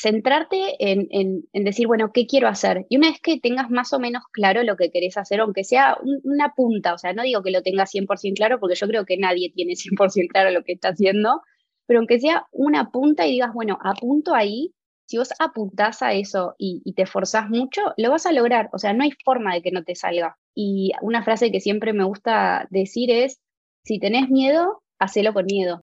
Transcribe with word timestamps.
centrarte 0.00 0.76
en, 0.78 1.44
decir, 1.52 1.86
bueno, 1.86 2.12
¿qué 2.12 2.26
quiero 2.26 2.48
hacer? 2.48 2.86
Y 2.88 2.98
una 2.98 3.10
vez 3.10 3.20
que 3.20 3.40
tengas 3.40 3.70
más 3.70 3.92
o 3.92 3.98
menos 3.98 4.22
claro 4.32 4.62
lo 4.62 4.76
que 4.76 4.90
querés 4.90 5.16
hacer, 5.16 5.40
aunque 5.40 5.64
sea 5.64 5.98
una 6.22 6.54
punta, 6.54 6.94
o 6.94 6.98
sea, 6.98 7.12
no 7.12 7.22
digo 7.22 7.42
que 7.42 7.50
lo 7.50 7.62
tengas 7.62 7.90
100% 7.92 8.36
claro, 8.36 8.60
porque 8.60 8.76
yo 8.76 8.86
creo 8.86 9.04
que 9.04 9.16
nadie 9.16 9.52
tiene 9.54 9.74
100% 9.74 10.28
claro 10.28 10.50
lo 10.50 10.62
que 10.62 10.72
está 10.72 10.90
haciendo, 10.90 11.42
pero 11.86 12.00
aunque 12.00 12.20
sea 12.20 12.46
una 12.52 12.90
punta 12.90 13.26
y 13.26 13.32
digas, 13.32 13.52
bueno, 13.52 13.78
apunto 13.82 14.34
ahí, 14.34 14.72
si 15.06 15.18
vos 15.18 15.30
apuntás 15.38 16.02
a 16.02 16.12
eso 16.12 16.54
y, 16.58 16.82
y 16.84 16.92
te 16.92 17.06
forzás 17.06 17.48
mucho, 17.48 17.80
lo 17.96 18.10
vas 18.10 18.26
a 18.26 18.32
lograr, 18.32 18.68
o 18.72 18.78
sea, 18.78 18.92
no 18.92 19.04
hay 19.04 19.12
forma 19.24 19.54
de 19.54 19.62
que 19.62 19.72
no 19.72 19.82
te 19.82 19.94
salga. 19.94 20.36
Y 20.54 20.92
una 21.00 21.24
frase 21.24 21.50
que 21.50 21.60
siempre 21.60 21.92
me 21.92 22.04
gusta 22.04 22.68
decir 22.70 23.10
es, 23.10 23.40
si 23.84 23.98
tenés 23.98 24.28
miedo, 24.28 24.82
hacelo 24.98 25.32
con 25.32 25.46
miedo. 25.46 25.82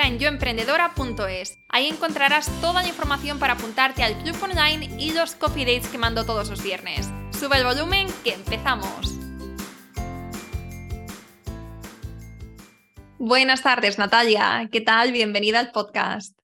en 0.00 0.18
yoemprendedora.es. 0.18 1.58
Ahí 1.68 1.88
encontrarás 1.88 2.50
toda 2.60 2.82
la 2.82 2.88
información 2.88 3.38
para 3.38 3.54
apuntarte 3.54 4.02
al 4.02 4.16
club 4.22 4.36
online 4.42 4.90
y 4.98 5.12
los 5.12 5.34
coffee 5.34 5.64
dates 5.64 5.88
que 5.88 5.98
mando 5.98 6.24
todos 6.24 6.48
los 6.48 6.62
viernes. 6.62 7.10
Sube 7.30 7.58
el 7.58 7.64
volumen 7.64 8.08
que 8.24 8.34
empezamos. 8.34 9.18
Buenas 13.18 13.62
tardes, 13.62 13.98
Natalia. 13.98 14.68
¿Qué 14.72 14.80
tal? 14.80 15.12
Bienvenida 15.12 15.60
al 15.60 15.70
podcast. 15.70 16.36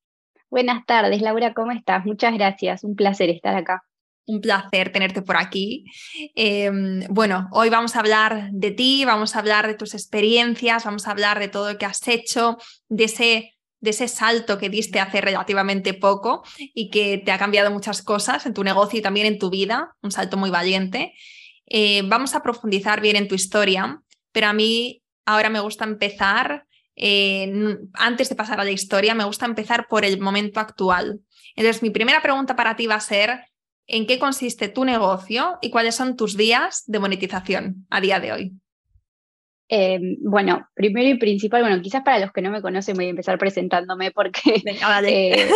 Buenas 0.51 0.87
tardes, 0.87 1.21
Laura, 1.21 1.53
¿cómo 1.53 1.73
estás? 1.73 2.07
Muchas 2.07 2.35
gracias, 2.35 2.85
un 2.85 2.95
placer 2.95 3.31
estar 3.31 3.55
acá. 3.57 3.88
Un 4.29 4.41
placer 4.43 4.93
tenerte 4.93 5.23
por 5.23 5.39
aquí. 5.39 5.87
Em, 6.35 7.01
bueno, 7.09 7.49
hoy 7.51 7.71
vamos 7.71 7.97
a 7.97 8.01
hablar 8.01 8.51
de 8.53 8.71
ti, 8.71 9.05
vamos 9.07 9.35
a 9.35 9.39
hablar 9.39 9.67
de 9.67 9.75
tus 9.75 9.95
experiencias, 9.95 10.85
vamos 10.85 11.09
a 11.09 11.13
hablar 11.13 11.39
de 11.39 11.49
todo 11.49 11.73
lo 11.73 11.79
que 11.79 11.87
has 11.87 12.07
hecho, 12.07 12.59
de 12.89 13.05
ese, 13.05 13.55
de 13.81 13.91
ese 13.91 14.07
salto 14.07 14.59
que 14.59 14.69
diste 14.69 15.01
hace 15.01 15.23
relativamente 15.23 15.95
poco 15.95 16.43
y 16.59 16.91
que 16.91 17.17
te 17.19 17.33
ha 17.33 17.39
cambiado 17.39 17.71
muchas 17.71 18.03
cosas 18.03 18.45
en 18.45 18.53
tu 18.53 18.63
negocio 18.63 18.99
y 18.99 19.03
también 19.03 19.27
en 19.27 19.39
tu 19.39 19.49
vida, 19.49 19.97
un 20.03 20.11
salto 20.11 20.37
muy 20.37 20.51
valiente. 20.51 21.15
Eh, 21.65 22.03
vamos 22.05 22.35
a 22.35 22.43
profundizar 22.43 23.01
bien 23.01 23.17
en 23.17 23.29
tu 23.29 23.35
historia, 23.35 24.03
pero 24.31 24.49
a 24.49 24.53
mí 24.53 25.03
ahora 25.25 25.49
me 25.49 25.61
gusta 25.61 25.85
empezar 25.85 26.67
antes 27.95 28.29
de 28.29 28.35
pasar 28.35 28.61
a 28.61 28.65
la 28.65 28.73
historia, 28.73 29.15
me 29.15 29.25
gusta 29.25 29.47
empezar 29.47 29.87
por 29.89 30.05
el 30.05 30.21
momento 30.21 30.61
actual. 30.61 31.21
Entonces, 31.55 31.83
mi 31.83 31.91
primera 31.91 32.21
pregunta 32.23 32.57
para 32.57 32.77
ti 32.77 32.87
va 32.87 32.97
a 32.97 33.01
ser, 33.01 33.41
¿en 33.89 34.07
qué 34.07 34.19
consiste 34.19 34.69
tu 34.69 34.85
negocio 34.85 35.59
y 35.61 35.71
cuáles 35.71 35.97
son 35.97 36.17
tus 36.17 36.37
días 36.37 36.85
de 36.87 37.01
monetización 37.01 37.87
a 37.91 38.01
día 38.01 38.21
de 38.21 38.33
hoy? 38.33 38.53
Em, 39.71 40.17
bueno, 40.23 40.67
primero 40.75 41.09
y 41.09 41.19
principal, 41.19 41.63
bueno, 41.63 41.83
quizás 41.83 42.03
para 42.03 42.19
los 42.19 42.33
que 42.33 42.41
no 42.41 42.51
me 42.51 42.63
conocen 42.63 42.97
voy 42.97 43.07
a 43.07 43.11
empezar 43.11 43.39
presentándome 43.39 44.13
porque 44.13 44.41
eh, 45.07 45.51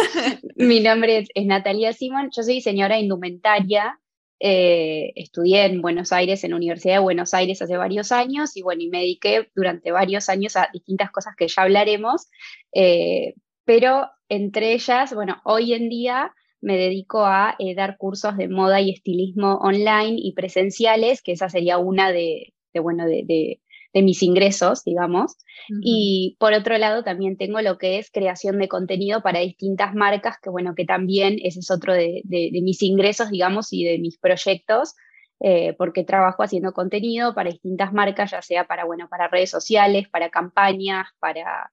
mi 0.57 0.81
nombre 0.81 1.19
es, 1.19 1.29
es, 1.35 1.47
Natalia 1.47 1.93
Simón, 1.93 2.31
yo 2.35 2.43
soy 2.43 2.55
diseñadora 2.55 2.99
indumentaria, 2.99 3.99
eh, 4.39 5.13
estudié 5.15 5.65
en 5.65 5.81
Buenos 5.81 6.13
Aires, 6.13 6.45
en 6.45 6.51
la 6.51 6.57
Universidad 6.57 6.95
de 6.95 7.01
Buenos 7.01 7.33
Aires 7.33 7.63
hace 7.63 7.77
varios 7.77 8.13
años 8.13 8.57
y 8.57 8.63
bueno, 8.63 8.83
y 8.83 8.89
me 8.89 8.99
dediqué 8.99 9.51
durante 9.55 9.93
varios 9.93 10.29
años 10.29 10.57
a 10.57 10.69
distintas 10.73 11.11
cosas 11.11 11.35
que 11.37 11.49
ya 11.49 11.63
hablaremos, 11.63 12.29
eh, 12.75 13.35
pero 13.65 14.11
entre 14.29 14.73
ellas, 14.73 15.15
bueno, 15.15 15.41
hoy 15.45 15.75
en 15.75 15.89
día 15.89 16.35
me 16.63 16.79
dedico 16.79 17.27
a 17.27 17.55
eh, 17.59 17.75
dar 17.75 17.99
cursos 17.99 18.37
de 18.37 18.49
moda 18.49 18.81
y 18.81 18.91
estilismo 18.91 19.57
online 19.57 20.17
y 20.17 20.33
presenciales, 20.33 21.23
que 21.23 21.33
esa 21.33 21.49
sería 21.49 21.79
una 21.79 22.11
de, 22.11 22.55
bueno, 22.75 23.05
de, 23.05 23.61
de 23.93 24.03
mis 24.03 24.23
ingresos, 24.23 24.85
digamos. 24.85 25.37
Y 25.83 26.37
por 26.39 26.55
otro 26.55 26.79
lado, 26.79 27.05
también 27.05 27.37
tengo 27.37 27.61
lo 27.61 27.79
que 27.79 27.99
es 27.99 28.11
creación 28.11 28.59
de 28.59 28.69
contenido 28.69 29.23
para 29.23 29.41
distintas 29.41 29.95
marcas, 29.95 30.37
que 30.43 30.51
bueno, 30.51 30.75
que 30.75 30.85
también 30.85 31.37
ese 31.43 31.61
es 31.61 31.71
otro 31.71 31.93
de, 31.93 32.23
mis 32.63 32.83
ingresos, 32.83 33.31
digamos, 33.31 33.73
y 33.73 33.85
de 33.85 33.99
mis 33.99 34.19
proyectos, 34.19 34.95
eh, 35.41 35.75
porque 35.77 36.05
trabajo 36.05 36.43
haciendo 36.43 36.73
contenido 36.73 37.35
para 37.35 37.51
distintas 37.51 37.93
marcas, 37.93 38.31
ya 38.31 38.43
sea 38.43 38.67
para, 38.67 38.85
bueno, 38.85 39.09
para 39.09 39.29
redes 39.29 39.51
sociales, 39.51 40.09
para 40.09 40.31
campañas, 40.31 41.09
para, 41.21 41.71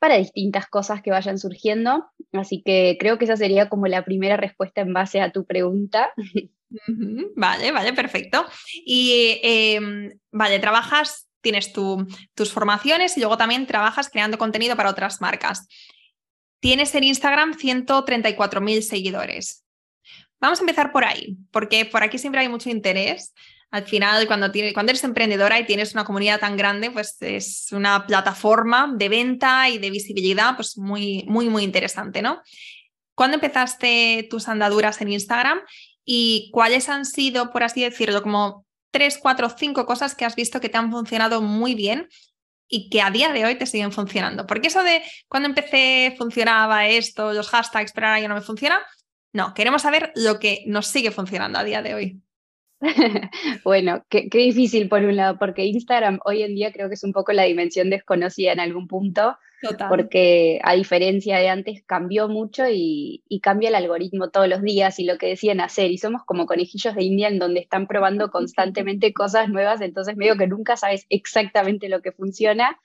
para 0.00 0.16
distintas 0.16 0.66
cosas 0.66 1.02
que 1.02 1.12
vayan 1.12 1.38
surgiendo. 1.38 2.10
Así 2.32 2.62
que 2.64 2.96
creo 2.98 3.18
que 3.18 3.26
esa 3.26 3.36
sería 3.36 3.68
como 3.68 3.86
la 3.86 4.04
primera 4.04 4.36
respuesta 4.36 4.80
en 4.80 4.92
base 4.92 5.20
a 5.20 5.30
tu 5.30 5.44
pregunta. 5.44 6.12
Vale, 7.34 7.72
vale, 7.72 7.92
perfecto. 7.92 8.46
Y 8.86 9.40
em, 9.42 10.18
vale, 10.30 10.60
trabajas, 10.60 11.28
tienes 11.40 11.72
tus 11.72 12.52
formaciones 12.52 13.16
y 13.16 13.20
luego 13.20 13.36
también 13.36 13.66
trabajas 13.66 14.08
creando 14.08 14.38
contenido 14.38 14.76
para 14.76 14.90
otras 14.90 15.20
marcas. 15.20 15.66
Tienes 16.60 16.94
en 16.94 17.04
Instagram 17.04 17.54
134.000 17.54 18.82
seguidores. 18.82 19.64
Vamos 20.40 20.60
a 20.60 20.62
empezar 20.62 20.92
por 20.92 21.04
ahí, 21.04 21.36
porque 21.50 21.84
por 21.84 22.02
aquí 22.02 22.18
siempre 22.18 22.40
hay 22.40 22.48
mucho 22.48 22.70
interés. 22.70 23.34
Al 23.70 23.84
final, 23.84 24.26
cuando, 24.26 24.50
cuando 24.74 24.90
eres 24.90 25.04
emprendedora 25.04 25.58
y 25.58 25.66
tienes 25.66 25.94
una 25.94 26.04
comunidad 26.04 26.40
tan 26.40 26.56
grande, 26.56 26.90
pues 26.90 27.16
es 27.20 27.68
una 27.70 28.04
plataforma 28.06 28.92
de 28.96 29.08
venta 29.08 29.68
y 29.68 29.78
de 29.78 29.90
visibilidad 29.90 30.56
pues 30.56 30.76
muy, 30.76 31.24
muy, 31.28 31.48
muy 31.48 31.62
interesante, 31.62 32.20
¿no? 32.20 32.42
¿Cuándo 33.14 33.36
empezaste 33.36 34.26
tus 34.28 34.48
andaduras 34.48 35.00
en 35.00 35.12
Instagram 35.12 35.60
y 36.04 36.50
cuáles 36.52 36.88
han 36.88 37.04
sido, 37.04 37.52
por 37.52 37.62
así 37.62 37.82
decirlo, 37.82 38.22
como 38.22 38.66
tres, 38.90 39.18
cuatro, 39.22 39.48
cinco 39.56 39.86
cosas 39.86 40.14
que 40.14 40.24
has 40.24 40.34
visto 40.34 40.60
que 40.60 40.68
te 40.68 40.78
han 40.78 40.90
funcionado 40.90 41.40
muy 41.40 41.74
bien 41.74 42.08
y 42.66 42.88
que 42.88 43.02
a 43.02 43.10
día 43.10 43.32
de 43.32 43.44
hoy 43.44 43.56
te 43.56 43.66
siguen 43.66 43.92
funcionando. 43.92 44.46
Porque 44.46 44.68
eso 44.68 44.82
de 44.82 45.02
cuando 45.28 45.48
empecé 45.48 46.14
funcionaba 46.18 46.86
esto, 46.86 47.32
los 47.32 47.48
hashtags, 47.48 47.92
pero 47.92 48.08
ahora 48.08 48.20
ya 48.20 48.28
no 48.28 48.34
me 48.34 48.40
funciona. 48.40 48.80
No, 49.32 49.54
queremos 49.54 49.82
saber 49.82 50.12
lo 50.16 50.40
que 50.40 50.64
nos 50.66 50.86
sigue 50.86 51.10
funcionando 51.10 51.58
a 51.58 51.64
día 51.64 51.82
de 51.82 51.94
hoy. 51.94 52.20
bueno, 53.64 54.04
qué, 54.08 54.28
difícil 54.32 54.88
por 54.88 55.02
un 55.04 55.16
lado, 55.16 55.38
porque 55.38 55.66
Instagram 55.66 56.18
hoy 56.24 56.42
en 56.42 56.54
día 56.54 56.72
creo 56.72 56.88
que 56.88 56.94
es 56.94 57.04
un 57.04 57.12
poco 57.12 57.32
la 57.32 57.44
dimensión 57.44 57.90
desconocida 57.90 58.52
en 58.52 58.60
algún 58.60 58.88
punto, 58.88 59.36
porque 59.90 60.58
a 60.62 60.74
diferencia 60.74 61.38
de 61.38 61.50
antes 61.50 61.82
cambió 61.84 62.28
mucho 62.28 62.64
y, 62.70 63.22
cambia 63.42 63.68
el 63.68 63.74
algoritmo 63.74 64.30
todos 64.30 64.48
los 64.48 64.62
días 64.62 64.98
y 64.98 65.04
lo 65.04 65.18
que 65.18 65.26
decían 65.26 65.60
hacer, 65.60 65.90
y 65.90 65.98
somos 65.98 66.22
como 66.24 66.46
conejillos 66.46 66.94
de 66.94 67.04
India 67.04 67.28
en 67.28 67.38
donde 67.38 67.60
están 67.60 67.86
probando 67.86 68.30
constantemente 68.30 69.12
cosas 69.12 69.50
nuevas, 69.50 69.80
entonces 69.82 70.16
medio 70.16 70.36
que 70.36 70.46
nunca 70.46 70.76
sabes 70.76 71.06
exactamente 71.10 71.88
lo 71.88 72.00
que 72.00 72.12
funciona, 72.12 72.78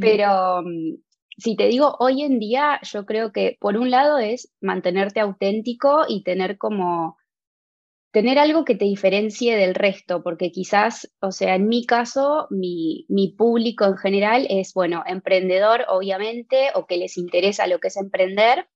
pero 0.00 0.62
mm, 0.62 0.96
si 1.38 1.56
te 1.56 1.68
digo 1.68 1.96
hoy 1.98 2.22
en 2.22 2.38
día, 2.38 2.78
yo 2.82 3.06
creo 3.06 3.32
que 3.32 3.56
por 3.58 3.78
un 3.78 3.90
lado 3.90 4.18
es 4.18 4.52
mantenerte 4.60 5.20
auténtico 5.20 6.04
y 6.06 6.22
tener 6.22 6.58
como 6.58 7.16
tener 8.12 8.38
algo 8.38 8.64
que 8.64 8.74
te 8.74 8.84
diferencie 8.84 9.56
del 9.56 9.74
resto, 9.74 10.22
porque 10.22 10.50
quizás, 10.50 11.12
o 11.20 11.30
sea, 11.30 11.54
en 11.54 11.68
mi 11.68 11.86
caso, 11.86 12.48
mi, 12.50 13.06
público 13.38 13.84
en 13.84 13.96
general 13.96 14.46
es, 14.50 14.74
bueno, 14.74 15.04
emprendedor, 15.06 15.84
obviamente, 15.88 16.70
o 16.74 16.86
que 16.86 16.96
les 16.96 17.16
interesa 17.16 17.66
lo 17.66 17.78
que 17.78 17.88
es 17.88 17.96
emprender, 17.96 18.68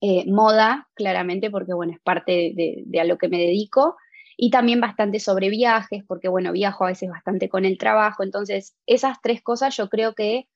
eh, 0.00 0.24
moda, 0.26 0.88
claramente, 0.94 1.50
porque, 1.50 1.74
bueno, 1.74 1.92
es 1.92 2.00
parte 2.00 2.52
de, 2.54 3.00
a 3.00 3.04
lo 3.04 3.18
que 3.18 3.28
me 3.28 3.38
dedico, 3.38 3.96
y 4.38 4.50
también 4.50 4.80
bastante 4.80 5.20
sobre 5.20 5.50
viajes, 5.50 6.04
porque, 6.06 6.28
bueno, 6.28 6.52
viajo 6.52 6.84
a 6.84 6.88
veces 6.88 7.10
bastante 7.10 7.48
con 7.48 7.64
el 7.64 7.78
trabajo, 7.78 8.22
entonces, 8.22 8.74
esas 8.86 9.20
tres 9.22 9.42
cosas 9.42 9.76
yo 9.76 9.88
creo 9.88 10.14
que 10.14 10.48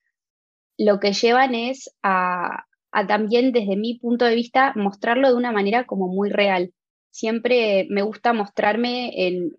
lo 0.78 1.00
que 1.00 1.12
llevan 1.12 1.54
es 1.54 1.94
a, 2.02 2.64
a 2.92 3.06
también, 3.06 3.52
desde 3.52 3.76
mi 3.76 3.98
punto 3.98 4.24
de 4.24 4.34
vista, 4.34 4.72
mostrarlo 4.76 5.28
de 5.28 5.34
una 5.34 5.52
manera 5.52 5.84
como 5.84 6.08
muy 6.08 6.30
real 6.30 6.72
siempre 7.10 7.86
me 7.90 8.02
gusta 8.02 8.32
mostrarme 8.32 9.10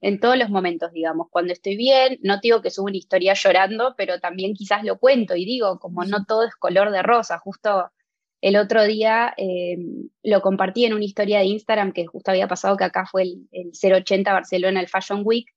en, 0.01 0.19
todos 0.19 0.37
los 0.37 0.49
momentos, 0.49 0.91
digamos. 0.91 1.27
Cuando 1.29 1.53
estoy 1.53 1.75
bien, 1.75 2.19
no 2.23 2.39
digo 2.39 2.61
que 2.61 2.71
subo 2.71 2.87
una 2.87 2.97
historia 2.97 3.33
llorando, 3.33 3.93
pero 3.97 4.19
también 4.19 4.53
quizás 4.53 4.83
lo 4.83 4.97
cuento 4.97 5.35
y 5.35 5.45
digo, 5.45 5.79
como 5.79 6.03
no 6.05 6.25
todo 6.25 6.45
es 6.45 6.55
color 6.55 6.91
de 6.91 7.03
rosa, 7.03 7.39
justo 7.39 7.91
el 8.41 8.55
otro 8.55 8.83
día 8.85 9.33
eh, 9.37 9.77
lo 10.23 10.41
compartí 10.41 10.85
en 10.85 10.93
una 10.93 11.05
historia 11.05 11.39
de 11.39 11.45
Instagram 11.45 11.91
que 11.91 12.07
justo 12.07 12.31
había 12.31 12.47
pasado 12.47 12.77
que 12.77 12.85
acá 12.85 13.05
fue 13.05 13.23
el, 13.23 13.47
el 13.51 13.71
080 13.71 14.33
Barcelona, 14.33 14.79
el 14.79 14.87
Fashion 14.87 15.21
Week, 15.23 15.47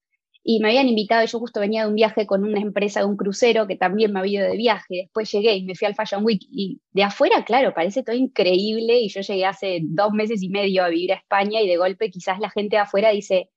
y 0.46 0.60
me 0.60 0.68
habían 0.68 0.88
invitado, 0.88 1.24
yo 1.24 1.38
justo 1.38 1.58
venía 1.58 1.82
de 1.82 1.88
un 1.88 1.94
viaje 1.94 2.26
con 2.26 2.44
una 2.44 2.60
empresa 2.60 3.00
de 3.00 3.06
un 3.06 3.16
crucero 3.16 3.66
que 3.66 3.76
también 3.76 4.12
me 4.12 4.20
había 4.20 4.40
ido 4.40 4.50
de 4.50 4.58
viaje, 4.58 4.96
después 5.04 5.32
llegué 5.32 5.56
y 5.56 5.64
me 5.64 5.74
fui 5.74 5.86
al 5.86 5.94
Fashion 5.94 6.22
Week 6.22 6.42
y 6.50 6.80
de 6.92 7.02
afuera, 7.02 7.44
claro, 7.46 7.72
parece 7.72 8.02
todo 8.02 8.14
increíble 8.14 8.98
y 9.00 9.08
yo 9.08 9.22
llegué 9.22 9.46
hace 9.46 9.80
dos 9.82 10.12
meses 10.12 10.42
y 10.42 10.50
medio 10.50 10.84
a 10.84 10.90
vivir 10.90 11.12
a 11.12 11.16
España 11.16 11.62
y 11.62 11.66
de 11.66 11.78
golpe 11.78 12.10
quizás 12.10 12.38
la 12.40 12.50
gente 12.50 12.76
de 12.76 12.82
afuera 12.82 13.10
dice, 13.10 13.48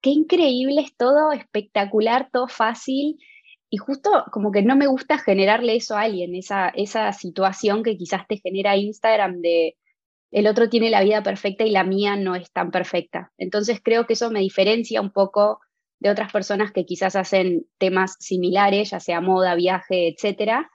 qué 0.00 0.10
increíble 0.10 0.82
es 0.82 0.96
todo, 0.96 1.32
espectacular, 1.32 2.30
todo 2.32 2.46
fácil 2.46 3.18
y 3.68 3.78
justo 3.78 4.10
como 4.30 4.52
que 4.52 4.62
no 4.62 4.76
me 4.76 4.86
gusta 4.86 5.18
generarle 5.18 5.74
eso 5.74 5.96
a 5.96 6.02
alguien, 6.02 6.36
esa, 6.36 6.68
esa 6.68 7.12
situación 7.12 7.82
que 7.82 7.96
quizás 7.96 8.24
te 8.28 8.38
genera 8.38 8.76
Instagram 8.76 9.40
de 9.40 9.76
el 10.30 10.46
otro 10.46 10.68
tiene 10.68 10.90
la 10.90 11.02
vida 11.02 11.22
perfecta 11.24 11.64
y 11.64 11.70
la 11.70 11.82
mía 11.82 12.16
no 12.16 12.34
es 12.36 12.52
tan 12.52 12.70
perfecta. 12.70 13.32
Entonces 13.38 13.80
creo 13.82 14.06
que 14.06 14.12
eso 14.12 14.30
me 14.30 14.40
diferencia 14.40 15.00
un 15.00 15.10
poco 15.10 15.60
de 15.98 16.10
otras 16.10 16.32
personas 16.32 16.72
que 16.72 16.84
quizás 16.84 17.16
hacen 17.16 17.66
temas 17.78 18.16
similares, 18.20 18.90
ya 18.90 19.00
sea 19.00 19.20
moda, 19.20 19.54
viaje, 19.54 20.08
etcétera, 20.08 20.70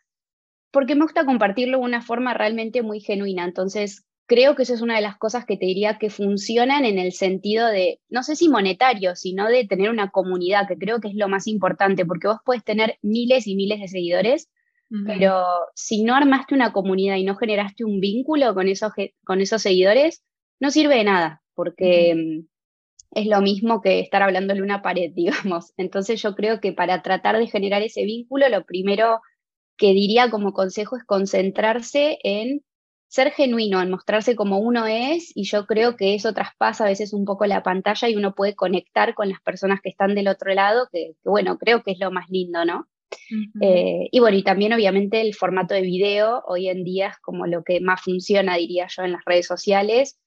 porque 0.72 0.96
me 0.96 1.04
gusta 1.04 1.26
compartirlo 1.26 1.80
de 1.80 1.84
una 1.84 2.02
forma 2.02 2.34
realmente 2.34 2.82
muy 2.82 3.02
genuina. 3.02 3.46
Entonces, 3.46 4.06
creo 4.26 4.56
que 4.56 4.64
eso 4.64 4.74
es 4.74 4.82
una 4.82 4.96
de 4.96 5.02
las 5.02 5.18
cosas 5.18 5.46
que 5.46 5.58
te 5.58 5.66
diría 5.66 5.98
que 5.98 6.10
funcionan 6.10 6.86
en 6.86 6.98
el 6.98 7.12
sentido 7.12 7.68
de, 7.68 8.00
no 8.10 8.24
sé 8.24 8.38
si 8.38 8.48
monetario, 8.48 9.16
sino 9.16 9.48
de 9.48 9.68
tener 9.68 9.90
una 9.90 10.10
comunidad, 10.10 10.68
que 10.68 10.78
creo 10.78 11.02
que 11.02 11.10
es 11.10 11.16
lo 11.16 11.28
más 11.28 11.48
importante, 11.48 12.06
porque 12.06 12.28
vos 12.28 12.38
puedes 12.46 12.64
tener 12.64 12.98
miles 13.02 13.46
y 13.46 13.56
miles 13.56 13.82
de 13.82 13.90
seguidores, 13.90 14.50
pero 15.06 15.46
si 15.74 16.04
no 16.04 16.16
armaste 16.16 16.54
una 16.54 16.74
comunidad 16.74 17.16
y 17.16 17.24
no 17.24 17.38
generaste 17.38 17.86
un 17.86 18.02
vínculo 18.02 18.54
con 18.54 18.68
esos, 18.68 18.92
con 19.24 19.40
esos 19.40 19.62
seguidores, 19.62 20.22
no 20.60 20.70
sirve 20.70 20.96
de 20.96 21.06
nada, 21.06 21.42
porque 21.54 22.44
es 23.12 23.28
lo 23.28 23.42
mismo 23.42 23.82
que 23.82 24.00
estar 24.00 24.22
hablándole 24.22 24.62
una 24.62 24.82
pared, 24.82 25.12
digamos. 25.16 25.74
Entonces 25.78 26.22
yo 26.22 26.36
creo 26.36 26.60
que 26.60 26.74
para 26.74 27.02
tratar 27.02 27.38
de 27.38 27.48
generar 27.48 27.82
ese 27.82 28.04
vínculo, 28.06 28.50
lo 28.50 28.66
primero 28.66 29.22
que 29.78 29.94
diría 29.94 30.30
como 30.30 30.54
consejo 30.54 30.96
es 30.98 31.04
concentrarse 31.04 32.20
en 32.24 32.64
ser 33.08 33.32
genuino, 33.32 33.82
en 33.82 33.90
mostrarse 33.90 34.38
como 34.38 34.60
uno 34.60 34.88
es, 34.88 35.36
y 35.36 35.44
yo 35.44 35.66
creo 35.66 35.98
que 35.98 36.16
eso 36.16 36.34
traspasa 36.34 36.86
a 36.86 36.88
veces 36.88 37.12
un 37.14 37.26
poco 37.26 37.46
la 37.46 37.62
pantalla 37.62 38.08
y 38.08 38.16
uno 38.16 38.34
puede 38.34 38.56
conectar 38.56 39.16
con 39.16 39.28
las 39.28 39.42
personas 39.42 39.82
que 39.82 39.90
están 39.90 40.16
del 40.16 40.30
otro 40.30 40.54
lado, 40.54 40.88
que, 40.94 41.16
bueno, 41.26 41.58
creo 41.58 41.84
que 41.84 41.92
es 41.92 42.00
lo 42.00 42.10
más 42.10 42.30
lindo, 42.30 42.64
¿no? 42.64 42.88
Eh, 43.60 44.08
y 44.10 44.20
bueno, 44.22 44.38
y 44.38 44.44
también 44.44 44.72
obviamente 44.72 45.20
el 45.20 45.36
formato 45.36 45.74
de 45.74 45.82
video 45.82 46.42
hoy 46.48 46.70
en 46.70 46.86
día 46.86 47.10
es 47.10 47.18
como 47.18 47.48
lo 47.48 47.64
que 47.66 47.82
más 47.82 48.02
funciona, 48.02 48.56
diría 48.56 48.88
yo, 48.88 49.04
en 49.04 49.12
las 49.12 49.26
redes 49.26 49.48
sociales 49.48 50.21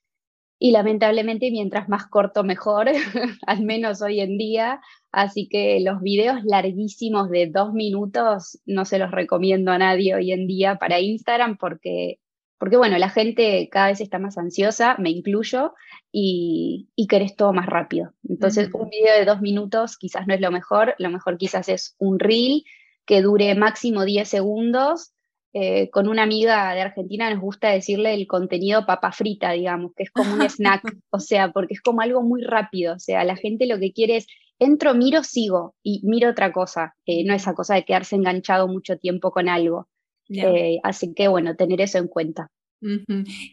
y 0.65 0.71
lamentablemente 0.71 1.51
mientras 1.51 1.91
más 1.91 2.07
corto 2.07 2.43
mejor, 2.43 2.89
al 3.47 3.63
menos 3.65 4.01
hoy 4.01 4.21
en 4.21 4.39
día. 4.39 4.81
Así 5.13 5.47
que 5.47 5.79
los 5.81 6.01
videos 6.01 6.43
larguísimos 6.43 7.29
de 7.29 7.51
dos 7.53 7.75
minutos 7.75 8.59
no 8.65 8.87
se 8.87 8.99
los 8.99 9.11
recomiendo 9.11 9.73
a 9.73 9.79
nadie 9.79 10.15
hoy 10.15 10.33
en 10.33 10.47
día 10.47 10.77
para 10.77 11.01
Instagram 11.01 11.59
porque, 11.59 12.19
porque 12.57 12.79
bueno, 12.79 12.97
la 12.97 13.11
gente 13.11 13.69
cada 13.71 13.89
vez 13.89 14.01
está 14.01 14.19
más 14.19 14.39
ansiosa, 14.39 14.97
me 14.99 15.11
incluyo, 15.11 15.75
y, 16.11 16.89
y 16.97 17.09
querés 17.09 17.37
todo 17.37 17.53
más 17.53 17.67
rápido. 17.67 18.15
Entonces 18.27 18.71
un 18.73 18.89
video 18.89 19.19
de 19.19 19.27
dos 19.27 19.43
minutos 19.43 19.99
quizás 19.99 20.27
no 20.27 20.33
es 20.33 20.41
lo 20.41 20.51
mejor, 20.51 20.95
lo 20.97 21.11
mejor 21.11 21.37
quizás 21.37 21.69
es 21.69 21.95
un 21.99 22.19
reel 22.19 22.65
que 23.05 23.21
dure 23.21 23.55
máximo 23.55 24.07
10 24.07 24.27
segundos 24.27 25.14
eh, 25.57 25.89
con 25.91 26.09
una 26.09 26.25
amiga 26.25 26.75
de 26.75 26.81
Argentina 26.81 27.31
nos 27.31 27.41
gusta 27.41 27.71
decirle 27.71 28.13
el 28.13 28.27
contenido 28.27 28.87
papa 28.87 29.13
frita, 29.13 29.53
digamos, 29.53 29.93
que 29.95 30.03
es 30.03 30.11
como 30.11 30.35
un 30.35 30.43
snack, 30.43 30.83
o 31.11 31.21
sea, 31.21 31.53
porque 31.53 31.75
es 31.75 31.81
como 31.81 32.01
algo 32.01 32.23
muy 32.23 32.43
rápido, 32.43 32.97
o 32.97 32.99
sea, 32.99 33.23
la 33.23 33.37
gente 33.37 33.67
lo 33.67 33.79
que 33.79 33.93
quiere 33.93 34.17
es, 34.17 34.27
entro, 34.59 34.95
miro, 34.95 35.23
sigo 35.23 35.77
y 35.81 36.01
miro 36.03 36.31
otra 36.31 36.51
cosa, 36.51 36.97
eh, 37.07 37.23
no 37.25 37.35
esa 37.35 37.55
cosa 37.55 37.77
de 37.77 37.85
quedarse 37.85 38.17
enganchado 38.17 38.67
mucho 38.67 38.99
tiempo 38.99 39.31
con 39.31 39.49
algo. 39.49 39.89
Eh, 40.29 40.79
así 40.83 41.15
que 41.15 41.29
bueno, 41.29 41.55
tener 41.55 41.81
eso 41.81 41.99
en 41.99 42.09
cuenta. 42.09 42.51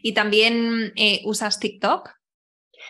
¿Y 0.02 0.12
también 0.12 0.92
usas 1.24 1.60
TikTok? 1.60 2.10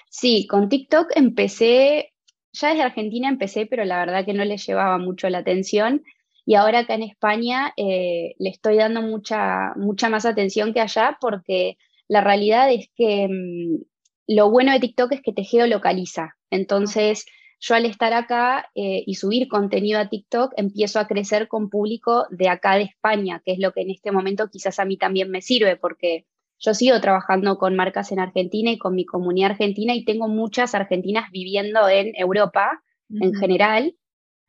Sí, 0.08 0.46
con 0.46 0.70
TikTok 0.70 1.08
empecé, 1.16 2.12
ya 2.52 2.70
desde 2.70 2.82
Argentina 2.82 3.28
empecé, 3.28 3.66
pero 3.66 3.84
la 3.84 3.98
verdad 3.98 4.24
que 4.24 4.32
no 4.32 4.44
le 4.44 4.56
llevaba 4.56 4.96
mucho 4.96 5.28
la 5.28 5.38
atención. 5.38 6.02
Y 6.44 6.54
ahora 6.54 6.80
acá 6.80 6.94
en 6.94 7.04
España 7.04 7.72
eh, 7.76 8.34
le 8.38 8.50
estoy 8.50 8.76
dando 8.76 9.02
mucha, 9.02 9.74
mucha 9.76 10.08
más 10.08 10.26
atención 10.26 10.72
que 10.72 10.80
allá 10.80 11.18
porque 11.20 11.76
la 12.08 12.20
realidad 12.20 12.72
es 12.72 12.88
que 12.96 13.28
mm, 13.28 13.82
lo 14.26 14.50
bueno 14.50 14.72
de 14.72 14.80
TikTok 14.80 15.12
es 15.12 15.22
que 15.22 15.32
te 15.32 15.44
geolocaliza. 15.44 16.36
Entonces, 16.50 17.26
yo 17.60 17.76
al 17.76 17.86
estar 17.86 18.12
acá 18.12 18.66
eh, 18.74 19.04
y 19.06 19.14
subir 19.14 19.46
contenido 19.48 20.00
a 20.00 20.08
TikTok, 20.08 20.52
empiezo 20.56 20.98
a 20.98 21.06
crecer 21.06 21.46
con 21.46 21.70
público 21.70 22.26
de 22.30 22.48
acá 22.48 22.74
de 22.76 22.82
España, 22.82 23.40
que 23.44 23.52
es 23.52 23.58
lo 23.60 23.72
que 23.72 23.82
en 23.82 23.90
este 23.90 24.10
momento 24.10 24.48
quizás 24.50 24.80
a 24.80 24.84
mí 24.84 24.96
también 24.96 25.30
me 25.30 25.42
sirve, 25.42 25.76
porque 25.76 26.26
yo 26.58 26.74
sigo 26.74 27.00
trabajando 27.00 27.58
con 27.58 27.76
marcas 27.76 28.10
en 28.10 28.18
Argentina 28.18 28.70
y 28.70 28.78
con 28.78 28.94
mi 28.94 29.04
comunidad 29.04 29.52
argentina 29.52 29.94
y 29.94 30.04
tengo 30.04 30.28
muchas 30.28 30.74
argentinas 30.74 31.30
viviendo 31.30 31.88
en 31.88 32.12
Europa 32.16 32.82
en 33.10 33.34
general 33.34 33.94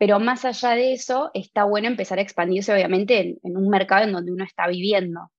pero 0.04 0.20
más 0.20 0.44
allá 0.44 0.72
de 0.72 0.92
eso, 0.92 1.32
está 1.34 1.64
bueno 1.64 1.88
empezar 1.88 2.20
a 2.20 2.22
expandirse, 2.22 2.74
obviamente, 2.74 3.40
en, 3.42 3.56
un 3.56 3.70
mercado 3.70 4.04
en 4.04 4.12
donde 4.12 4.34
uno 4.34 4.44
está 4.44 4.68
viviendo. 4.68 5.32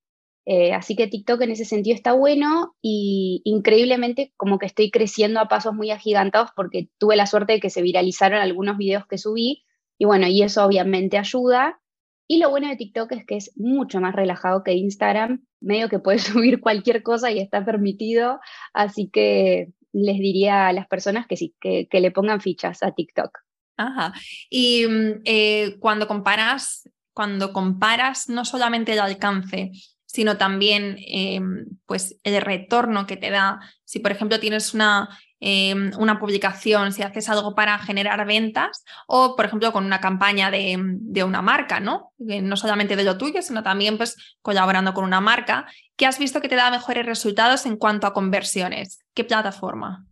Eh, 0.46 0.72
así 0.72 0.96
que 0.96 1.06
TikTok 1.06 1.43
en 1.43 1.50
ese 1.50 1.66
sentido 1.66 1.94
está 1.94 2.14
bueno 2.14 2.75
y 2.81 3.43
increíblemente 3.44 4.32
como 4.38 4.58
que 4.58 4.64
estoy 4.64 4.90
creciendo 4.90 5.40
a 5.40 5.49
pasos 5.49 5.75
muy 5.75 5.90
agigantados 5.90 6.49
porque 6.56 6.88
tuve 6.96 7.14
la 7.14 7.26
suerte 7.26 7.52
de 7.52 7.61
que 7.61 7.69
se 7.69 7.82
viralizaron 7.82 8.40
algunos 8.40 8.78
videos 8.78 9.06
que 9.06 9.19
subí 9.19 9.66
y 9.99 10.06
bueno, 10.06 10.28
y 10.28 10.40
eso 10.40 10.64
obviamente 10.64 11.19
ayuda. 11.19 11.78
Y 12.26 12.38
lo 12.38 12.49
bueno 12.49 12.69
de 12.69 12.76
TikTok 12.76 13.12
es 13.12 13.26
que 13.26 13.37
es 13.37 13.52
mucho 13.56 14.00
más 14.00 14.14
relajado 14.14 14.62
que 14.64 14.72
Instagram, 14.72 15.44
medio 15.61 15.90
que 15.90 15.99
puedes 15.99 16.22
subir 16.22 16.62
cualquier 16.62 17.02
cosa 17.02 17.31
y 17.31 17.38
está 17.38 17.66
permitido, 17.66 18.40
así 18.72 19.11
que 19.11 19.75
les 19.93 20.19
diría 20.19 20.69
a 20.69 20.72
las 20.72 20.88
personas 20.88 21.26
que 21.26 21.37
sí, 21.37 21.55
que 21.61 22.00
le 22.00 22.11
pongan 22.12 22.40
fichas 22.40 22.82
a 22.82 22.93
TikTok. 22.93 23.44
Ajá. 23.76 24.12
Y 24.50 24.87
mm, 24.87 25.21
eh, 25.25 25.76
cuando 25.81 26.06
comparas, 26.06 26.88
cuando 27.12 27.53
comparas 27.53 28.29
no 28.29 28.44
solamente 28.44 28.93
el 28.93 29.00
alcance, 29.00 29.73
sino 30.15 30.37
también 30.37 30.97
em, 31.09 31.67
pues 31.87 32.21
el 32.23 32.41
retorno 32.41 33.05
que 33.05 33.17
te 33.17 33.31
da. 33.31 33.59
Si, 33.85 33.99
por 33.99 34.12
ejemplo, 34.12 34.38
tienes 34.38 34.73
una, 34.73 35.09
em, 35.41 35.90
una, 35.99 36.21
publicación, 36.21 36.93
si 36.93 37.02
haces 37.02 37.28
algo 37.28 37.57
para 37.57 37.76
generar 37.81 38.25
ventas, 38.25 38.85
o, 39.09 39.35
por 39.35 39.47
ejemplo, 39.47 39.73
con 39.73 39.85
una 39.85 40.00
campaña 40.00 40.52
de, 40.52 40.76
de, 40.78 41.25
una 41.25 41.43
marca, 41.43 41.81
¿no? 41.81 42.12
No 42.19 42.57
solamente 42.57 42.95
de 42.95 43.02
lo 43.02 43.19
tuyo, 43.19 43.43
sino 43.43 43.64
también 43.64 43.97
pues, 43.97 44.16
colaborando 44.40 44.95
con 44.95 45.02
una 45.02 45.21
marca, 45.21 45.66
¿qué 45.97 46.07
has 46.07 46.21
visto 46.21 46.40
que 46.40 46.49
te 46.49 46.54
da 46.54 46.71
mejores 46.71 47.04
resultados 47.04 47.66
en 47.66 47.76
cuanto 47.76 48.07
a 48.07 48.14
conversiones? 48.14 49.00
¿Qué 49.14 49.25
plataforma? 49.25 50.07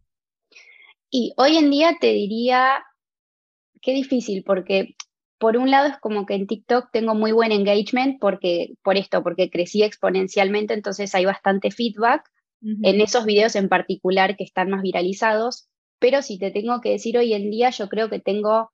Y 1.11 1.33
hoy 1.37 1.59
en 1.59 1.71
día 1.71 1.97
te 2.01 2.09
diría 2.09 2.83
qué 3.83 3.93
difícil, 3.93 4.43
porque 4.45 4.95
por 5.39 5.57
un 5.57 5.71
lado 5.71 5.89
es 5.89 5.99
como 5.99 6.25
que 6.25 6.35
en 6.35 6.47
TikTok 6.47 6.91
tengo 6.93 7.15
muy 7.15 7.33
buen 7.33 7.51
engagement 7.53 8.21
porque, 8.21 8.75
por 8.83 8.97
esto, 8.97 9.23
porque 9.23 9.51
crecí 9.51 9.83
exponencialmente, 9.83 10.73
entonces 10.73 11.15
hay 11.15 11.25
bastante 11.25 11.71
feedback 11.71 12.31
en 12.65 13.01
esos 13.01 13.25
videos 13.25 13.57
en 13.57 13.69
particular 13.69 14.37
que 14.37 14.45
están 14.45 14.71
más 14.71 14.83
viralizados, 14.83 15.69
pero 15.99 16.23
si 16.23 16.39
te 16.39 16.53
tengo 16.53 16.81
que 16.81 16.91
decir 16.91 17.19
hoy 17.19 17.35
en 17.35 17.51
día, 17.51 17.71
yo 17.71 17.89
creo 17.89 18.09
que 18.09 18.21
tengo 18.21 18.71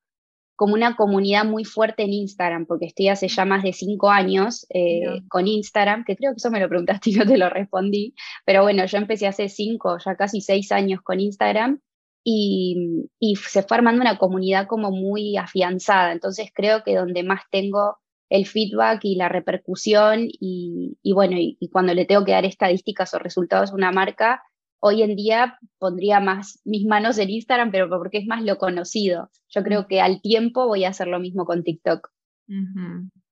como 0.57 0.75
una 0.75 0.95
comunidad 0.95 1.47
muy 1.47 1.65
fuerte 1.65 2.03
en 2.03 2.13
Instagram, 2.13 2.67
porque 2.67 2.85
estoy 2.85 3.09
hace 3.09 3.29
ya 3.29 3.47
más 3.47 3.63
de 3.63 3.73
cinco 3.73 4.11
años 4.11 4.67
eh, 4.75 5.23
con 5.29 5.47
Instagram, 5.47 6.05
que 6.05 6.17
creo 6.17 6.33
que 6.33 6.39
eso 6.39 6.51
me 6.51 6.61
lo 6.61 6.69
preguntaste 6.69 7.11
y 7.11 7.13
no 7.15 7.25
te 7.25 7.39
lo 7.39 7.49
respondí, 7.49 8.15
pero 8.45 8.63
bueno, 8.63 8.85
yo 8.85 8.99
empecé 8.99 9.27
hace 9.27 9.49
cinco, 9.49 9.97
ya 10.05 10.17
casi 10.17 10.43
seis 10.43 10.71
años 10.71 11.01
con 11.01 11.21
Instagram, 11.21 11.81
y, 12.25 13.09
se 13.37 13.63
fue 13.63 13.77
armando 13.77 14.01
una 14.01 14.19
comunidad 14.19 14.67
como 14.67 14.91
muy 14.91 15.37
afianzada. 15.37 16.13
Entonces 16.13 16.51
creo 16.55 16.83
que 16.83 16.95
donde 16.95 17.23
más 17.23 17.43
tengo 17.51 17.99
el 18.29 18.47
feedback 18.47 19.01
y 19.05 19.17
la 19.17 19.29
repercusión 19.29 20.29
y, 20.29 20.99
bueno, 21.15 21.37
y, 21.39 21.57
cuando 21.73 21.95
le 21.95 22.05
tengo 22.05 22.25
que 22.25 22.33
dar 22.33 22.45
estadísticas 22.45 23.15
o 23.15 23.19
resultados 23.19 23.71
a 23.71 23.75
una 23.75 23.93
marca, 23.93 24.43
hoy 24.81 25.03
en 25.03 25.17
día 25.17 25.59
pondría 25.79 26.21
más 26.21 26.61
mis 26.65 26.87
manos 26.87 27.19
en 27.19 27.31
Instagram, 27.31 27.71
pero 27.71 27.89
porque 27.89 28.19
es 28.19 28.27
más 28.27 28.43
lo 28.43 28.59
conocido. 28.59 29.31
Yo 29.49 29.63
creo 29.63 29.87
que 29.87 30.01
al 30.01 30.21
tiempo 30.21 30.67
voy 30.67 30.85
a 30.85 30.91
hacer 30.91 31.09
lo 31.09 31.21
mismo 31.21 31.47
con 31.47 31.65
TikTok. 31.65 32.11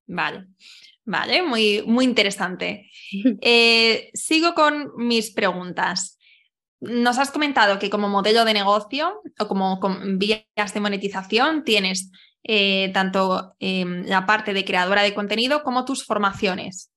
Vale. 0.06 0.46
Vale, 1.04 1.42
muy, 1.42 1.82
muy 1.86 2.04
interesante. 2.04 2.90
Eh, 3.40 4.10
sigo 4.14 4.54
con 4.54 4.90
mis 4.96 5.30
preguntas. 5.30 6.15
Nos 6.80 7.18
has 7.18 7.30
comentado 7.30 7.78
que 7.78 7.90
como 7.90 8.08
modelo 8.08 8.44
de 8.44 8.52
negocio 8.52 9.22
o 9.38 9.48
como 9.48 9.80
vías 10.18 10.74
de 10.74 10.80
monetización 10.80 11.64
tienes 11.64 12.10
eh, 12.44 12.90
tanto 12.92 13.54
em, 13.58 14.04
la 14.06 14.26
parte 14.26 14.52
de 14.52 14.64
creadora 14.64 15.02
de 15.02 15.14
contenido 15.14 15.62
como 15.62 15.84
tus 15.84 16.04
formaciones. 16.04 16.92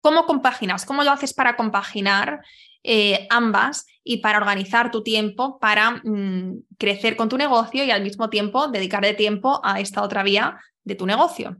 ¿Cómo 0.00 0.26
compaginas? 0.26 0.84
¿Cómo 0.84 1.04
lo 1.04 1.12
haces 1.12 1.34
para 1.34 1.56
compaginar 1.56 2.40
eh, 2.82 3.26
ambas 3.30 3.86
y 4.02 4.18
para 4.18 4.38
organizar 4.38 4.90
tu 4.90 5.02
tiempo 5.02 5.58
para 5.60 6.02
mm, 6.02 6.64
crecer 6.78 7.16
con 7.16 7.28
tu 7.28 7.36
negocio 7.38 7.84
y 7.84 7.90
al 7.90 8.02
mismo 8.02 8.28
tiempo 8.28 8.68
dedicarle 8.68 9.14
tiempo 9.14 9.60
a 9.62 9.80
esta 9.80 10.02
otra 10.02 10.22
vía 10.22 10.58
de 10.84 10.94
tu 10.94 11.06
negocio? 11.06 11.56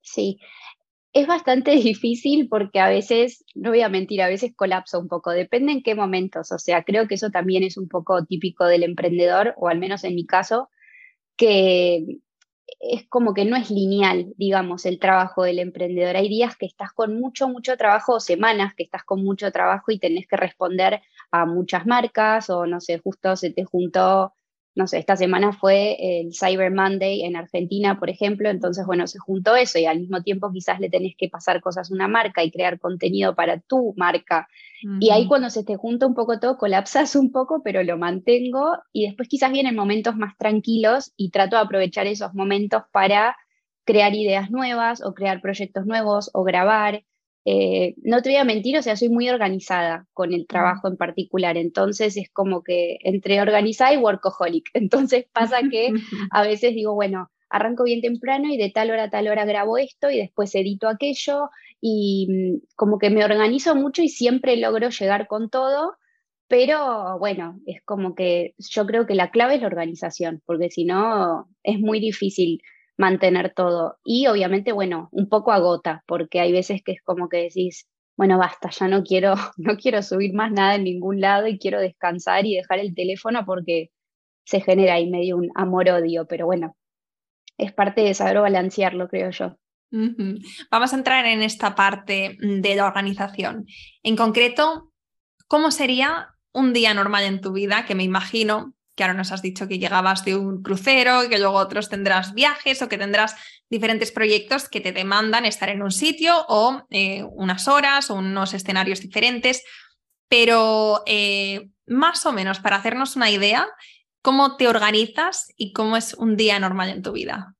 Sí, 0.00 0.38
es 1.14 1.26
bastante 1.26 1.70
difícil 1.76 2.48
porque 2.48 2.80
a 2.80 2.88
veces, 2.88 3.44
no 3.54 3.70
voy 3.70 3.80
a 3.80 3.88
mentir, 3.88 4.20
a 4.20 4.28
veces 4.28 4.52
colapso 4.54 5.00
un 5.00 5.08
poco, 5.08 5.30
depende 5.30 5.72
en 5.72 5.82
qué 5.82 5.94
momentos, 5.94 6.52
o 6.52 6.58
sea, 6.58 6.84
creo 6.84 7.08
que 7.08 7.14
eso 7.14 7.30
también 7.30 7.62
es 7.62 7.78
un 7.78 7.88
poco 7.88 8.24
típico 8.26 8.66
del 8.66 8.82
emprendedor, 8.82 9.54
o 9.56 9.68
al 9.68 9.78
menos 9.78 10.04
en 10.04 10.14
mi 10.14 10.26
caso, 10.26 10.68
que 11.36 12.04
es 12.80 13.06
como 13.08 13.34
que 13.34 13.44
no 13.44 13.56
es 13.56 13.70
lineal, 13.70 14.34
digamos, 14.36 14.86
el 14.86 14.98
trabajo 14.98 15.44
del 15.44 15.58
emprendedor. 15.58 16.16
Hay 16.16 16.28
días 16.28 16.56
que 16.56 16.66
estás 16.66 16.92
con 16.92 17.18
mucho, 17.18 17.48
mucho 17.48 17.76
trabajo, 17.76 18.14
o 18.14 18.20
semanas 18.20 18.74
que 18.74 18.84
estás 18.84 19.04
con 19.04 19.22
mucho 19.24 19.50
trabajo 19.52 19.92
y 19.92 19.98
tenés 19.98 20.26
que 20.26 20.36
responder 20.36 21.00
a 21.30 21.46
muchas 21.46 21.86
marcas, 21.86 22.50
o 22.50 22.66
no 22.66 22.80
sé, 22.80 22.98
justo 22.98 23.36
se 23.36 23.50
te 23.50 23.64
juntó 23.64 24.34
no 24.74 24.86
sé, 24.86 24.98
esta 24.98 25.16
semana 25.16 25.52
fue 25.52 25.96
el 26.00 26.34
Cyber 26.34 26.72
Monday 26.72 27.22
en 27.22 27.36
Argentina, 27.36 27.98
por 27.98 28.10
ejemplo, 28.10 28.50
entonces, 28.50 28.84
bueno, 28.86 29.06
se 29.06 29.18
juntó 29.18 29.54
eso 29.54 29.78
y 29.78 29.86
al 29.86 30.00
mismo 30.00 30.22
tiempo 30.22 30.50
quizás 30.52 30.80
le 30.80 30.90
tenés 30.90 31.14
que 31.16 31.28
pasar 31.28 31.60
cosas 31.60 31.90
a 31.90 31.94
una 31.94 32.08
marca 32.08 32.42
y 32.42 32.50
crear 32.50 32.80
contenido 32.80 33.34
para 33.34 33.60
tu 33.60 33.94
marca. 33.96 34.48
Y 35.00 35.10
ahí 35.10 35.26
cuando 35.26 35.48
se 35.48 35.64
te 35.64 35.76
junta 35.76 36.06
un 36.06 36.14
poco 36.14 36.38
todo, 36.38 36.58
colapsas 36.58 37.16
un 37.16 37.32
poco, 37.32 37.62
pero 37.64 37.82
lo 37.82 37.96
mantengo 37.96 38.76
y 38.92 39.06
después 39.06 39.28
quizás 39.30 39.50
vienen 39.50 39.74
momentos 39.74 40.14
más 40.16 40.36
tranquilos 40.36 41.12
y 41.16 41.30
trato 41.30 41.56
de 41.56 41.62
aprovechar 41.62 42.06
esos 42.06 42.34
momentos 42.34 42.82
para 42.92 43.34
crear 43.84 44.14
ideas 44.14 44.50
nuevas 44.50 45.02
o 45.02 45.14
crear 45.14 45.40
proyectos 45.40 45.86
nuevos 45.86 46.30
o 46.34 46.42
grabar. 46.42 47.02
Eh, 47.46 47.94
no 48.02 48.22
te 48.22 48.30
voy 48.30 48.36
a 48.36 48.44
mentir, 48.44 48.78
o 48.78 48.82
sea, 48.82 48.96
soy 48.96 49.10
muy 49.10 49.28
organizada 49.28 50.06
con 50.14 50.32
el 50.32 50.46
trabajo 50.46 50.88
en 50.88 50.96
particular, 50.96 51.58
entonces 51.58 52.16
es 52.16 52.30
como 52.30 52.62
que 52.62 52.98
entre 53.02 53.42
organizada 53.42 53.92
y 53.92 53.98
workaholic, 53.98 54.70
entonces 54.74 55.26
pasa 55.32 55.58
que 55.70 55.92
a 56.30 56.42
veces 56.42 56.74
digo, 56.74 56.94
bueno, 56.94 57.30
arranco 57.50 57.84
bien 57.84 58.00
temprano 58.00 58.52
y 58.52 58.56
de 58.56 58.70
tal 58.70 58.90
hora 58.90 59.04
a 59.04 59.10
tal 59.10 59.28
hora 59.28 59.44
grabo 59.44 59.78
esto 59.78 60.10
y 60.10 60.18
después 60.18 60.54
edito 60.54 60.88
aquello 60.88 61.50
y 61.80 62.26
mm, 62.30 62.66
como 62.76 62.98
que 62.98 63.10
me 63.10 63.24
organizo 63.24 63.76
mucho 63.76 64.02
y 64.02 64.08
siempre 64.08 64.56
logro 64.56 64.88
llegar 64.88 65.26
con 65.26 65.50
todo, 65.50 65.92
pero 66.48 67.18
bueno, 67.18 67.60
es 67.66 67.82
como 67.84 68.14
que 68.14 68.54
yo 68.58 68.86
creo 68.86 69.06
que 69.06 69.14
la 69.14 69.30
clave 69.30 69.56
es 69.56 69.60
la 69.60 69.66
organización, 69.66 70.42
porque 70.46 70.70
si 70.70 70.84
no 70.84 71.48
es 71.62 71.78
muy 71.78 72.00
difícil 72.00 72.62
mantener 72.96 73.52
todo. 73.54 73.98
Y 74.04 74.26
obviamente, 74.26 74.72
bueno, 74.72 75.08
un 75.12 75.28
poco 75.28 75.52
agota, 75.52 76.02
porque 76.06 76.40
hay 76.40 76.52
veces 76.52 76.82
que 76.84 76.92
es 76.92 77.02
como 77.02 77.28
que 77.28 77.38
decís, 77.38 77.86
bueno, 78.16 78.38
basta, 78.38 78.70
ya 78.70 78.88
no 78.88 79.02
quiero, 79.02 79.34
no 79.56 79.76
quiero 79.76 80.02
subir 80.02 80.34
más 80.34 80.52
nada 80.52 80.76
en 80.76 80.84
ningún 80.84 81.20
lado 81.20 81.46
y 81.46 81.58
quiero 81.58 81.80
descansar 81.80 82.46
y 82.46 82.56
dejar 82.56 82.78
el 82.78 82.94
teléfono 82.94 83.44
porque 83.44 83.90
se 84.44 84.60
genera 84.60 84.94
ahí 84.94 85.10
medio 85.10 85.36
un 85.36 85.50
amor-odio, 85.54 86.26
pero 86.26 86.46
bueno, 86.46 86.76
es 87.58 87.72
parte 87.72 88.02
de 88.02 88.14
saber 88.14 88.40
balancearlo, 88.40 89.08
creo 89.08 89.30
yo. 89.30 89.56
Vamos 90.70 90.92
a 90.92 90.96
entrar 90.96 91.24
en 91.26 91.42
esta 91.42 91.76
parte 91.76 92.36
de 92.40 92.74
la 92.74 92.86
organización. 92.86 93.66
En 94.02 94.16
concreto, 94.16 94.90
¿cómo 95.46 95.70
sería 95.70 96.30
un 96.52 96.72
día 96.72 96.94
normal 96.94 97.22
en 97.24 97.40
tu 97.40 97.52
vida? 97.52 97.84
Que 97.86 97.94
me 97.94 98.02
imagino 98.02 98.73
que 98.94 99.02
ahora 99.02 99.14
nos 99.14 99.32
has 99.32 99.42
dicho 99.42 99.66
que 99.66 99.78
llegabas 99.78 100.24
de 100.24 100.36
un 100.36 100.62
crucero, 100.62 101.28
que 101.28 101.38
luego 101.38 101.56
otros 101.56 101.88
tendrás 101.88 102.34
viajes 102.34 102.80
o 102.82 102.88
que 102.88 102.98
tendrás 102.98 103.36
diferentes 103.68 104.12
proyectos 104.12 104.68
que 104.68 104.80
te 104.80 104.92
demandan 104.92 105.44
estar 105.44 105.68
en 105.68 105.82
un 105.82 105.90
sitio 105.90 106.44
o 106.48 106.86
eh, 106.90 107.24
unas 107.24 107.66
horas 107.68 108.10
o 108.10 108.14
unos 108.14 108.54
escenarios 108.54 109.00
diferentes. 109.00 109.64
Pero 110.28 111.02
eh, 111.06 111.68
más 111.86 112.24
o 112.26 112.32
menos 112.32 112.60
para 112.60 112.76
hacernos 112.76 113.16
una 113.16 113.30
idea, 113.30 113.68
¿cómo 114.22 114.56
te 114.56 114.68
organizas 114.68 115.52
y 115.56 115.72
cómo 115.72 115.96
es 115.96 116.14
un 116.14 116.36
día 116.36 116.58
normal 116.58 116.90
en 116.90 117.02
tu 117.02 117.12
vida? 117.12 117.54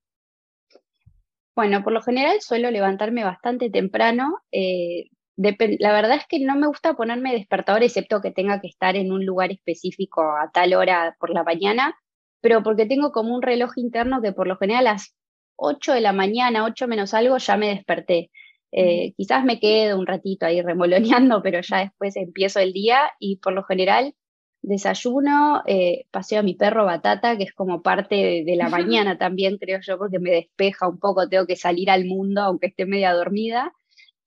Bueno, 1.57 1.85
por 1.85 1.93
lo 1.93 2.03
general 2.03 2.41
suelo 2.41 2.71
levantarme 2.71 3.23
bastante 3.23 3.71
temprano. 3.71 4.39
Eh, 4.51 5.11
la 5.37 5.93
verdad 5.93 6.17
es 6.17 6.27
que 6.29 6.39
no 6.41 6.55
me 6.57 6.67
gusta 6.67 6.95
ponerme 6.95 7.33
despertador, 7.33 7.83
excepto 7.83 8.21
que 8.21 8.31
tenga 8.31 8.61
que 8.61 8.69
estar 8.69 8.97
en 8.97 9.13
un 9.13 9.27
lugar 9.27 9.51
específico 9.51 10.23
a 10.23 10.51
tal 10.53 10.75
hora 10.75 11.17
por 11.19 11.31
la 11.31 11.43
mañana, 11.43 11.97
pero 12.41 12.63
porque 12.63 12.87
tengo 12.87 13.11
como 13.13 13.35
un 13.35 13.43
reloj 13.43 13.73
interno 13.77 14.21
que 14.23 14.33
por 14.33 14.47
lo 14.47 14.57
general 14.57 14.87
a 14.87 14.93
las 14.93 15.15
8 15.57 15.93
de 15.93 16.01
la 16.01 16.13
mañana, 16.13 16.65
8 16.65 16.87
menos 16.89 17.15
algo, 17.15 17.39
ya 17.39 17.57
me 17.57 17.69
desperté. 17.69 18.31
Eh, 18.73 19.15
quizás 19.17 19.45
me 19.45 19.61
quedo 19.61 19.99
un 19.99 20.07
ratito 20.07 20.47
ahí 20.47 20.61
remoloneando, 20.63 21.43
pero 21.43 21.61
ya 21.63 21.79
después 21.79 22.17
empiezo 22.17 22.61
el 22.61 22.73
día 22.73 23.11
y 23.19 23.37
por 23.37 23.53
lo 23.53 23.65
general 23.65 24.15
desayuno, 24.63 25.63
eh, 25.67 26.07
paseo 26.11 26.41
a 26.41 26.43
mi 26.43 26.55
perro 26.55 26.87
Batata, 26.87 27.37
que 27.37 27.45
es 27.45 27.53
como 27.53 27.83
parte 27.83 28.15
de, 28.15 28.45
de 28.45 28.57
la 28.57 28.69
mañana 28.71 29.19
también, 29.19 29.59
creo 29.59 29.81
yo, 29.83 29.99
porque 29.99 30.19
me 30.19 30.31
despeja 30.31 30.89
un 30.89 30.99
poco, 30.99 31.29
tengo 31.29 31.47
que 31.47 31.57
salir 31.57 31.91
al 31.91 32.05
mundo 32.07 32.43
aunque 32.43 32.69
esté 32.69 32.87
media 32.87 33.13
dormida. 33.13 33.73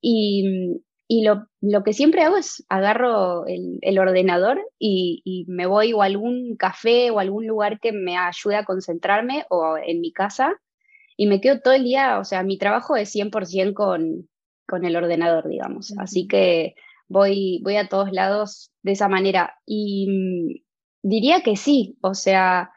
Y, 0.02 0.82
y 1.08 1.24
lo, 1.24 1.48
lo, 1.62 1.84
que 1.84 1.94
siempre 1.94 2.22
hago 2.22 2.38
es 2.38 2.66
agarro 2.70 3.46
el, 3.48 3.80
el 3.82 3.98
ordenador 4.00 4.60
y, 4.78 5.22
y, 5.24 5.46
me 5.48 5.66
voy 5.66 5.94
o 5.94 6.02
a 6.02 6.06
algún 6.06 6.58
café 6.58 7.12
o 7.12 7.20
algún 7.20 7.48
lugar 7.48 7.80
que 7.80 7.94
me 7.94 8.18
ayude 8.18 8.56
a 8.58 8.66
concentrarme 8.66 9.46
o 9.50 9.78
en 9.78 10.02
mi 10.02 10.12
casa 10.12 10.60
y 11.18 11.28
me 11.28 11.42
quedo 11.42 11.60
todo 11.60 11.74
el 11.74 11.84
día, 11.84 12.20
o 12.20 12.24
sea, 12.24 12.44
mi 12.44 12.58
trabajo 12.60 12.96
es 12.96 13.14
100% 13.14 13.74
con, 13.74 14.30
con 14.68 14.86
el 14.86 14.96
ordenador, 14.96 15.50
digamos. 15.50 15.94
Así 15.98 16.28
que 16.28 16.76
voy, 17.08 17.60
voy 17.64 17.76
a 17.78 17.90
todos 17.90 18.12
lados 18.12 18.72
de 18.84 18.92
esa 18.92 19.08
manera. 19.08 19.56
Y 19.66 20.08
mm, 20.08 20.62
diría 21.02 21.42
que 21.42 21.56
sí, 21.56 21.98
o 22.02 22.14
sea, 22.14 22.72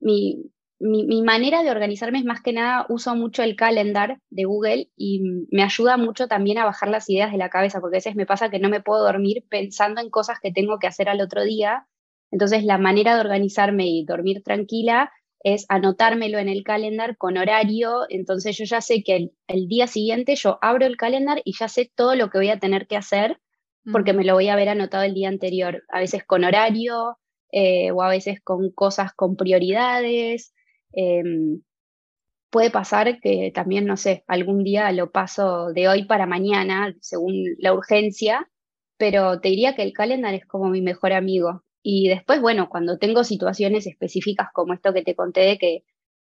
mi, 0.00 0.50
mi, 0.80 1.22
manera 1.22 1.62
de 1.62 1.70
organizarme 1.70 2.18
es 2.18 2.24
más 2.24 2.40
que 2.40 2.52
nada, 2.52 2.86
uso 2.88 3.16
mucho 3.16 3.42
el 3.42 3.56
calendar 3.56 4.20
de 4.30 4.44
Google 4.44 4.90
y 4.96 5.22
me 5.50 5.62
ayuda 5.62 5.96
mucho 5.96 6.28
también 6.28 6.58
a 6.58 6.64
bajar 6.64 6.88
las 6.88 7.10
ideas 7.10 7.32
de 7.32 7.38
la 7.38 7.50
cabeza, 7.50 7.80
porque 7.80 7.96
a 7.96 7.98
veces 7.98 8.14
me 8.14 8.26
pasa 8.26 8.50
que 8.50 8.60
no 8.60 8.68
me 8.68 8.80
puedo 8.80 9.02
dormir 9.02 9.44
pensando 9.48 10.00
en 10.00 10.10
cosas 10.10 10.38
que 10.40 10.52
tengo 10.52 10.78
que 10.78 10.86
hacer 10.86 11.08
al 11.08 11.20
otro 11.20 11.42
día. 11.42 11.86
Entonces, 12.30 12.62
la 12.64 12.78
manera 12.78 13.14
de 13.14 13.20
organizarme 13.20 13.86
y 13.88 14.04
dormir 14.04 14.42
tranquila 14.44 15.10
es 15.40 15.66
anotármelo 15.68 16.38
en 16.38 16.48
el 16.48 16.62
calendar 16.62 17.16
con 17.16 17.38
horario. 17.38 18.02
Entonces, 18.08 18.56
yo 18.56 18.64
ya 18.64 18.80
sé 18.80 19.02
que 19.02 19.30
el, 19.48 19.68
día 19.68 19.86
siguiente 19.88 20.36
yo 20.36 20.58
abro 20.62 20.86
el 20.86 20.96
calendar 20.96 21.40
y 21.44 21.54
ya 21.58 21.68
sé 21.68 21.90
todo 21.94 22.14
lo 22.14 22.30
que 22.30 22.38
voy 22.38 22.50
a 22.50 22.58
tener 22.58 22.86
que 22.86 22.96
hacer 22.96 23.40
porque 23.90 24.12
me 24.12 24.24
lo 24.24 24.34
voy 24.34 24.48
a 24.48 24.52
haber 24.52 24.68
anotado 24.68 25.04
el 25.04 25.14
día 25.14 25.28
anterior, 25.28 25.82
a 25.88 26.00
veces 26.00 26.22
con 26.24 26.44
horario 26.44 27.16
eh, 27.50 27.90
o 27.90 28.02
a 28.02 28.10
veces 28.10 28.38
con 28.42 28.70
cosas 28.70 29.14
con 29.14 29.34
prioridades. 29.34 30.52
Em, 31.00 31.62
puede 32.50 32.70
pasar 32.70 33.20
que 33.20 33.52
también, 33.54 33.86
no 33.86 33.96
sé, 33.96 34.24
algún 34.28 34.64
día 34.64 34.90
lo 34.92 35.10
paso 35.12 35.72
de 35.72 35.88
hoy 35.88 36.04
para 36.06 36.26
mañana, 36.26 36.94
según 37.00 37.34
la 37.58 37.74
urgencia, 37.74 38.50
pero 38.98 39.40
te 39.40 39.50
diría 39.50 39.74
que 39.76 39.82
el 39.84 39.92
calendar 39.92 40.34
es 40.34 40.46
como 40.46 40.70
mi 40.70 40.82
mejor 40.82 41.12
amigo. 41.12 41.64
Y 41.82 42.08
después, 42.08 42.40
bueno, 42.40 42.68
cuando 42.68 42.98
tengo 42.98 43.24
situaciones 43.24 43.86
específicas 43.86 44.48
como 44.52 44.74
esto 44.74 44.92
que 44.92 45.02
te 45.02 45.14
conté 45.14 45.42
de 45.42 45.58
que, 45.58 45.84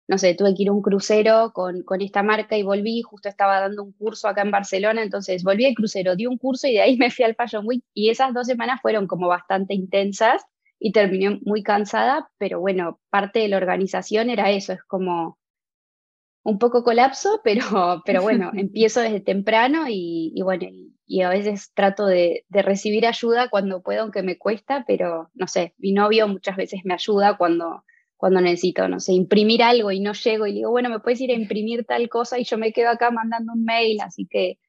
no 0.08 0.18
sé, 0.20 0.36
tuve 0.36 0.54
que 0.56 0.64
ir 0.64 0.70
a 0.70 0.74
un 0.74 0.82
crucero 0.84 1.52
con, 1.54 1.84
con 1.84 2.02
esta 2.02 2.24
marca 2.24 2.58
y 2.58 2.64
volví, 2.64 3.02
justo 3.02 3.30
estaba 3.30 3.60
dando 3.62 3.84
un 3.84 3.94
curso 3.94 4.28
acá 4.28 4.42
en 4.44 4.52
Barcelona, 4.52 5.04
entonces 5.04 5.44
volví 5.44 5.66
al 5.66 5.76
crucero, 5.76 6.16
di 6.16 6.28
un 6.28 6.38
curso 6.38 6.68
y 6.68 6.74
de 6.74 6.82
ahí 6.82 6.98
me 7.00 7.12
fui 7.12 7.26
al 7.26 7.36
Fashion 7.36 7.66
Week 7.68 7.84
y 7.94 8.10
esas 8.10 8.34
dos 8.34 8.48
semanas 8.48 8.82
fueron 8.82 9.08
como 9.08 9.28
bastante 9.28 9.74
intensas 9.74 10.44
y 10.80 10.92
terminé 10.92 11.40
muy 11.44 11.62
cansada, 11.62 12.32
pero 12.38 12.60
bueno, 12.60 13.00
parte 13.10 13.40
de 13.40 13.50
la 13.50 13.58
organización 13.58 14.30
era 14.30 14.50
eso, 14.50 14.74
es 14.74 14.84
como 14.84 15.38
un 16.44 16.58
poco 16.58 16.84
colapso, 16.84 17.42
pero, 17.44 18.02
pero 18.06 18.22
bueno, 18.22 18.52
empiezo 18.56 19.02
desde 19.02 19.20
temprano 19.20 19.86
y, 19.88 20.34
bueno, 20.44 20.68
y, 21.06 21.22
a 21.22 21.30
veces 21.30 21.72
trato 21.74 22.06
de, 22.06 22.46
de, 22.50 22.62
recibir 22.62 23.06
ayuda 23.06 23.50
cuando 23.50 23.82
puedo, 23.82 24.04
aunque 24.04 24.24
me 24.24 24.38
cuesta, 24.38 24.86
pero 24.88 25.30
no 25.34 25.48
sé, 25.48 25.74
mi 25.78 25.92
novio 25.92 26.28
muchas 26.28 26.56
veces 26.56 26.82
me 26.86 26.94
ayuda 26.94 27.36
cuando, 27.38 27.84
cuando 28.16 28.42
necesito, 28.42 28.88
no 28.88 29.00
sé, 29.00 29.14
imprimir 29.14 29.64
algo 29.64 29.92
y 29.92 30.00
no 30.00 30.14
llego 30.14 30.46
y 30.46 30.54
digo, 30.54 30.70
bueno, 30.70 30.90
me 30.90 31.00
puedes 31.00 31.20
ir 31.22 31.32
a 31.32 31.36
imprimir 31.36 31.86
tal 31.86 32.08
cosa 32.10 32.38
y 32.38 32.44
yo 32.44 32.58
me 32.58 32.72
quedo 32.74 32.90
acá 32.90 33.12
mandando 33.12 33.54
un 33.54 33.64
mail, 33.64 34.00
así 34.02 34.28
que 34.30 34.60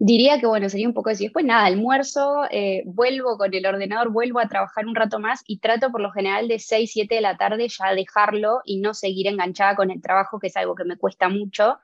Diría 0.00 0.38
que, 0.38 0.46
bueno, 0.46 0.68
sería 0.68 0.86
un 0.86 0.94
poco 0.94 1.10
así. 1.10 1.24
Después, 1.24 1.44
nada, 1.44 1.66
almuerzo, 1.66 2.44
eh, 2.50 2.82
vuelvo 2.86 3.36
con 3.36 3.52
el 3.52 3.66
ordenador, 3.66 4.10
vuelvo 4.12 4.38
a 4.38 4.48
trabajar 4.48 4.86
un 4.86 4.94
rato 4.94 5.18
más 5.18 5.42
y 5.46 5.58
trato 5.58 5.90
por 5.90 6.00
lo 6.00 6.12
general 6.12 6.46
de 6.46 6.60
6, 6.60 6.90
7 6.92 7.16
de 7.16 7.20
la 7.20 7.36
tarde 7.36 7.68
ya 7.68 7.92
dejarlo 7.94 8.60
y 8.64 8.80
no 8.80 8.94
seguir 8.94 9.26
enganchada 9.26 9.74
con 9.74 9.90
el 9.90 10.00
trabajo, 10.00 10.38
que 10.38 10.46
es 10.48 10.56
algo 10.56 10.76
que 10.76 10.84
me 10.84 10.96
cuesta 10.96 11.28
mucho, 11.28 11.78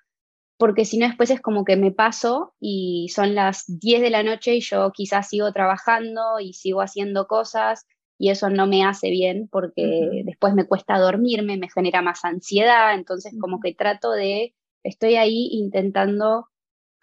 porque 0.58 0.84
si 0.84 0.98
no 0.98 1.06
después 1.08 1.30
es 1.30 1.40
como 1.40 1.64
que 1.64 1.76
me 1.76 1.90
paso 1.90 2.54
y 2.60 3.08
son 3.12 3.34
las 3.34 3.64
10 3.66 4.00
de 4.00 4.10
la 4.10 4.22
noche 4.22 4.54
y 4.54 4.60
yo 4.60 4.92
quizás 4.92 5.28
sigo 5.28 5.52
trabajando 5.52 6.38
y 6.40 6.52
sigo 6.52 6.80
haciendo 6.82 7.26
cosas 7.26 7.86
y 8.16 8.30
eso 8.30 8.48
no 8.48 8.68
me 8.68 8.84
hace 8.84 9.10
bien 9.10 9.48
porque 9.50 10.22
después 10.24 10.54
me 10.54 10.66
cuesta 10.66 10.98
dormirme, 10.98 11.56
me 11.56 11.68
genera 11.68 12.00
más 12.02 12.24
ansiedad, 12.24 12.94
entonces 12.94 13.34
como 13.40 13.58
que 13.60 13.74
trato 13.74 14.12
de, 14.12 14.54
estoy 14.84 15.16
ahí 15.16 15.48
intentando 15.50 16.46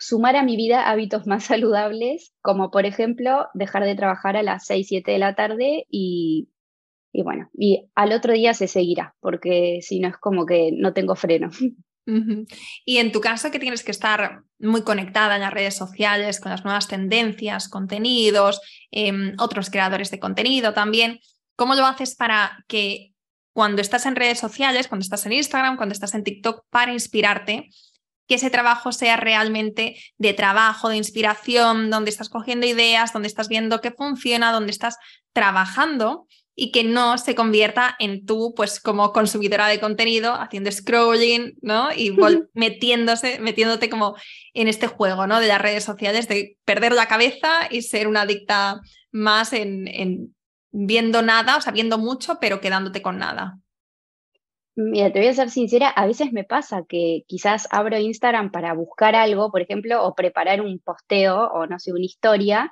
sumar 0.01 0.35
a 0.35 0.43
mi 0.43 0.57
vida 0.57 0.89
hábitos 0.89 1.27
más 1.27 1.45
saludables, 1.45 2.33
como 2.41 2.71
por 2.71 2.85
ejemplo 2.85 3.47
dejar 3.53 3.85
de 3.85 3.95
trabajar 3.95 4.35
a 4.35 4.43
las 4.43 4.65
6, 4.65 4.87
7 4.87 5.11
de 5.11 5.19
la 5.19 5.35
tarde 5.35 5.85
y, 5.89 6.49
bueno, 7.13 7.49
y 7.53 7.89
al 7.95 8.11
otro 8.11 8.33
día 8.33 8.53
se 8.53 8.67
seguirá, 8.67 9.15
porque 9.19 9.79
si 9.81 9.99
no 9.99 10.09
es 10.09 10.17
como 10.17 10.45
que 10.45 10.71
no 10.73 10.93
tengo 10.93 11.15
freno. 11.15 11.49
Y 12.83 12.97
en 12.97 13.11
tu 13.11 13.21
caso 13.21 13.51
que 13.51 13.59
tienes 13.59 13.83
que 13.83 13.91
estar 13.91 14.41
muy 14.59 14.81
conectada 14.81 15.35
en 15.35 15.41
las 15.41 15.53
redes 15.53 15.75
sociales 15.77 16.41
con 16.41 16.51
las 16.51 16.65
nuevas 16.65 16.87
tendencias, 16.87 17.69
contenidos, 17.69 18.59
em, 18.89 19.35
otros 19.37 19.69
creadores 19.69 20.09
de 20.09 20.19
contenido 20.19 20.73
también, 20.73 21.19
¿cómo 21.55 21.75
lo 21.75 21.85
haces 21.85 22.15
para 22.15 22.65
que 22.67 23.13
cuando 23.53 23.81
estás 23.81 24.07
en 24.07 24.15
redes 24.15 24.39
sociales, 24.39 24.87
cuando 24.87 25.03
estás 25.03 25.25
en 25.27 25.33
Instagram, 25.33 25.77
cuando 25.77 25.93
estás 25.93 26.15
en 26.15 26.23
TikTok, 26.23 26.65
para 26.69 26.91
inspirarte, 26.91 27.69
que 28.31 28.35
ese 28.35 28.49
trabajo 28.49 28.93
sea 28.93 29.17
realmente 29.17 29.97
de 30.17 30.33
trabajo, 30.33 30.87
de 30.87 30.95
inspiración, 30.95 31.89
donde 31.89 32.11
estás 32.11 32.29
cogiendo 32.29 32.65
ideas, 32.65 33.11
donde 33.11 33.27
estás 33.27 33.49
viendo 33.49 33.81
qué 33.81 33.91
funciona, 33.91 34.53
donde 34.53 34.71
estás 34.71 34.95
trabajando 35.33 36.27
y 36.55 36.71
que 36.71 36.85
no 36.85 37.17
se 37.17 37.35
convierta 37.35 37.93
en 37.99 38.25
tú, 38.25 38.53
pues 38.55 38.79
como 38.79 39.11
consumidora 39.11 39.67
de 39.67 39.81
contenido, 39.81 40.33
haciendo 40.33 40.71
scrolling, 40.71 41.57
¿no? 41.61 41.91
Y 41.91 42.15
metiéndose, 42.53 43.39
metiéndote 43.39 43.89
como 43.89 44.15
en 44.53 44.69
este 44.69 44.87
juego, 44.87 45.27
¿no? 45.27 45.41
De 45.41 45.47
las 45.47 45.59
redes 45.59 45.83
sociales, 45.83 46.29
de 46.29 46.55
perder 46.63 46.93
la 46.93 47.09
cabeza 47.09 47.67
y 47.69 47.81
ser 47.81 48.07
una 48.07 48.21
adicta 48.21 48.79
más 49.11 49.51
en, 49.51 49.89
en 49.89 50.33
viendo 50.71 51.21
nada, 51.21 51.57
o 51.57 51.61
sea, 51.61 51.73
viendo 51.73 51.97
mucho, 51.97 52.37
pero 52.39 52.61
quedándote 52.61 53.01
con 53.01 53.17
nada. 53.17 53.57
Mira, 54.75 55.11
te 55.11 55.19
voy 55.19 55.27
a 55.27 55.33
ser 55.33 55.49
sincera, 55.49 55.89
a 55.89 56.07
veces 56.07 56.31
me 56.31 56.45
pasa 56.45 56.83
que 56.87 57.23
quizás 57.27 57.67
abro 57.71 57.97
Instagram 57.97 58.51
para 58.51 58.73
buscar 58.73 59.15
algo, 59.15 59.51
por 59.51 59.61
ejemplo, 59.61 60.03
o 60.05 60.15
preparar 60.15 60.61
un 60.61 60.79
posteo 60.79 61.47
o 61.49 61.67
no 61.67 61.77
sé, 61.77 61.91
una 61.91 62.05
historia, 62.05 62.71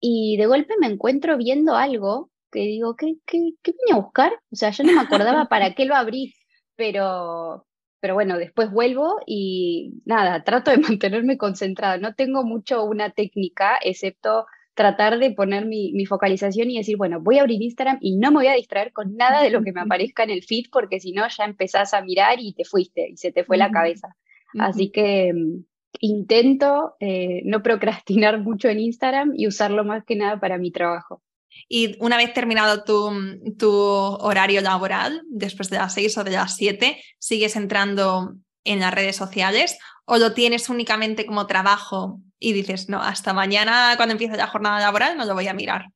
y 0.00 0.36
de 0.36 0.46
golpe 0.46 0.74
me 0.78 0.86
encuentro 0.86 1.36
viendo 1.36 1.74
algo 1.76 2.30
que 2.52 2.60
digo, 2.60 2.94
¿qué, 2.94 3.14
qué, 3.26 3.52
qué 3.62 3.72
vine 3.72 3.98
a 3.98 4.02
buscar? 4.02 4.32
O 4.52 4.56
sea, 4.56 4.70
yo 4.70 4.84
no 4.84 4.92
me 4.92 5.00
acordaba 5.00 5.46
para 5.48 5.74
qué 5.74 5.86
lo 5.86 5.96
abrí, 5.96 6.34
pero, 6.76 7.66
pero 8.00 8.14
bueno, 8.14 8.38
después 8.38 8.70
vuelvo 8.70 9.16
y 9.26 10.02
nada, 10.04 10.44
trato 10.44 10.70
de 10.70 10.76
mantenerme 10.78 11.36
concentrada. 11.38 11.98
No 11.98 12.14
tengo 12.14 12.44
mucho 12.44 12.84
una 12.84 13.10
técnica, 13.10 13.78
excepto 13.82 14.46
tratar 14.74 15.18
de 15.18 15.30
poner 15.30 15.66
mi, 15.66 16.04
focalización 16.06 16.70
y 16.70 16.78
decir, 16.78 16.96
bueno, 16.96 17.20
voy 17.20 17.38
a 17.38 17.42
abrir 17.42 17.62
Instagram 17.62 17.98
y 18.00 18.16
no 18.16 18.30
me 18.30 18.38
voy 18.38 18.46
a 18.48 18.54
distraer 18.54 18.92
con 18.92 19.16
nada 19.16 19.42
de 19.42 19.50
lo 19.50 19.62
que 19.62 19.72
me 19.72 19.80
aparezca 19.80 20.24
en 20.24 20.30
el 20.30 20.42
feed, 20.42 20.66
porque 20.70 21.00
si 21.00 21.12
no 21.12 21.26
ya 21.28 21.44
empezás 21.44 21.94
a 21.94 22.02
mirar 22.02 22.38
y 22.40 22.52
te 22.52 22.64
fuiste 22.64 23.08
y 23.10 23.16
se 23.16 23.32
te 23.32 23.44
fue 23.44 23.56
la 23.56 23.70
cabeza. 23.70 24.16
Así 24.58 24.90
que 24.90 25.32
mm, 25.32 25.64
intento 26.00 26.94
eh, 27.00 27.42
no 27.44 27.62
procrastinar 27.62 28.38
mucho 28.42 28.68
en 28.68 28.80
Instagram 28.80 29.32
y 29.36 29.46
usarlo 29.46 29.84
más 29.84 30.04
que 30.04 30.16
nada 30.16 30.40
para 30.40 30.58
mi 30.58 30.70
trabajo. 30.70 31.22
Y 31.68 31.96
una 32.00 32.16
vez 32.16 32.34
terminado 32.34 32.82
tu, 32.82 33.10
tu 33.56 33.70
horario 33.70 34.60
laboral, 34.60 35.22
después 35.28 35.70
de 35.70 35.76
las 35.76 35.94
seis 35.94 36.18
o 36.18 36.24
de 36.24 36.32
las 36.32 36.56
siete, 36.56 37.00
¿sigues 37.20 37.54
entrando 37.54 38.34
en 38.64 38.80
las 38.80 38.92
redes 38.92 39.14
sociales 39.14 39.78
o 40.06 40.18
lo 40.18 40.34
tienes 40.34 40.68
únicamente 40.68 41.26
como 41.26 41.46
trabajo 41.46 42.20
y 42.38 42.52
dices, 42.52 42.88
no, 42.88 43.00
hasta 43.00 43.32
mañana 43.32 43.94
cuando 43.96 44.12
empiece 44.12 44.36
la 44.36 44.46
jornada 44.46 44.80
laboral 44.80 45.16
no 45.16 45.24
lo 45.24 45.34
voy 45.34 45.48
a 45.48 45.54
mirar? 45.54 45.86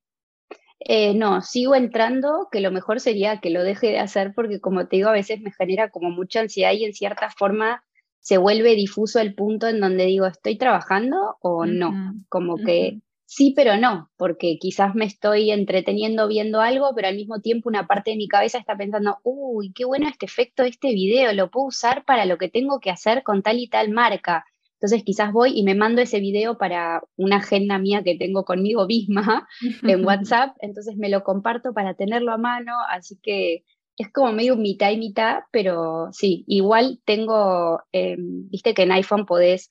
Eh, 0.81 1.15
no, 1.15 1.43
sigo 1.43 1.75
entrando, 1.75 2.49
que 2.51 2.61
lo 2.61 2.71
mejor 2.71 3.01
sería 3.01 3.41
que 3.41 3.51
lo 3.51 3.63
deje 3.63 3.89
de 3.89 3.99
hacer 3.99 4.33
porque 4.35 4.61
como 4.61 4.87
te 4.87 4.97
digo, 4.97 5.09
a 5.09 5.13
veces 5.13 5.41
me 5.41 5.53
genera 5.53 5.91
como 5.91 6.11
mucha 6.11 6.41
ansiedad 6.41 6.73
y 6.73 6.85
en 6.85 6.95
cierta 6.95 7.31
forma 7.31 7.85
se 8.21 8.39
vuelve 8.39 8.75
difuso 8.75 9.21
el 9.21 9.35
punto 9.35 9.69
en 9.69 9.81
donde 9.81 10.07
digo, 10.07 10.27
¿estoy 10.27 10.57
trabajando 10.57 11.37
o 11.41 11.67
no? 11.67 12.15
Como 12.29 12.57
que 12.57 13.01
sí, 13.29 13.53
pero 13.55 13.77
no, 13.77 14.11
porque 14.17 14.57
quizás 14.59 14.95
me 14.95 15.05
estoy 15.05 15.51
entreteniendo 15.51 16.27
viendo 16.29 16.61
algo, 16.63 16.93
pero 16.97 17.09
al 17.09 17.17
mismo 17.17 17.41
tiempo 17.41 17.69
una 17.69 17.87
parte 17.87 18.11
de 18.13 18.17
mi 18.17 18.27
cabeza 18.27 18.57
está 18.59 18.75
pensando, 18.77 19.19
uy, 19.23 19.71
qué 19.75 19.85
bueno 19.85 20.09
este 20.09 20.25
efecto 20.25 20.63
de 20.63 20.71
este 20.71 20.89
video, 20.95 21.33
lo 21.35 21.51
puedo 21.51 21.67
usar 21.67 22.05
para 22.07 22.25
lo 22.25 22.39
que 22.39 22.49
tengo 22.49 22.81
que 22.81 22.91
hacer 22.91 23.23
con 23.23 23.43
tal 23.43 23.59
y 23.59 23.69
tal 23.69 23.91
marca. 23.91 24.47
Entonces 24.81 25.05
quizás 25.05 25.33
voy 25.33 25.59
y 25.59 25.63
me 25.63 25.75
mando 25.75 26.01
ese 26.01 26.21
video 26.21 26.57
para 26.57 27.03
una 27.17 27.37
agenda 27.37 27.79
mía 27.79 28.03
que 28.03 28.17
tengo 28.17 28.45
conmigo 28.45 28.87
misma 28.87 29.47
en 29.83 30.07
WhatsApp, 30.07 30.57
entonces 30.61 30.97
me 30.97 31.11
lo 31.11 31.23
comparto 31.23 31.75
para 31.75 31.95
tenerlo 31.95 32.33
a 32.33 32.39
mano, 32.39 32.73
así 32.89 33.19
que 33.23 33.65
es 33.99 34.11
como 34.11 34.33
medio 34.33 34.57
mitad 34.57 34.91
y 34.91 34.97
mitad, 34.97 35.41
pero 35.51 36.09
sí, 36.13 36.45
igual 36.47 37.01
tengo, 37.05 37.81
em, 37.93 38.49
viste 38.49 38.73
que 38.73 38.83
en 38.83 38.93
iPhone 38.93 39.27
podés 39.27 39.69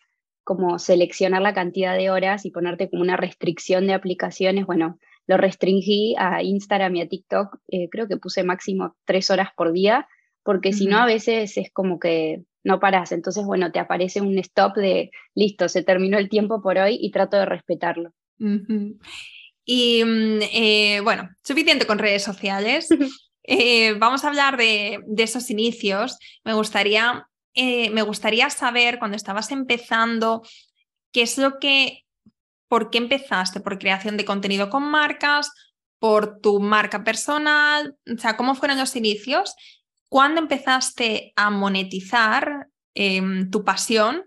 como 0.48 0.80
seleccionar 0.80 1.42
la 1.42 1.54
cantidad 1.54 1.98
de 1.98 2.10
horas 2.10 2.46
y 2.46 2.52
ponerte 2.52 2.90
como 2.90 3.02
una 3.02 3.18
restricción 3.18 3.86
de 3.86 3.94
aplicaciones, 3.94 4.66
bueno, 4.66 4.98
lo 5.26 5.36
restringí 5.36 6.16
a 6.18 6.42
Instagram 6.42 6.96
y 6.96 7.02
a 7.02 7.10
TikTok, 7.10 7.58
eh, 7.68 7.90
creo 7.92 8.08
que 8.08 8.16
puse 8.16 8.46
máximo 8.46 8.96
tres 9.04 9.30
horas 9.30 9.50
por 9.58 9.74
día, 9.74 10.08
porque 10.44 10.72
si 10.72 10.86
no 10.86 11.00
a 11.00 11.06
veces 11.06 11.58
es 11.58 11.70
como 11.74 12.00
que 12.00 12.44
no 12.64 12.80
paras. 12.80 13.12
Entonces, 13.12 13.44
bueno, 13.44 13.74
te 13.74 13.80
aparece 13.80 14.22
un 14.22 14.38
stop 14.40 14.78
de, 14.78 15.12
listo, 15.36 15.68
se 15.68 15.84
terminó 15.84 16.18
el 16.18 16.30
tiempo 16.30 16.62
por 16.62 16.78
hoy 16.78 16.98
y 16.98 17.12
trato 17.12 17.36
de 17.36 17.46
respetarlo. 17.46 18.14
Y 19.66 20.04
mm, 20.06 20.40
eh, 20.54 21.02
bueno, 21.04 21.30
suficiente 21.44 21.86
con 21.86 22.00
redes 22.00 22.24
sociales. 22.24 22.88
Eh, 23.50 23.94
vamos 23.94 24.26
a 24.26 24.28
hablar 24.28 24.58
de, 24.58 25.00
esos 25.16 25.50
inicios. 25.50 26.18
Me 26.44 26.54
gustaría, 26.54 27.30
eh, 27.54 27.90
me 27.92 28.02
gustaría 28.02 28.50
saber, 28.50 29.00
cuando 29.00 29.18
estabas 29.18 29.52
empezando, 29.52 30.44
qué 31.12 31.24
es 31.24 31.38
lo 31.38 31.60
que, 31.60 32.06
por 32.68 32.90
qué 32.90 32.98
empezaste, 33.00 33.60
por 33.60 33.80
creación 33.80 34.18
de 34.18 34.26
contenido 34.26 34.70
con 34.70 34.84
marcas, 34.84 35.52
por 36.00 36.40
tu 36.42 36.60
marca 36.60 37.04
personal, 37.04 37.96
o 38.14 38.20
sea, 38.20 38.38
cómo 38.38 38.54
fueron 38.54 38.78
los 38.78 38.96
inicios 38.96 39.56
¿Cuándo 40.10 40.40
empezaste 40.40 41.34
a 41.36 41.50
monetizar 41.50 42.68
em, 42.94 43.50
tu 43.50 43.64
pasión? 43.64 44.24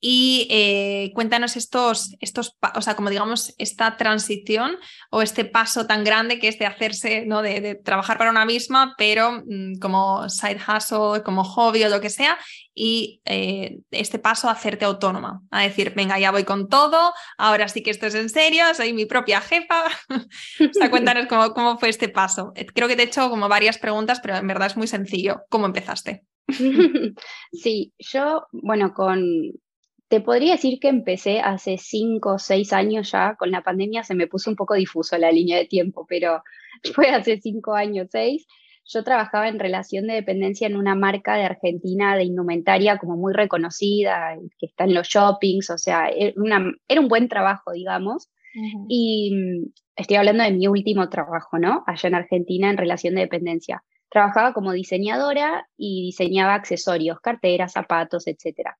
Y 0.00 0.46
eh, 0.50 1.10
cuéntanos 1.14 1.56
estos, 1.56 2.14
estos, 2.20 2.56
o 2.74 2.82
sea, 2.82 2.94
como 2.94 3.10
digamos, 3.10 3.54
esta 3.58 3.96
transición 3.96 4.76
o 5.10 5.22
este 5.22 5.44
paso 5.44 5.86
tan 5.86 6.04
grande 6.04 6.38
que 6.38 6.48
es 6.48 6.58
de 6.58 6.66
hacerse, 6.66 7.26
¿no? 7.26 7.42
De, 7.42 7.74
trabajar 7.74 8.16
para 8.18 8.30
una 8.30 8.44
misma, 8.44 8.94
pero 8.96 9.42
mm, 9.44 9.78
como 9.80 10.28
side 10.28 10.60
hustle, 10.60 11.22
como 11.24 11.42
hobby 11.42 11.82
o 11.84 11.88
lo 11.88 12.00
que 12.00 12.10
sea, 12.10 12.38
y 12.74 13.20
eh, 13.24 13.78
este 13.90 14.20
paso 14.20 14.48
a 14.48 14.52
hacerte 14.52 14.84
autónoma, 14.84 15.42
a 15.50 15.62
decir, 15.62 15.92
venga, 15.96 16.18
ya 16.18 16.30
voy 16.30 16.44
con 16.44 16.68
todo, 16.68 17.12
ahora 17.36 17.66
sí 17.68 17.82
que 17.82 17.90
esto 17.90 18.06
es 18.06 18.14
en 18.14 18.28
serio, 18.28 18.64
soy 18.74 18.92
mi 18.92 19.06
propia 19.06 19.40
jefa. 19.40 19.84
o 20.08 20.72
sea, 20.72 20.90
cuéntanos 20.90 21.26
cómo, 21.26 21.52
cómo 21.54 21.78
fue 21.78 21.88
este 21.88 22.08
paso. 22.08 22.52
Eh, 22.54 22.66
creo 22.66 22.86
que 22.86 22.94
te 22.94 23.02
he 23.02 23.06
hecho 23.06 23.28
como 23.30 23.48
varias 23.48 23.78
preguntas, 23.78 24.20
pero 24.20 24.36
en 24.36 24.46
verdad 24.46 24.68
es 24.68 24.76
muy 24.76 24.86
sencillo. 24.86 25.42
¿Cómo 25.48 25.66
empezaste? 25.66 26.24
Sí, 27.52 27.92
yo, 27.98 28.46
bueno, 28.52 28.92
con, 28.94 29.22
te 30.08 30.20
podría 30.20 30.52
decir 30.52 30.80
que 30.80 30.88
empecé 30.88 31.40
hace 31.40 31.76
cinco 31.76 32.34
o 32.34 32.38
seis 32.38 32.72
años 32.72 33.12
ya, 33.12 33.36
con 33.36 33.50
la 33.50 33.62
pandemia 33.62 34.02
se 34.02 34.14
me 34.14 34.26
puso 34.26 34.50
un 34.50 34.56
poco 34.56 34.74
difuso 34.74 35.18
la 35.18 35.30
línea 35.30 35.58
de 35.58 35.66
tiempo, 35.66 36.06
pero 36.08 36.42
fue 36.94 37.10
hace 37.10 37.40
cinco 37.40 37.74
años, 37.74 38.08
seis. 38.10 38.46
Yo 38.90 39.04
trabajaba 39.04 39.48
en 39.48 39.58
relación 39.58 40.06
de 40.06 40.14
dependencia 40.14 40.66
en 40.66 40.74
una 40.74 40.94
marca 40.94 41.36
de 41.36 41.44
Argentina 41.44 42.16
de 42.16 42.24
indumentaria 42.24 42.96
como 42.96 43.18
muy 43.18 43.34
reconocida, 43.34 44.34
que 44.58 44.64
está 44.64 44.84
en 44.84 44.94
los 44.94 45.08
shoppings, 45.08 45.68
o 45.68 45.76
sea, 45.76 46.08
era, 46.08 46.34
era 46.88 47.00
un 47.00 47.08
buen 47.08 47.28
trabajo, 47.28 47.72
digamos. 47.72 48.30
Y 48.88 49.30
mm, 49.34 49.72
estoy 49.94 50.16
hablando 50.16 50.42
de 50.42 50.52
mi 50.52 50.68
último 50.68 51.10
trabajo, 51.10 51.58
¿no? 51.58 51.84
Allá 51.86 52.08
en 52.08 52.14
Argentina 52.14 52.70
en 52.70 52.78
relación 52.78 53.14
de 53.14 53.20
dependencia. 53.20 53.84
Trabajaba 54.08 54.54
como 54.54 54.72
diseñadora 54.72 55.68
y 55.76 56.06
diseñaba 56.06 56.54
accesorios, 56.54 57.20
carteras, 57.20 57.72
zapatos, 57.72 58.26
etcétera. 58.26 58.78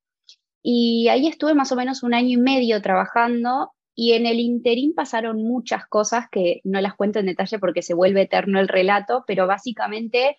Y 0.70 1.08
ahí 1.08 1.26
estuve 1.26 1.54
más 1.54 1.72
o 1.72 1.76
menos 1.76 2.02
un 2.02 2.12
año 2.12 2.28
y 2.28 2.36
medio 2.36 2.82
trabajando 2.82 3.72
y 3.94 4.12
en 4.12 4.26
el 4.26 4.38
interín 4.38 4.92
pasaron 4.94 5.42
muchas 5.42 5.86
cosas 5.86 6.26
que 6.30 6.60
no 6.62 6.78
las 6.82 6.94
cuento 6.94 7.20
en 7.20 7.24
detalle 7.24 7.58
porque 7.58 7.80
se 7.80 7.94
vuelve 7.94 8.20
eterno 8.20 8.60
el 8.60 8.68
relato, 8.68 9.24
pero 9.26 9.46
básicamente 9.46 10.36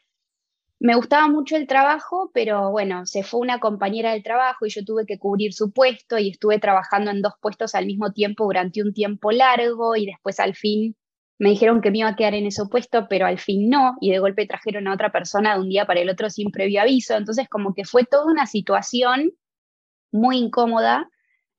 me 0.80 0.94
gustaba 0.94 1.28
mucho 1.30 1.56
el 1.56 1.66
trabajo, 1.66 2.30
pero 2.32 2.70
bueno, 2.70 3.08
se 3.08 3.24
fue 3.24 3.40
una 3.40 3.60
compañera 3.60 4.12
del 4.12 4.22
trabajo 4.22 4.68
y 4.68 4.70
yo 4.70 4.86
tuve 4.86 5.08
que 5.08 5.18
cubrir 5.18 5.52
su 5.52 5.72
puesto 5.72 6.20
y 6.20 6.30
estuve 6.30 6.60
trabajando 6.60 7.10
en 7.10 7.24
dos 7.24 7.34
puestos 7.42 7.74
al 7.74 7.88
mismo 7.88 8.12
tiempo 8.14 8.44
durante 8.44 8.84
un 8.84 8.94
tiempo 8.94 9.32
largo 9.32 9.96
y 9.96 10.06
después 10.06 10.40
al 10.40 10.54
fin 10.54 10.96
me 11.40 11.50
dijeron 11.50 11.82
que 11.82 11.90
me 11.90 11.98
iba 11.98 12.10
a 12.10 12.16
quedar 12.16 12.36
en 12.36 12.46
ese 12.46 12.68
puesto, 12.68 13.08
pero 13.10 13.26
al 13.26 13.40
fin 13.40 13.68
no, 13.68 13.96
y 14.00 14.12
de 14.12 14.20
golpe 14.20 14.46
trajeron 14.46 14.88
a 14.88 14.94
otra 14.94 15.12
persona 15.12 15.56
de 15.56 15.62
un 15.62 15.70
día 15.70 15.88
para 15.88 16.02
el 16.02 16.10
otro 16.12 16.30
sin 16.30 16.52
previo 16.52 16.82
aviso, 16.82 17.18
entonces 17.18 17.50
como 17.50 17.74
que 17.74 17.84
fue 17.84 18.04
toda 18.04 18.26
una 18.26 18.46
situación 18.46 19.32
muy 20.12 20.38
incómoda 20.38 21.10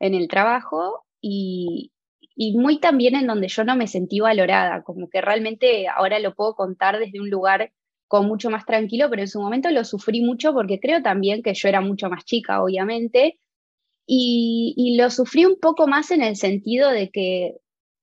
en 0.01 0.15
el 0.15 0.29
trabajo 0.29 1.05
y, 1.21 1.93
muy 2.57 2.81
también 2.81 3.17
en 3.17 3.27
donde 3.27 3.49
yo 3.49 3.65
no 3.65 3.77
me 3.77 3.87
sentí 3.87 4.21
valorada, 4.21 4.83
como 4.83 5.11
que 5.11 5.21
realmente 5.21 5.89
ahora 5.89 6.19
lo 6.21 6.35
puedo 6.35 6.55
contar 6.55 6.99
desde 6.99 7.21
un 7.21 7.29
lugar 7.31 7.73
con 8.09 8.27
mucho 8.27 8.51
más 8.51 8.65
tranquilo, 8.67 9.09
pero 9.11 9.23
en 9.23 9.29
su 9.29 9.41
momento 9.41 9.71
lo 9.71 9.85
sufrí 9.85 10.23
mucho 10.23 10.53
porque 10.55 10.81
creo 10.81 11.03
también 11.03 11.43
que 11.43 11.55
yo 11.55 11.69
era 11.69 11.81
mucho 11.81 12.09
más 12.09 12.25
chica, 12.25 12.63
obviamente, 12.63 13.39
Y, 14.07 14.97
lo 14.99 15.11
sufrí 15.11 15.45
un 15.47 15.59
poco 15.61 15.87
más 15.87 16.11
en 16.11 16.23
el 16.23 16.37
sentido 16.37 16.91
de 16.91 17.11
que 17.11 17.57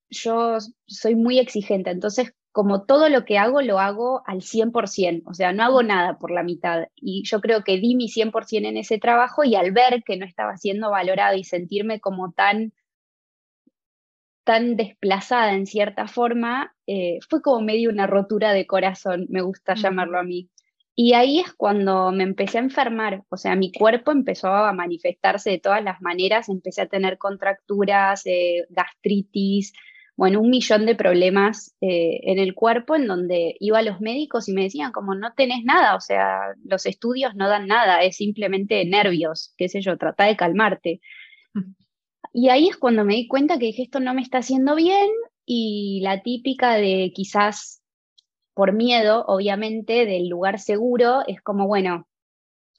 yo 0.10 0.58
soy 0.88 1.16
muy 1.16 1.40
exigente, 1.40 1.90
entonces 1.92 2.34
como 2.58 2.86
todo 2.86 3.08
lo 3.10 3.24
que 3.24 3.38
hago 3.38 3.62
lo 3.62 3.78
hago 3.78 4.24
al 4.26 4.42
100%, 4.42 5.22
o 5.28 5.36
sea, 5.36 5.54
no 5.54 5.62
hago 5.62 5.84
nada 5.84 6.18
por 6.18 6.32
la 6.32 6.42
mitad. 6.42 6.88
Y 6.96 7.22
yo 7.24 7.40
creo 7.40 7.64
que 7.64 7.78
di 7.78 7.94
mi 7.96 8.08
100% 8.10 8.66
en 8.68 8.78
ese 8.78 8.98
trabajo 8.98 9.44
y 9.44 9.54
al 9.54 9.72
ver 9.74 10.02
que 10.04 10.18
no 10.18 10.26
estaba 10.26 10.58
siendo 10.58 10.90
valorado 10.90 11.38
y 11.38 11.44
sentirme 11.44 12.00
como 12.00 12.32
tan 12.32 12.74
tan 14.44 14.76
desplazada 14.76 15.54
en 15.54 15.68
cierta 15.68 16.08
forma, 16.08 16.76
eh, 16.88 17.20
fue 17.30 17.44
como 17.44 17.62
medio 17.62 17.92
una 17.92 18.08
rotura 18.08 18.54
de 18.54 18.66
corazón, 18.66 19.28
me 19.30 19.44
gusta 19.44 19.76
llamarlo 19.76 20.18
a 20.18 20.24
mí. 20.24 20.50
Y 20.96 21.14
ahí 21.14 21.40
es 21.40 21.54
cuando 21.54 22.12
me 22.12 22.24
empecé 22.24 22.58
a 22.58 22.62
enfermar, 22.62 23.24
o 23.30 23.38
sea, 23.38 23.56
mi 23.56 23.72
cuerpo 23.72 24.12
empezó 24.12 24.48
a 24.48 24.74
manifestarse 24.74 25.52
de 25.52 25.60
todas 25.60 25.84
las 25.84 26.02
maneras, 26.02 26.50
empecé 26.50 26.82
a 26.82 26.88
tener 26.88 27.20
contracturas, 27.20 28.26
eh, 28.26 28.66
gastritis, 28.72 29.74
bueno, 30.18 30.42
un 30.42 30.50
millón 30.50 30.88
de 30.88 30.96
problemas 30.96 31.76
eh, 31.80 32.20
en 32.24 32.40
el 32.40 32.56
cuerpo 32.56 32.96
en 32.96 33.06
donde 33.06 33.56
iba 33.60 33.78
a 33.78 33.84
los 33.84 34.02
médicos 34.02 34.50
y 34.50 34.54
me 34.54 34.64
decían 34.64 34.92
como 34.92 35.14
no 35.14 35.34
tenés 35.34 35.64
nada, 35.64 35.96
o 35.96 36.02
sea, 36.02 36.56
los 36.66 36.88
estudios 36.88 37.36
no 37.36 37.48
dan 37.48 37.68
nada, 37.68 38.02
es 38.02 38.18
simplemente 38.18 38.84
nervios, 38.86 39.54
qué 39.58 39.70
sé 39.70 39.80
yo, 39.82 39.96
trata 39.96 40.26
de 40.26 40.36
calmarte. 40.36 41.02
Y 42.34 42.50
ahí 42.50 42.68
es 42.68 42.78
cuando 42.78 43.06
me 43.06 43.14
di 43.14 43.28
cuenta 43.28 43.60
que 43.60 43.68
dije, 43.68 43.84
esto 43.84 44.00
no 44.00 44.16
me 44.16 44.24
está 44.24 44.40
haciendo 44.40 44.76
bien 44.76 45.08
y 45.46 46.02
la 46.02 46.24
típica 46.24 46.74
de 46.74 47.12
quizás 47.14 47.84
por 48.56 48.74
miedo, 48.74 49.24
obviamente, 49.28 50.08
del 50.08 50.30
lugar 50.30 50.60
seguro, 50.60 51.22
es 51.28 51.42
como, 51.42 51.68
bueno, 51.68 52.08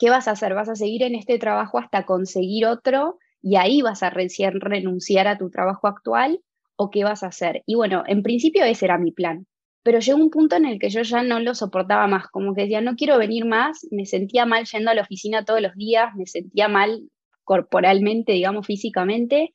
¿qué 0.00 0.10
vas 0.10 0.26
a 0.26 0.32
hacer? 0.32 0.54
¿Vas 0.54 0.68
a 0.68 0.74
seguir 0.74 1.04
en 1.04 1.14
este 1.14 1.38
trabajo 1.38 1.78
hasta 1.78 2.04
conseguir 2.04 2.66
otro 2.66 3.18
y 3.40 3.54
ahí 3.54 3.80
vas 3.80 4.02
a 4.02 4.10
recién 4.10 4.60
renunciar 4.60 5.28
a 5.28 5.38
tu 5.38 5.50
trabajo 5.50 5.86
actual 5.86 6.40
o 6.78 6.90
qué 6.90 7.04
vas 7.04 7.22
a 7.22 7.28
hacer? 7.28 7.62
Y 7.66 7.74
bueno, 7.74 8.04
en 8.06 8.22
principio 8.22 8.64
ese 8.64 8.86
era 8.86 8.98
mi 8.98 9.12
plan, 9.12 9.46
pero 9.82 10.00
llegó 10.00 10.18
un 10.18 10.30
punto 10.30 10.56
en 10.56 10.66
el 10.66 10.78
que 10.78 10.90
yo 10.90 11.02
ya 11.02 11.22
no 11.22 11.40
lo 11.40 11.54
soportaba 11.54 12.06
más, 12.06 12.28
como 12.28 12.54
que 12.54 12.62
decía, 12.62 12.80
no 12.80 12.94
quiero 12.94 13.18
venir 13.18 13.44
más, 13.44 13.86
me 13.90 14.06
sentía 14.06 14.46
mal 14.46 14.64
yendo 14.64 14.90
a 14.90 14.94
la 14.94 15.02
oficina 15.02 15.44
todos 15.44 15.60
los 15.60 15.74
días, 15.74 16.14
me 16.16 16.26
sentía 16.26 16.68
mal 16.68 17.08
corporalmente, 17.44 18.32
digamos, 18.32 18.66
físicamente. 18.66 19.54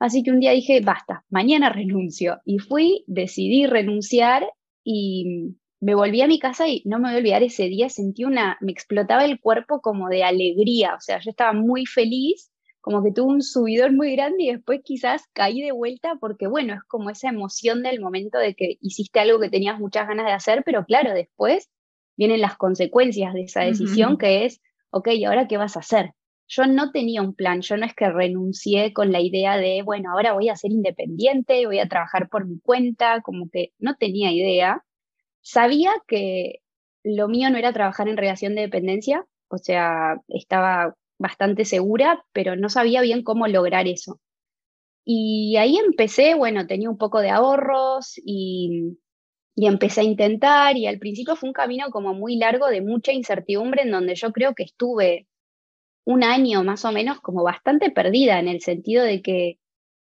Así 0.00 0.22
que 0.22 0.30
un 0.30 0.40
día 0.40 0.52
dije, 0.52 0.80
basta, 0.80 1.24
mañana 1.28 1.70
renuncio. 1.70 2.40
Y 2.44 2.58
fui, 2.58 3.04
decidí 3.06 3.66
renunciar 3.66 4.48
y 4.84 5.54
me 5.80 5.94
volví 5.94 6.22
a 6.22 6.26
mi 6.28 6.38
casa 6.38 6.66
y 6.66 6.82
no 6.84 6.98
me 6.98 7.08
voy 7.08 7.16
a 7.16 7.18
olvidar 7.18 7.42
ese 7.42 7.64
día, 7.64 7.88
sentí 7.88 8.24
una, 8.24 8.56
me 8.60 8.72
explotaba 8.72 9.24
el 9.24 9.40
cuerpo 9.40 9.80
como 9.80 10.08
de 10.08 10.24
alegría, 10.24 10.94
o 10.94 11.00
sea, 11.00 11.20
yo 11.20 11.30
estaba 11.30 11.52
muy 11.52 11.86
feliz, 11.86 12.50
como 12.88 13.04
que 13.04 13.12
tuve 13.12 13.34
un 13.34 13.42
subidor 13.42 13.92
muy 13.92 14.16
grande 14.16 14.44
y 14.44 14.50
después 14.50 14.80
quizás 14.82 15.24
caí 15.34 15.60
de 15.60 15.72
vuelta 15.72 16.14
porque, 16.18 16.46
bueno, 16.46 16.72
es 16.72 16.82
como 16.84 17.10
esa 17.10 17.28
emoción 17.28 17.82
del 17.82 18.00
momento 18.00 18.38
de 18.38 18.54
que 18.54 18.78
hiciste 18.80 19.20
algo 19.20 19.38
que 19.38 19.50
tenías 19.50 19.78
muchas 19.78 20.08
ganas 20.08 20.24
de 20.24 20.32
hacer, 20.32 20.62
pero 20.64 20.86
claro, 20.86 21.12
después 21.12 21.68
vienen 22.16 22.40
las 22.40 22.56
consecuencias 22.56 23.34
de 23.34 23.42
esa 23.42 23.60
decisión, 23.60 24.16
que 24.16 24.46
es, 24.46 24.62
ok, 24.88 25.08
¿y 25.08 25.26
ahora 25.26 25.46
qué 25.48 25.58
vas 25.58 25.76
a 25.76 25.80
hacer? 25.80 26.12
yo 26.46 26.66
no 26.66 26.90
tenía 26.90 27.20
un 27.20 27.34
plan, 27.34 27.60
yo 27.60 27.76
no 27.76 27.84
es 27.84 27.94
que 27.94 28.08
renuncié 28.08 28.94
con 28.94 29.12
la 29.12 29.20
idea 29.20 29.58
de, 29.58 29.82
bueno, 29.82 30.12
ahora 30.12 30.32
voy 30.32 30.48
a 30.48 30.56
ser 30.56 30.72
independiente, 30.72 31.66
voy 31.66 31.80
a 31.80 31.88
trabajar 31.88 32.30
por 32.30 32.46
mi 32.46 32.58
cuenta, 32.58 33.20
como 33.20 33.50
que 33.50 33.74
no 33.78 33.96
tenía 33.96 34.32
idea. 34.32 34.82
Sabía 35.42 35.92
que 36.06 36.60
lo 37.04 37.28
mío 37.28 37.50
no 37.50 37.58
era 37.58 37.74
trabajar 37.74 38.08
en 38.08 38.16
relación 38.16 38.54
de 38.54 38.62
dependencia, 38.62 39.26
o 39.48 39.58
sea, 39.58 40.22
estaba 40.28 40.96
bastante 41.18 41.64
segura, 41.64 42.24
pero 42.32 42.56
no 42.56 42.68
sabía 42.68 43.02
bien 43.02 43.22
cómo 43.22 43.46
lograr 43.48 43.86
eso. 43.88 44.20
Y 45.04 45.56
ahí 45.56 45.78
empecé, 45.78 46.34
bueno, 46.34 46.66
tenía 46.66 46.90
un 46.90 46.98
poco 46.98 47.20
de 47.20 47.30
ahorros 47.30 48.14
y, 48.24 48.98
y 49.54 49.66
empecé 49.66 50.02
a 50.02 50.04
intentar 50.04 50.76
y 50.76 50.86
al 50.86 50.98
principio 50.98 51.34
fue 51.34 51.48
un 51.48 51.52
camino 51.52 51.90
como 51.90 52.14
muy 52.14 52.36
largo 52.36 52.68
de 52.68 52.82
mucha 52.82 53.12
incertidumbre 53.12 53.82
en 53.82 53.90
donde 53.90 54.14
yo 54.14 54.32
creo 54.32 54.54
que 54.54 54.62
estuve 54.62 55.26
un 56.04 56.22
año 56.22 56.62
más 56.62 56.84
o 56.84 56.92
menos 56.92 57.20
como 57.20 57.42
bastante 57.42 57.90
perdida 57.90 58.38
en 58.38 58.48
el 58.48 58.60
sentido 58.60 59.04
de 59.04 59.20
que 59.20 59.58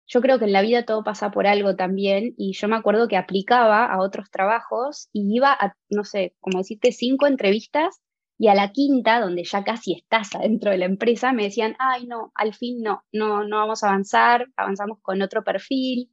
yo 0.07 0.21
creo 0.21 0.39
que 0.39 0.45
en 0.45 0.53
la 0.53 0.63
vida 0.63 0.85
todo 0.85 1.03
pasa 1.03 1.31
por 1.31 1.47
algo 1.47 1.75
también 1.75 2.35
y 2.37 2.53
yo 2.53 2.69
me 2.69 2.77
acuerdo 2.77 3.09
que 3.09 3.17
aplicaba 3.17 3.87
a 3.87 4.01
otros 4.01 4.31
trabajos 4.31 5.09
y 5.13 5.35
iba 5.35 5.53
a, 5.53 5.75
no 5.91 6.05
sé, 6.05 6.35
como 6.39 6.59
decirte, 6.59 6.93
cinco 6.93 7.27
entrevistas 7.27 8.01
y 8.43 8.49
a 8.49 8.57
la 8.57 8.73
quinta, 8.73 9.21
donde 9.21 9.45
ya 9.45 9.63
casi 9.63 9.93
estás 9.93 10.35
adentro 10.35 10.73
de 10.73 10.79
la 10.79 10.87
empresa, 10.87 11.33
me 11.33 11.45
decían, 11.45 11.77
ay, 11.79 12.09
no, 12.09 12.33
al 12.35 12.55
fin 12.55 12.83
no, 12.83 13.05
no, 13.13 13.45
no 13.45 13.59
vamos 13.59 13.85
a 13.85 13.91
avanzar, 13.91 14.49
avanzamos 14.57 14.99
con 15.01 15.23
otro 15.23 15.45
perfil. 15.45 16.11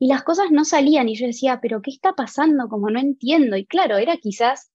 Y 0.00 0.08
las 0.08 0.24
cosas 0.24 0.50
no 0.50 0.64
salían 0.64 1.08
y 1.08 1.14
yo 1.14 1.28
decía, 1.28 1.60
pero 1.62 1.80
¿qué 1.80 1.92
está 1.92 2.14
pasando? 2.14 2.68
Como 2.68 2.90
no 2.90 2.98
entiendo. 2.98 3.56
Y 3.56 3.64
claro, 3.64 3.96
era 3.96 4.16
quizás 4.16 4.72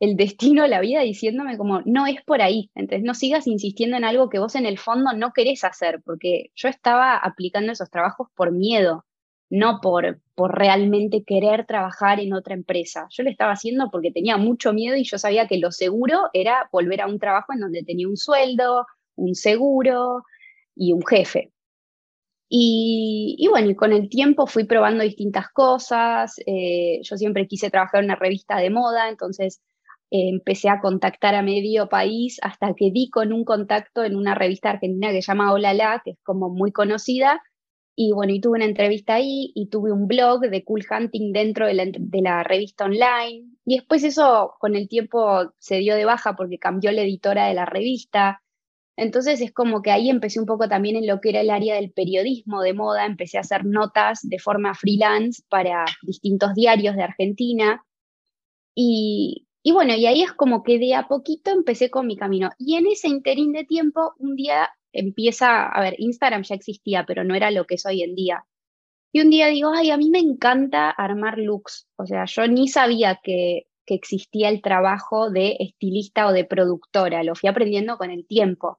el 0.00 0.16
destino, 0.16 0.66
la 0.66 0.80
vida 0.80 1.02
diciéndome 1.02 1.56
como, 1.56 1.82
no 1.84 2.08
es 2.08 2.20
por 2.24 2.42
ahí, 2.42 2.72
entonces 2.74 3.04
no 3.04 3.14
sigas 3.14 3.46
insistiendo 3.46 3.96
en 3.96 4.04
algo 4.04 4.28
que 4.28 4.40
vos 4.40 4.56
en 4.56 4.66
el 4.66 4.78
fondo 4.78 5.12
no 5.12 5.32
querés 5.32 5.62
hacer, 5.62 6.02
porque 6.04 6.50
yo 6.56 6.68
estaba 6.68 7.16
aplicando 7.16 7.70
esos 7.70 7.90
trabajos 7.90 8.26
por 8.34 8.50
miedo, 8.50 9.04
no 9.50 9.80
por, 9.82 10.20
por 10.34 10.56
realmente 10.56 11.24
querer 11.24 11.66
trabajar 11.66 12.20
en 12.20 12.32
otra 12.32 12.54
empresa. 12.54 13.08
Yo 13.10 13.24
lo 13.24 13.30
estaba 13.30 13.52
haciendo 13.52 13.90
porque 13.90 14.12
tenía 14.12 14.36
mucho 14.36 14.72
miedo 14.72 14.96
y 14.96 15.04
yo 15.04 15.18
sabía 15.18 15.48
que 15.48 15.58
lo 15.58 15.72
seguro 15.72 16.30
era 16.32 16.68
volver 16.72 17.00
a 17.00 17.08
un 17.08 17.18
trabajo 17.18 17.52
en 17.52 17.60
donde 17.60 17.82
tenía 17.82 18.08
un 18.08 18.16
sueldo, 18.16 18.86
un 19.16 19.34
seguro 19.34 20.22
y 20.76 20.92
un 20.92 21.04
jefe. 21.04 21.52
Y, 22.52 23.46
bueno, 23.48 23.70
y 23.70 23.76
con 23.76 23.92
el 23.92 24.08
tiempo 24.08 24.46
fui 24.46 24.64
probando 24.64 25.04
distintas 25.04 25.48
cosas. 25.52 26.34
Eh, 26.46 27.00
yo 27.02 27.16
siempre 27.16 27.46
quise 27.46 27.70
trabajar 27.70 28.00
en 28.00 28.06
una 28.06 28.16
revista 28.16 28.56
de 28.56 28.70
moda, 28.70 29.08
entonces 29.08 29.60
empecé 30.10 30.68
a 30.68 30.80
contactar 30.80 31.36
a 31.36 31.42
medio 31.42 31.88
país 31.88 32.38
hasta 32.42 32.74
que 32.74 32.90
di 32.90 33.10
con 33.10 33.32
un 33.32 33.44
contacto 33.44 34.02
en 34.02 34.16
una 34.16 34.34
revista 34.34 34.70
argentina 34.70 35.12
que 35.12 35.22
se 35.22 35.30
llama 35.30 35.52
Hola 35.52 35.72
La, 35.72 36.02
que 36.04 36.12
es 36.12 36.18
como 36.24 36.50
muy 36.50 36.72
conocida. 36.72 37.40
Y 38.02 38.12
bueno, 38.12 38.32
y 38.32 38.40
tuve 38.40 38.56
una 38.56 38.64
entrevista 38.64 39.16
ahí 39.16 39.52
y 39.54 39.66
tuve 39.66 39.92
un 39.92 40.08
blog 40.08 40.40
de 40.40 40.64
Cool 40.64 40.86
Hunting 40.90 41.34
dentro 41.34 41.66
de 41.66 41.74
la, 41.74 41.84
de 41.84 42.22
la 42.22 42.42
revista 42.42 42.86
online. 42.86 43.50
Y 43.66 43.76
después 43.76 44.04
eso 44.04 44.54
con 44.58 44.74
el 44.74 44.88
tiempo 44.88 45.52
se 45.58 45.76
dio 45.80 45.94
de 45.94 46.06
baja 46.06 46.34
porque 46.34 46.58
cambió 46.58 46.92
la 46.92 47.02
editora 47.02 47.48
de 47.48 47.52
la 47.52 47.66
revista. 47.66 48.42
Entonces 48.96 49.42
es 49.42 49.52
como 49.52 49.82
que 49.82 49.90
ahí 49.90 50.08
empecé 50.08 50.40
un 50.40 50.46
poco 50.46 50.66
también 50.66 50.96
en 50.96 51.06
lo 51.06 51.20
que 51.20 51.28
era 51.28 51.42
el 51.42 51.50
área 51.50 51.74
del 51.74 51.92
periodismo 51.92 52.62
de 52.62 52.72
moda, 52.72 53.04
empecé 53.04 53.36
a 53.36 53.42
hacer 53.42 53.66
notas 53.66 54.20
de 54.22 54.38
forma 54.38 54.74
freelance 54.74 55.42
para 55.50 55.84
distintos 56.00 56.54
diarios 56.54 56.96
de 56.96 57.02
Argentina. 57.02 57.84
Y, 58.74 59.46
y 59.62 59.72
bueno, 59.72 59.94
y 59.94 60.06
ahí 60.06 60.22
es 60.22 60.32
como 60.32 60.62
que 60.62 60.78
de 60.78 60.94
a 60.94 61.06
poquito 61.06 61.50
empecé 61.50 61.90
con 61.90 62.06
mi 62.06 62.16
camino. 62.16 62.48
Y 62.56 62.76
en 62.76 62.86
ese 62.86 63.08
interín 63.08 63.52
de 63.52 63.64
tiempo, 63.64 64.14
un 64.16 64.36
día 64.36 64.70
empieza, 64.92 65.66
a 65.66 65.80
ver, 65.80 65.94
Instagram 65.98 66.42
ya 66.42 66.54
existía, 66.54 67.04
pero 67.06 67.24
no 67.24 67.34
era 67.34 67.50
lo 67.50 67.66
que 67.66 67.76
es 67.76 67.86
hoy 67.86 68.02
en 68.02 68.14
día. 68.14 68.44
Y 69.12 69.20
un 69.20 69.30
día 69.30 69.48
digo, 69.48 69.72
ay, 69.72 69.90
a 69.90 69.96
mí 69.96 70.10
me 70.10 70.20
encanta 70.20 70.90
armar 70.90 71.38
looks. 71.38 71.88
O 71.96 72.06
sea, 72.06 72.26
yo 72.26 72.46
ni 72.46 72.68
sabía 72.68 73.20
que, 73.22 73.66
que 73.86 73.94
existía 73.94 74.48
el 74.48 74.62
trabajo 74.62 75.30
de 75.30 75.56
estilista 75.58 76.26
o 76.26 76.32
de 76.32 76.44
productora, 76.44 77.24
lo 77.24 77.34
fui 77.34 77.48
aprendiendo 77.48 77.98
con 77.98 78.10
el 78.10 78.26
tiempo. 78.26 78.78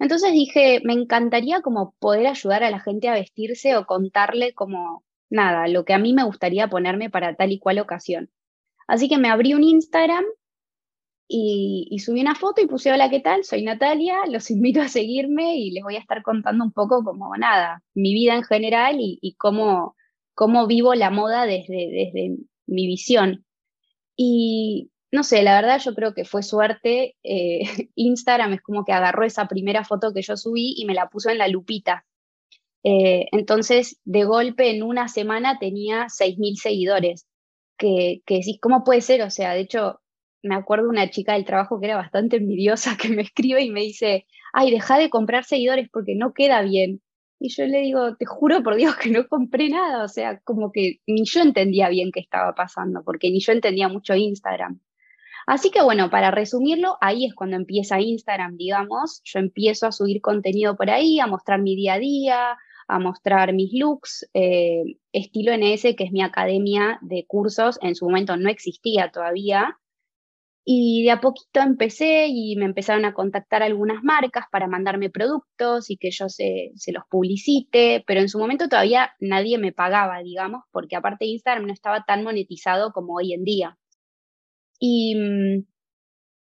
Entonces 0.00 0.32
dije, 0.32 0.80
me 0.84 0.94
encantaría 0.94 1.60
como 1.60 1.94
poder 2.00 2.26
ayudar 2.26 2.64
a 2.64 2.70
la 2.70 2.80
gente 2.80 3.08
a 3.08 3.14
vestirse 3.14 3.76
o 3.76 3.86
contarle 3.86 4.54
como, 4.54 5.04
nada, 5.28 5.68
lo 5.68 5.84
que 5.84 5.92
a 5.92 5.98
mí 5.98 6.14
me 6.14 6.24
gustaría 6.24 6.68
ponerme 6.68 7.10
para 7.10 7.36
tal 7.36 7.52
y 7.52 7.58
cual 7.58 7.78
ocasión. 7.78 8.30
Así 8.88 9.08
que 9.08 9.18
me 9.18 9.28
abrí 9.30 9.54
un 9.54 9.62
Instagram 9.62 10.24
y, 11.32 11.98
subí 12.00 12.20
una 12.20 12.34
foto 12.34 12.60
y 12.60 12.66
puse, 12.66 12.90
hola, 12.90 13.08
¿qué 13.08 13.20
tal? 13.20 13.44
Soy 13.44 13.62
Natalia, 13.62 14.16
los 14.28 14.50
invito 14.50 14.80
a 14.80 14.88
seguirme 14.88 15.56
y 15.56 15.70
les 15.70 15.84
voy 15.84 15.94
a 15.94 16.00
estar 16.00 16.22
contando 16.22 16.64
un 16.64 16.72
poco 16.72 17.04
como 17.04 17.36
nada, 17.36 17.82
mi 17.94 18.12
vida 18.12 18.34
en 18.34 18.42
general 18.42 18.96
y, 18.98 19.36
cómo, 19.38 19.96
cómo 20.34 20.66
vivo 20.66 20.94
la 20.94 21.10
moda 21.10 21.46
desde, 21.46 21.88
desde 21.92 22.36
mi 22.66 22.86
visión. 22.88 23.46
Y 24.16 24.90
no 25.12 25.22
sé, 25.22 25.42
la 25.42 25.54
verdad 25.54 25.80
yo 25.80 25.94
creo 25.94 26.14
que 26.14 26.24
fue 26.24 26.42
suerte. 26.42 27.16
Eh, 27.22 27.60
Instagram 27.94 28.54
es 28.54 28.62
como 28.62 28.84
que 28.84 28.92
agarró 28.92 29.24
esa 29.24 29.46
primera 29.46 29.84
foto 29.84 30.12
que 30.12 30.22
yo 30.22 30.36
subí 30.36 30.74
y 30.76 30.84
me 30.84 30.94
la 30.94 31.08
puso 31.08 31.30
en 31.30 31.38
la 31.38 31.48
lupita. 31.48 32.04
Eh, 32.82 33.26
entonces, 33.30 34.00
de 34.04 34.24
golpe, 34.24 34.70
en 34.70 34.82
una 34.82 35.06
semana 35.06 35.58
tenía 35.60 36.06
6.000 36.08 36.56
seguidores 36.56 37.28
que, 37.76 38.22
que 38.26 38.36
decís, 38.36 38.58
¿cómo 38.60 38.82
puede 38.82 39.00
ser? 39.00 39.22
O 39.22 39.30
sea, 39.30 39.54
de 39.54 39.60
hecho, 39.60 40.00
me 40.42 40.54
acuerdo 40.54 40.84
de 40.84 40.90
una 40.90 41.10
chica 41.10 41.34
del 41.34 41.44
trabajo 41.44 41.80
que 41.80 41.86
era 41.86 41.96
bastante 41.96 42.36
envidiosa 42.36 42.96
que 43.00 43.08
me 43.08 43.22
escribe 43.22 43.62
y 43.62 43.70
me 43.70 43.80
dice, 43.80 44.26
ay, 44.52 44.70
deja 44.70 44.98
de 44.98 45.10
comprar 45.10 45.44
seguidores 45.44 45.88
porque 45.92 46.14
no 46.14 46.32
queda 46.32 46.62
bien. 46.62 47.02
Y 47.38 47.48
yo 47.48 47.66
le 47.66 47.80
digo, 47.80 48.16
te 48.16 48.26
juro 48.26 48.62
por 48.62 48.76
Dios 48.76 48.96
que 48.96 49.10
no 49.10 49.26
compré 49.26 49.70
nada, 49.70 50.04
o 50.04 50.08
sea, 50.08 50.40
como 50.40 50.72
que 50.72 51.00
ni 51.06 51.24
yo 51.24 51.40
entendía 51.40 51.88
bien 51.88 52.10
qué 52.12 52.20
estaba 52.20 52.54
pasando, 52.54 53.02
porque 53.02 53.30
ni 53.30 53.40
yo 53.40 53.52
entendía 53.52 53.88
mucho 53.88 54.14
Instagram. 54.14 54.80
Así 55.46 55.70
que 55.70 55.82
bueno, 55.82 56.10
para 56.10 56.30
resumirlo, 56.30 56.96
ahí 57.00 57.26
es 57.26 57.34
cuando 57.34 57.56
empieza 57.56 58.00
Instagram, 58.00 58.56
digamos. 58.56 59.20
Yo 59.24 59.40
empiezo 59.40 59.86
a 59.86 59.92
subir 59.92 60.20
contenido 60.20 60.76
por 60.76 60.90
ahí, 60.90 61.18
a 61.18 61.26
mostrar 61.26 61.60
mi 61.60 61.74
día 61.74 61.94
a 61.94 61.98
día, 61.98 62.58
a 62.86 62.98
mostrar 62.98 63.52
mis 63.52 63.72
looks. 63.72 64.28
Eh, 64.34 64.84
estilo 65.12 65.52
NS, 65.52 65.96
que 65.96 66.04
es 66.04 66.12
mi 66.12 66.22
academia 66.22 66.98
de 67.02 67.24
cursos, 67.26 67.80
en 67.82 67.96
su 67.96 68.04
momento 68.04 68.36
no 68.36 68.48
existía 68.48 69.10
todavía. 69.10 69.79
Y 70.64 71.04
de 71.04 71.10
a 71.10 71.20
poquito 71.20 71.60
empecé 71.60 72.26
y 72.28 72.54
me 72.56 72.66
empezaron 72.66 73.04
a 73.04 73.14
contactar 73.14 73.62
algunas 73.62 74.02
marcas 74.04 74.44
para 74.52 74.68
mandarme 74.68 75.10
productos 75.10 75.90
y 75.90 75.96
que 75.96 76.10
yo 76.10 76.28
se, 76.28 76.72
los 76.92 77.04
publicite, 77.08 78.04
pero 78.06 78.20
en 78.20 78.28
su 78.28 78.38
momento 78.38 78.68
todavía 78.68 79.12
nadie 79.20 79.58
me 79.58 79.72
pagaba, 79.72 80.22
digamos, 80.22 80.64
porque 80.70 80.96
aparte 80.96 81.26
Instagram 81.26 81.66
no 81.66 81.72
estaba 81.72 82.04
tan 82.04 82.24
monetizado 82.24 82.92
como 82.92 83.14
hoy 83.16 83.32
en 83.32 83.44
día. 83.44 83.78
Y 84.78 85.14
mm, 85.16 85.64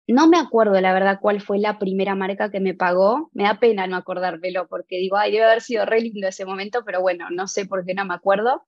no 0.08 0.28
me 0.28 0.38
acuerdo, 0.38 0.80
la 0.80 0.92
verdad, 0.92 1.18
cuál 1.20 1.40
fue 1.40 1.58
la 1.58 1.78
primera 1.78 2.14
marca 2.14 2.50
que 2.50 2.60
me 2.60 2.74
pagó. 2.74 3.30
Me 3.32 3.44
da 3.44 3.58
pena 3.58 3.86
no 3.86 3.96
acordármelo 3.96 4.68
porque 4.68 4.98
digo, 4.98 5.16
ay, 5.16 5.32
debe 5.32 5.44
haber 5.44 5.62
sido 5.62 5.84
re 5.84 6.00
lindo 6.00 6.28
ese 6.28 6.44
momento, 6.44 6.84
pero 6.84 7.00
bueno, 7.00 7.28
no 7.30 7.48
sé 7.48 7.66
por 7.66 7.84
qué 7.84 7.94
no 7.94 8.04
me 8.04 8.14
acuerdo. 8.14 8.64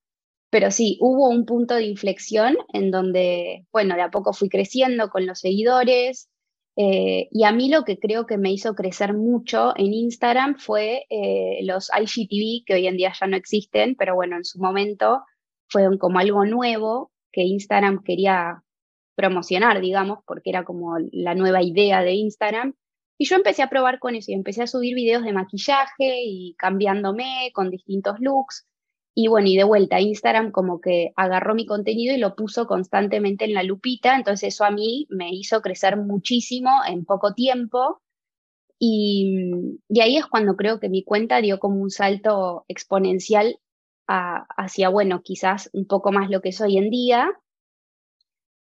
Pero 0.50 0.70
sí, 0.70 0.98
hubo 1.00 1.28
un 1.28 1.44
punto 1.44 1.74
de 1.74 1.84
inflexión 1.84 2.56
en 2.72 2.90
donde, 2.90 3.66
bueno, 3.72 3.94
de 3.96 4.02
a 4.02 4.11
poco 4.11 4.32
fui 4.32 4.48
creciendo 4.48 5.11
con 5.11 5.26
los 5.26 5.40
seguidores. 5.40 6.30
Eh, 6.76 7.28
y 7.32 7.44
a 7.44 7.52
mí 7.52 7.68
lo 7.68 7.82
que 7.84 7.98
creo 7.98 8.24
que 8.24 8.38
me 8.38 8.52
hizo 8.52 8.74
crecer 8.74 9.12
mucho 9.12 9.72
en 9.76 9.92
Instagram 9.92 10.56
fue 10.58 11.04
eh, 11.11 11.58
los 11.64 11.90
IGTV, 11.90 12.64
que 12.64 12.74
hoy 12.74 12.87
en 12.87 12.96
día 12.96 13.12
ya 13.18 13.26
no 13.26 13.37
existen, 13.37 13.96
pero 13.96 14.14
bueno, 14.14 14.37
en 14.37 14.44
su 14.44 14.61
momento 14.61 15.22
fueron 15.68 15.98
como 15.98 16.18
algo 16.18 16.44
nuevo 16.44 17.11
que 17.32 17.42
Instagram 17.42 18.02
quería 18.02 18.62
promocionar, 19.16 19.80
digamos, 19.80 20.20
porque 20.26 20.50
era 20.50 20.64
como 20.64 20.94
la 21.12 21.34
nueva 21.34 21.62
idea 21.62 22.02
de 22.02 22.12
Instagram. 22.12 22.74
Y 23.18 23.26
yo 23.26 23.37
empecé 23.37 23.62
a 23.62 23.68
probar 23.68 23.98
con 23.98 24.14
eso 24.14 24.30
y 24.30 24.34
empecé 24.34 24.62
a 24.62 24.68
subir 24.68 24.94
videos 24.94 25.24
de 25.24 25.32
maquillaje 25.32 26.22
y 26.24 26.54
cambiándome 26.56 27.50
con 27.52 27.70
distintos 27.70 28.14
looks. 28.20 28.68
Y 29.20 29.26
bueno, 29.26 29.48
y 29.48 29.57
de 29.57 29.64
vuelta, 29.64 30.00
Instagram 30.00 30.52
como 30.52 30.81
que 30.81 31.12
agarró 31.16 31.57
mi 31.57 31.66
contenido 31.66 32.14
y 32.14 32.18
lo 32.18 32.37
puso 32.37 32.68
constantemente 32.68 33.44
en 33.44 33.52
la 33.52 33.64
lupita, 33.64 34.14
entonces 34.14 34.54
eso 34.54 34.64
a 34.64 34.70
mí 34.70 35.09
me 35.11 35.35
hizo 35.35 35.61
crecer 35.61 35.96
muchísimo 35.96 36.70
en 36.87 37.04
poco 37.04 37.35
tiempo. 37.35 38.00
Y, 38.78 39.81
y 39.88 40.00
ahí 40.02 40.18
es 40.18 40.26
cuando 40.26 40.54
creo 40.54 40.78
que 40.78 40.88
mi 40.88 41.02
cuenta 41.02 41.40
dio 41.40 41.59
como 41.59 41.81
un 41.83 41.90
salto 41.90 42.64
exponencial 42.68 43.59
hacia, 44.07 44.88
bueno, 44.88 45.20
quizás 45.24 45.68
un 45.72 45.88
poco 45.88 46.12
más 46.12 46.31
lo 46.31 46.40
que 46.40 46.50
es 46.50 46.61
hoy 46.61 46.78
en 46.78 46.88
día. 46.88 47.28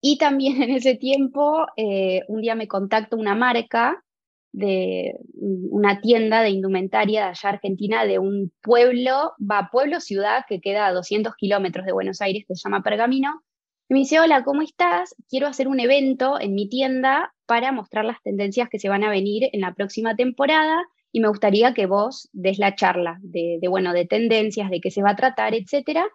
Y 0.01 0.17
también 0.17 0.61
en 0.61 0.71
ese 0.71 0.95
tiempo, 0.95 1.65
eh, 1.77 2.23
un 2.27 2.41
día 2.41 2.55
me 2.55 2.67
contacta 2.67 3.15
una 3.15 3.35
marca 3.35 4.03
de 4.51 5.13
una 5.33 6.01
tienda 6.01 6.41
de 6.41 6.49
indumentaria 6.49 7.21
de 7.21 7.29
allá 7.29 7.49
Argentina, 7.49 8.05
de 8.05 8.19
un 8.19 8.51
pueblo, 8.61 9.33
va 9.39 9.69
pueblo, 9.71 9.99
ciudad 9.99 10.45
que 10.47 10.59
queda 10.59 10.87
a 10.87 10.93
200 10.93 11.35
kilómetros 11.35 11.85
de 11.85 11.93
Buenos 11.93 12.21
Aires, 12.21 12.43
que 12.47 12.55
se 12.55 12.61
llama 12.63 12.83
Pergamino. 12.83 13.41
Y 13.89 13.93
me 13.93 13.99
dice, 13.99 14.19
hola, 14.19 14.43
¿cómo 14.43 14.61
estás? 14.61 15.15
Quiero 15.29 15.47
hacer 15.47 15.67
un 15.67 15.79
evento 15.79 16.39
en 16.39 16.53
mi 16.53 16.69
tienda 16.69 17.33
para 17.45 17.71
mostrar 17.71 18.05
las 18.05 18.21
tendencias 18.21 18.69
que 18.69 18.79
se 18.79 18.89
van 18.89 19.03
a 19.03 19.09
venir 19.09 19.49
en 19.51 19.61
la 19.61 19.73
próxima 19.73 20.15
temporada 20.15 20.81
y 21.11 21.19
me 21.19 21.27
gustaría 21.27 21.73
que 21.73 21.85
vos 21.85 22.29
des 22.31 22.57
la 22.57 22.75
charla 22.75 23.17
de, 23.21 23.57
de 23.61 23.67
bueno, 23.67 23.93
de 23.93 24.05
tendencias, 24.05 24.69
de 24.69 24.79
qué 24.79 24.91
se 24.91 25.01
va 25.01 25.11
a 25.11 25.15
tratar, 25.15 25.53
etcétera. 25.53 26.07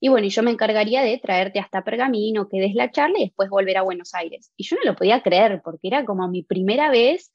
Y 0.00 0.08
bueno, 0.08 0.28
yo 0.28 0.42
me 0.42 0.50
encargaría 0.50 1.02
de 1.02 1.18
traerte 1.18 1.58
hasta 1.58 1.82
Pergamino, 1.82 2.48
que 2.48 2.60
des 2.60 2.74
la 2.74 2.90
charla 2.90 3.18
y 3.18 3.24
después 3.24 3.48
volver 3.48 3.78
a 3.78 3.82
Buenos 3.82 4.14
Aires. 4.14 4.52
Y 4.56 4.64
yo 4.64 4.76
no 4.76 4.90
lo 4.90 4.96
podía 4.96 5.22
creer 5.22 5.60
porque 5.64 5.88
era 5.88 6.04
como 6.04 6.28
mi 6.28 6.42
primera 6.42 6.90
vez 6.90 7.32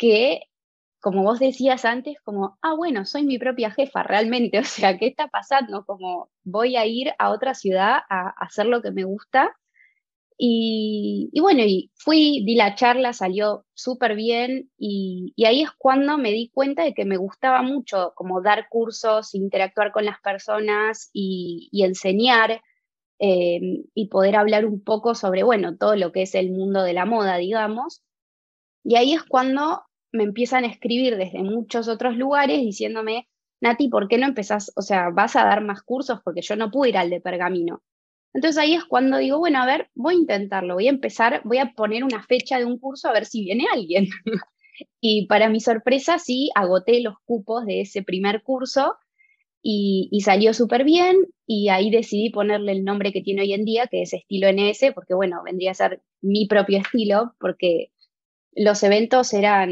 que, 0.00 0.40
como 1.00 1.22
vos 1.22 1.38
decías 1.40 1.84
antes, 1.84 2.16
como, 2.24 2.58
ah, 2.62 2.74
bueno, 2.74 3.04
soy 3.04 3.24
mi 3.24 3.38
propia 3.38 3.70
jefa 3.70 4.02
realmente, 4.02 4.58
o 4.60 4.64
sea, 4.64 4.98
¿qué 4.98 5.06
está 5.08 5.28
pasando? 5.28 5.84
Como 5.86 6.30
voy 6.42 6.76
a 6.76 6.86
ir 6.86 7.12
a 7.18 7.30
otra 7.30 7.54
ciudad 7.54 8.00
a, 8.08 8.30
hacer 8.38 8.66
lo 8.66 8.82
que 8.82 8.90
me 8.92 9.04
gusta. 9.04 9.54
Y, 10.42 11.30
bueno, 11.38 11.62
y 11.64 11.90
fui, 11.96 12.42
di 12.46 12.54
la 12.56 12.74
charla, 12.74 13.12
salió 13.12 13.66
súper 13.74 14.14
bien 14.16 14.70
y, 14.78 15.34
ahí 15.46 15.62
es 15.62 15.70
cuando 15.72 16.16
me 16.16 16.32
di 16.32 16.50
cuenta 16.50 16.82
de 16.82 16.94
que 16.94 17.04
me 17.04 17.18
gustaba 17.18 17.60
mucho 17.62 18.14
como 18.16 18.40
dar 18.40 18.68
cursos, 18.70 19.34
interactuar 19.34 19.92
con 19.92 20.06
las 20.06 20.18
personas 20.20 21.10
y, 21.12 21.68
enseñar 21.84 22.62
eh, 23.18 23.60
y 23.94 24.08
poder 24.08 24.36
hablar 24.36 24.64
un 24.64 24.82
poco 24.82 25.14
sobre, 25.14 25.42
bueno, 25.42 25.76
todo 25.76 25.94
lo 25.96 26.10
que 26.12 26.22
es 26.22 26.34
el 26.34 26.50
mundo 26.52 26.82
de 26.84 26.94
la 26.94 27.04
moda, 27.04 27.36
digamos. 27.36 28.02
Y 28.82 28.96
ahí 28.96 29.12
es 29.12 29.22
cuando 29.24 29.82
me 30.12 30.24
empiezan 30.24 30.64
a 30.64 30.68
escribir 30.68 31.16
desde 31.16 31.42
muchos 31.42 31.88
otros 31.88 32.16
lugares 32.16 32.60
diciéndome, 32.60 33.28
Nati, 33.60 33.88
¿por 33.88 34.08
qué 34.08 34.18
no 34.18 34.26
empezás? 34.26 34.72
O 34.76 34.82
sea, 34.82 35.10
vas 35.10 35.36
a 35.36 35.44
dar 35.44 35.62
más 35.62 35.82
cursos 35.82 36.20
porque 36.24 36.42
yo 36.42 36.56
no 36.56 36.70
pude 36.70 36.90
ir 36.90 36.96
al 36.96 37.10
de 37.10 37.20
pergamino. 37.20 37.82
Entonces 38.32 38.58
ahí 38.58 38.74
es 38.74 38.84
cuando 38.84 39.18
digo, 39.18 39.38
bueno, 39.38 39.60
a 39.60 39.66
ver, 39.66 39.90
voy 39.94 40.14
a 40.14 40.18
intentarlo, 40.18 40.74
voy 40.74 40.86
a 40.86 40.90
empezar, 40.90 41.42
voy 41.44 41.58
a 41.58 41.72
poner 41.74 42.04
una 42.04 42.22
fecha 42.22 42.58
de 42.58 42.64
un 42.64 42.78
curso 42.78 43.08
a 43.08 43.12
ver 43.12 43.26
si 43.26 43.44
viene 43.44 43.66
alguien. 43.72 44.08
y 45.00 45.26
para 45.26 45.48
mi 45.48 45.60
sorpresa, 45.60 46.18
sí, 46.18 46.50
agoté 46.54 47.00
los 47.00 47.14
cupos 47.24 47.66
de 47.66 47.82
ese 47.82 48.02
primer 48.02 48.42
curso 48.42 48.94
y, 49.62 50.08
y 50.12 50.20
salió 50.20 50.54
súper 50.54 50.84
bien 50.84 51.16
y 51.46 51.68
ahí 51.68 51.90
decidí 51.90 52.30
ponerle 52.30 52.72
el 52.72 52.84
nombre 52.84 53.12
que 53.12 53.20
tiene 53.20 53.42
hoy 53.42 53.52
en 53.52 53.64
día, 53.64 53.88
que 53.88 54.02
es 54.02 54.12
estilo 54.14 54.48
NS, 54.48 54.92
porque 54.94 55.14
bueno, 55.14 55.42
vendría 55.44 55.72
a 55.72 55.74
ser 55.74 56.02
mi 56.22 56.46
propio 56.46 56.78
estilo, 56.78 57.34
porque 57.40 57.90
los 58.52 58.82
eventos 58.82 59.32
eran, 59.32 59.70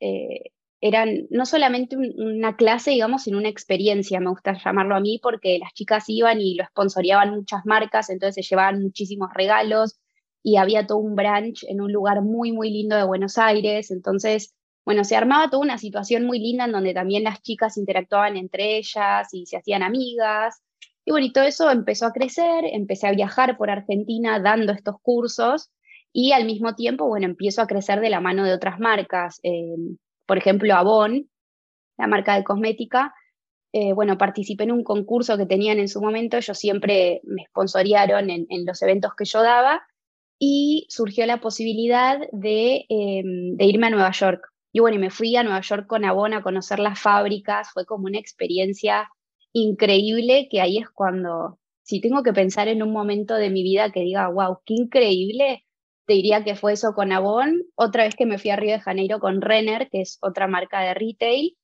eh, 0.00 0.52
eran 0.80 1.26
no 1.30 1.46
solamente 1.46 1.96
una 1.96 2.56
clase, 2.56 2.92
digamos, 2.92 3.24
sino 3.24 3.38
una 3.38 3.48
experiencia, 3.48 4.20
me 4.20 4.30
gusta 4.30 4.56
llamarlo 4.62 4.96
a 4.96 5.00
mí, 5.00 5.20
porque 5.22 5.58
las 5.58 5.72
chicas 5.74 6.04
iban 6.08 6.40
y 6.40 6.54
lo 6.54 6.64
sponsoreaban 6.66 7.34
muchas 7.34 7.64
marcas, 7.66 8.10
entonces 8.10 8.34
se 8.46 8.48
llevaban 8.48 8.82
muchísimos 8.82 9.30
regalos 9.34 9.98
y 10.42 10.56
había 10.56 10.86
todo 10.86 10.98
un 10.98 11.16
brunch 11.16 11.64
en 11.68 11.80
un 11.80 11.92
lugar 11.92 12.22
muy, 12.22 12.52
muy 12.52 12.70
lindo 12.70 12.96
de 12.96 13.04
Buenos 13.04 13.36
Aires, 13.38 13.90
entonces, 13.90 14.54
bueno, 14.84 15.04
se 15.04 15.16
armaba 15.16 15.50
toda 15.50 15.62
una 15.62 15.78
situación 15.78 16.24
muy 16.24 16.38
linda 16.40 16.64
en 16.64 16.72
donde 16.72 16.94
también 16.94 17.24
las 17.24 17.42
chicas 17.42 17.76
interactuaban 17.76 18.36
entre 18.36 18.78
ellas 18.78 19.28
y 19.32 19.46
se 19.46 19.58
hacían 19.58 19.82
amigas. 19.82 20.62
Y 21.04 21.10
bueno, 21.12 21.26
y 21.26 21.32
todo 21.32 21.44
eso 21.44 21.70
empezó 21.70 22.06
a 22.06 22.12
crecer, 22.12 22.64
empecé 22.64 23.06
a 23.06 23.12
viajar 23.12 23.56
por 23.58 23.70
Argentina 23.70 24.40
dando 24.40 24.72
estos 24.72 24.96
cursos 25.02 25.70
y 26.12 26.32
al 26.32 26.44
mismo 26.44 26.74
tiempo, 26.74 27.06
bueno, 27.06 27.26
empiezo 27.26 27.62
a 27.62 27.66
crecer 27.66 28.00
de 28.00 28.10
la 28.10 28.20
mano 28.20 28.44
de 28.44 28.52
otras 28.52 28.80
marcas. 28.80 29.40
Eh, 29.42 29.76
por 30.26 30.38
ejemplo, 30.38 30.74
Avon, 30.74 31.28
la 31.98 32.06
marca 32.06 32.36
de 32.36 32.44
cosmética, 32.44 33.14
eh, 33.72 33.92
bueno, 33.92 34.18
participé 34.18 34.64
en 34.64 34.72
un 34.72 34.82
concurso 34.82 35.36
que 35.36 35.46
tenían 35.46 35.78
en 35.78 35.88
su 35.88 36.00
momento, 36.00 36.36
ellos 36.36 36.58
siempre 36.58 37.20
me 37.24 37.44
sponsorearon 37.46 38.30
en, 38.30 38.46
los 38.66 38.82
eventos 38.82 39.12
que 39.16 39.24
yo 39.24 39.42
daba 39.42 39.82
y 40.40 40.86
surgió 40.88 41.24
la 41.26 41.40
posibilidad 41.40 42.18
de, 42.32 42.86
em, 42.88 43.56
de, 43.56 43.64
irme 43.66 43.86
a 43.86 43.90
Nueva 43.90 44.10
York. 44.10 44.42
Y 44.72 44.80
bueno, 44.80 44.96
y 44.96 45.00
me 45.00 45.10
fui 45.10 45.36
a 45.36 45.44
Nueva 45.44 45.60
York 45.60 45.86
con 45.86 46.04
Avon 46.04 46.34
a 46.34 46.42
conocer 46.42 46.80
las 46.80 46.98
fábricas, 47.00 47.70
fue 47.72 47.86
como 47.86 48.06
una 48.06 48.18
experiencia 48.18 49.08
increíble 49.52 50.48
que 50.50 50.60
ahí 50.60 50.78
es 50.78 50.90
cuando, 50.90 51.58
si 51.82 52.00
tengo 52.00 52.22
que 52.22 52.32
pensar 52.32 52.68
en 52.68 52.82
un 52.82 52.92
momento 52.92 53.34
de 53.34 53.50
mi 53.50 53.62
vida 53.62 53.90
que 53.92 54.00
diga, 54.00 54.28
wow, 54.28 54.58
qué 54.64 54.74
increíble, 54.74 55.64
te 56.10 56.14
diría 56.14 56.42
que 56.42 56.56
fue 56.56 56.72
eso 56.72 56.92
con 56.92 57.12
Avon. 57.12 57.62
Otra 57.76 58.02
vez 58.02 58.16
que 58.16 58.26
me 58.26 58.36
fui 58.36 58.50
a 58.50 58.56
Río 58.56 58.72
de 58.72 58.80
Janeiro 58.80 59.20
con 59.20 59.40
Renner, 59.40 59.88
que 59.88 60.00
es 60.00 60.18
otra 60.20 60.48
marca 60.48 60.80
de 60.80 60.92
retail. 60.92 61.56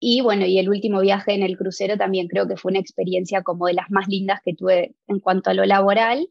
Y 0.00 0.20
bueno, 0.20 0.46
y 0.46 0.58
el 0.58 0.68
último 0.68 1.00
viaje 1.00 1.34
en 1.34 1.44
el 1.44 1.56
crucero 1.56 1.96
también 1.96 2.26
creo 2.26 2.48
que 2.48 2.56
fue 2.56 2.72
una 2.72 2.80
experiencia 2.80 3.44
como 3.44 3.68
de 3.68 3.74
las 3.74 3.88
más 3.88 4.08
lindas 4.08 4.40
que 4.44 4.52
tuve 4.56 4.96
en 5.06 5.20
cuanto 5.20 5.50
a 5.50 5.54
lo 5.54 5.64
laboral. 5.64 6.28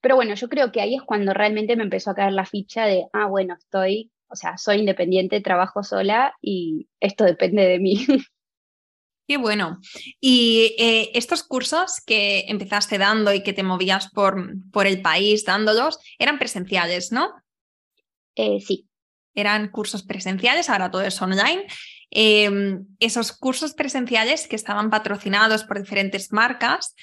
Pero 0.00 0.14
bueno, 0.14 0.34
yo 0.34 0.48
creo 0.48 0.70
que 0.70 0.80
ahí 0.80 0.94
es 0.94 1.02
cuando 1.02 1.34
realmente 1.34 1.74
me 1.74 1.82
empezó 1.82 2.12
a 2.12 2.14
caer 2.14 2.34
la 2.34 2.46
ficha 2.46 2.86
de, 2.86 3.06
ah, 3.12 3.26
bueno, 3.26 3.56
estoy, 3.58 4.12
o 4.28 4.36
sea, 4.36 4.56
soy 4.56 4.78
independiente, 4.78 5.40
trabajo 5.40 5.82
sola 5.82 6.34
y 6.40 6.88
esto 7.00 7.24
depende 7.24 7.64
de 7.66 7.80
mí. 7.80 8.06
Qué 9.30 9.36
bueno. 9.36 9.78
Y 10.20 10.74
eh, 10.76 11.12
estos 11.14 11.44
cursos 11.44 12.02
que 12.04 12.46
empezaste 12.48 12.98
dando 12.98 13.32
y 13.32 13.44
que 13.44 13.52
te 13.52 13.62
movías 13.62 14.10
por, 14.10 14.56
por 14.72 14.88
el 14.88 15.02
país 15.02 15.44
dándolos, 15.44 16.00
eran 16.18 16.40
presenciales, 16.40 17.12
¿no? 17.12 17.34
Eh, 18.34 18.58
sí. 18.60 18.88
Eran 19.32 19.68
cursos 19.68 20.02
presenciales, 20.02 20.68
ahora 20.68 20.90
todo 20.90 21.02
es 21.02 21.22
online. 21.22 21.64
Em, 22.10 22.86
esos 22.98 23.30
cursos 23.30 23.72
presenciales 23.72 24.48
que 24.48 24.56
estaban 24.56 24.90
patrocinados 24.90 25.62
por 25.62 25.78
diferentes 25.78 26.32
marcas, 26.32 26.96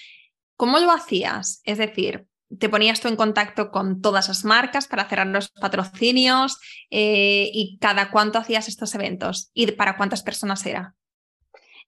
¿cómo 0.58 0.80
lo 0.80 0.92
hacías? 0.92 1.62
Es 1.64 1.78
decir, 1.78 2.26
te 2.60 2.68
ponías 2.68 3.00
tú 3.00 3.08
en 3.08 3.16
contacto 3.16 3.72
con 3.72 4.02
todas 4.02 4.28
las 4.28 4.44
marcas 4.44 4.90
para 4.90 5.08
cerrar 5.08 5.28
los 5.28 5.48
patrocinios 5.48 6.60
eh, 6.90 7.50
y 7.54 7.78
cada 7.80 8.12
cuánto 8.12 8.38
hacías 8.38 8.68
estos 8.68 8.94
eventos 8.96 9.50
y 9.54 9.72
para 9.72 9.96
cuántas 9.96 10.24
personas 10.24 10.66
era. 10.66 10.97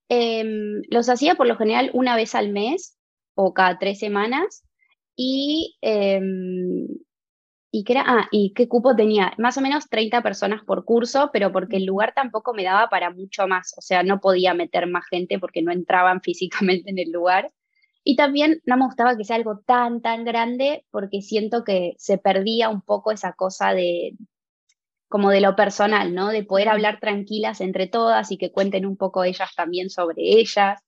Em, 0.10 0.82
los 0.90 1.08
hacía 1.10 1.36
por 1.36 1.48
lo 1.48 1.56
general 1.56 1.92
una 1.94 2.16
vez 2.16 2.36
al 2.36 2.50
mes 2.50 2.98
o 3.36 3.54
cada 3.54 3.78
tres 3.80 4.00
semanas 4.00 4.66
y 5.16 5.78
em, 5.82 6.88
y 7.72 7.86
era, 7.88 8.04
ah, 8.08 8.28
y 8.32 8.54
qué 8.54 8.68
cupo 8.68 8.96
tenía, 8.96 9.34
más 9.38 9.58
o 9.58 9.62
menos 9.62 9.90
30 9.90 10.24
personas 10.24 10.64
por 10.64 10.86
curso, 10.86 11.30
pero 11.32 11.52
porque 11.52 11.78
el 11.78 11.86
lugar 11.86 12.14
tampoco 12.16 12.54
me 12.54 12.64
daba 12.64 12.90
para 12.90 13.12
mucho 13.12 13.48
más, 13.48 13.74
o 13.78 13.82
sea, 13.82 14.02
no 14.04 14.20
podía 14.20 14.54
meter 14.54 14.88
más 14.88 15.06
gente 15.10 15.40
porque 15.40 15.62
no 15.62 15.72
entraban 15.72 16.22
físicamente 16.24 16.90
en 16.90 17.00
el 17.00 17.12
lugar. 17.12 17.52
Y 18.04 18.16
también 18.16 18.62
no 18.66 18.78
me 18.78 18.86
gustaba 18.86 19.16
que 19.18 19.26
sea 19.26 19.36
algo 19.36 19.60
tan, 19.60 20.02
tan 20.02 20.24
grande 20.26 20.86
porque 20.90 21.22
siento 21.22 21.64
que 21.64 21.94
se 21.98 22.18
perdía 22.18 22.70
un 22.70 22.82
poco 22.82 23.12
esa 23.12 23.34
cosa 23.34 23.74
de, 23.74 24.16
como 25.10 25.32
de 25.32 25.42
lo 25.42 25.56
personal, 25.56 26.14
¿no? 26.14 26.30
De 26.30 26.44
poder 26.44 26.70
hablar 26.70 27.00
tranquilas 27.00 27.62
entre 27.62 27.88
todas 27.88 28.32
y 28.32 28.38
que 28.38 28.52
cuenten 28.52 28.86
un 28.86 28.96
poco 28.96 29.24
ellas 29.24 29.50
también 29.56 29.90
sobre 29.90 30.22
ellas. 30.40 30.82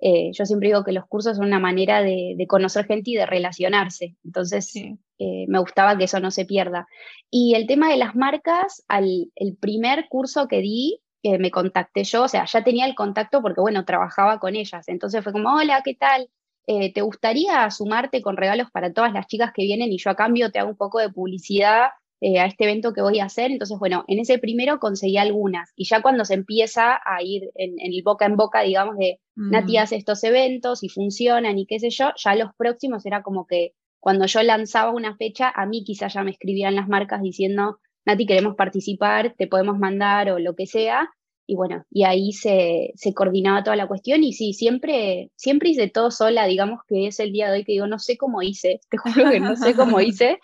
Eh, 0.00 0.30
yo 0.32 0.44
siempre 0.44 0.68
digo 0.68 0.82
que 0.82 0.90
los 0.90 1.06
cursos 1.06 1.36
son 1.36 1.46
una 1.46 1.60
manera 1.60 2.02
de, 2.02 2.36
conocer 2.48 2.86
gente 2.86 3.12
y 3.12 3.14
de 3.14 3.24
relacionarse. 3.24 4.16
Entonces, 4.24 4.74
eh, 4.74 5.46
me 5.46 5.60
gustaba 5.60 5.96
que 5.96 6.04
eso 6.04 6.18
no 6.18 6.32
se 6.32 6.44
pierda. 6.44 6.88
Y 7.30 7.54
el 7.54 7.68
tema 7.68 7.88
de 7.88 7.96
las 7.98 8.16
marcas, 8.16 8.84
al, 8.88 9.30
el 9.36 9.56
primer 9.56 10.08
curso 10.08 10.48
que 10.48 10.58
di, 10.58 11.00
que 11.22 11.38
me 11.38 11.52
contacté 11.52 12.02
yo, 12.02 12.24
o 12.24 12.28
sea, 12.28 12.44
ya 12.46 12.64
tenía 12.64 12.84
el 12.86 12.96
contacto 12.96 13.42
porque, 13.42 13.60
bueno, 13.60 13.84
trabajaba 13.84 14.40
con 14.40 14.56
ellas. 14.56 14.88
Entonces 14.88 15.22
fue 15.22 15.32
como, 15.32 15.54
hola, 15.54 15.82
¿qué 15.84 15.94
tal? 15.94 16.28
Eh, 16.66 16.92
¿Te 16.92 17.00
gustaría 17.02 17.70
sumarte 17.70 18.22
con 18.22 18.36
regalos 18.36 18.70
para 18.72 18.92
todas 18.92 19.12
las 19.12 19.28
chicas 19.28 19.52
que 19.54 19.62
vienen 19.62 19.92
y 19.92 19.98
yo 19.98 20.10
a 20.10 20.16
cambio 20.16 20.50
te 20.50 20.58
hago 20.58 20.70
un 20.70 20.76
poco 20.76 20.98
de 20.98 21.10
publicidad 21.10 21.90
eh, 22.24 22.38
a 22.38 22.46
este 22.46 22.62
evento 22.62 22.92
que 22.92 23.02
voy 23.02 23.18
a 23.18 23.24
hacer. 23.24 23.50
Entonces, 23.50 23.76
bueno, 23.80 24.04
en 24.06 24.20
ese 24.20 24.38
primero 24.38 24.78
conseguí 24.78 25.16
algunas 25.16 25.72
y 25.74 25.86
ya 25.86 26.02
cuando 26.02 26.24
se 26.24 26.34
empieza 26.34 27.00
a 27.04 27.20
ir 27.20 27.50
en, 27.56 27.74
el 27.80 28.00
boca 28.04 28.26
en 28.26 28.36
boca, 28.36 28.62
digamos, 28.62 28.96
de 28.96 29.18
Nati 29.34 29.76
hace 29.76 29.96
estos 29.96 30.22
eventos 30.22 30.84
y 30.84 30.88
funcionan 30.88 31.58
y 31.58 31.66
qué 31.66 31.80
sé 31.80 31.90
yo, 31.90 32.12
ya 32.16 32.36
los 32.36 32.54
próximos 32.56 33.04
era 33.06 33.24
como 33.24 33.44
que 33.48 33.72
cuando 33.98 34.26
yo 34.26 34.40
lanzaba 34.44 34.92
una 34.92 35.16
fecha, 35.16 35.52
a 35.52 35.66
mí 35.66 35.82
quizás 35.82 36.14
ya 36.14 36.22
me 36.22 36.30
escribían 36.30 36.76
las 36.76 36.86
marcas 36.86 37.22
diciendo, 37.22 37.80
Nati, 38.04 38.24
queremos 38.24 38.54
participar, 38.54 39.34
te 39.36 39.48
podemos 39.48 39.76
mandar 39.80 40.30
o 40.30 40.38
lo 40.38 40.54
que 40.54 40.68
sea. 40.68 41.10
Y 41.44 41.56
bueno, 41.56 41.84
y 41.90 42.04
ahí 42.04 42.30
se, 42.30 42.92
se 42.94 43.14
coordinaba 43.14 43.64
toda 43.64 43.74
la 43.74 43.88
cuestión 43.88 44.22
y 44.22 44.32
sí, 44.32 44.52
siempre, 44.52 45.32
siempre 45.34 45.70
hice 45.70 45.88
todo 45.88 46.12
sola, 46.12 46.46
digamos 46.46 46.82
que 46.86 47.08
es 47.08 47.18
el 47.18 47.32
día 47.32 47.50
de 47.50 47.58
hoy 47.58 47.64
que 47.64 47.72
digo, 47.72 47.88
no 47.88 47.98
sé 47.98 48.16
cómo 48.16 48.42
hice, 48.42 48.80
te 48.88 48.96
juro 48.96 49.28
que 49.28 49.40
no 49.40 49.56
sé 49.56 49.74
cómo 49.74 50.00
hice, 50.00 50.38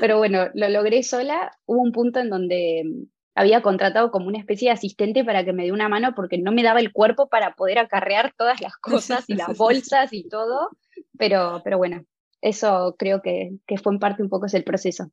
pero 0.00 0.18
bueno, 0.18 0.48
lo 0.54 0.68
logré 0.68 1.02
sola. 1.02 1.56
Hubo 1.66 1.80
un 1.80 1.92
punto 1.92 2.20
en 2.20 2.30
donde 2.30 2.82
mm, 2.84 3.04
había 3.34 3.62
contratado 3.62 4.10
como 4.10 4.26
una 4.26 4.38
especie 4.38 4.68
de 4.68 4.74
asistente 4.74 5.24
para 5.24 5.44
que 5.44 5.52
me 5.52 5.64
dé 5.64 5.72
una 5.72 5.88
mano 5.88 6.14
porque 6.14 6.38
no 6.38 6.52
me 6.52 6.62
daba 6.62 6.80
el 6.80 6.92
cuerpo 6.92 7.28
para 7.28 7.54
poder 7.54 7.78
acarrear 7.78 8.32
todas 8.36 8.60
las 8.60 8.76
cosas 8.78 9.24
y 9.28 9.34
las 9.34 9.56
bolsas 9.56 10.12
y 10.12 10.28
todo. 10.28 10.70
Pero, 11.18 11.60
pero 11.64 11.78
bueno, 11.78 12.04
eso 12.40 12.96
creo 12.98 13.22
que, 13.22 13.52
que 13.66 13.78
fue 13.78 13.92
en 13.92 13.98
parte 13.98 14.22
un 14.22 14.28
poco 14.28 14.46
es 14.46 14.54
el 14.54 14.64
proceso. 14.64 15.10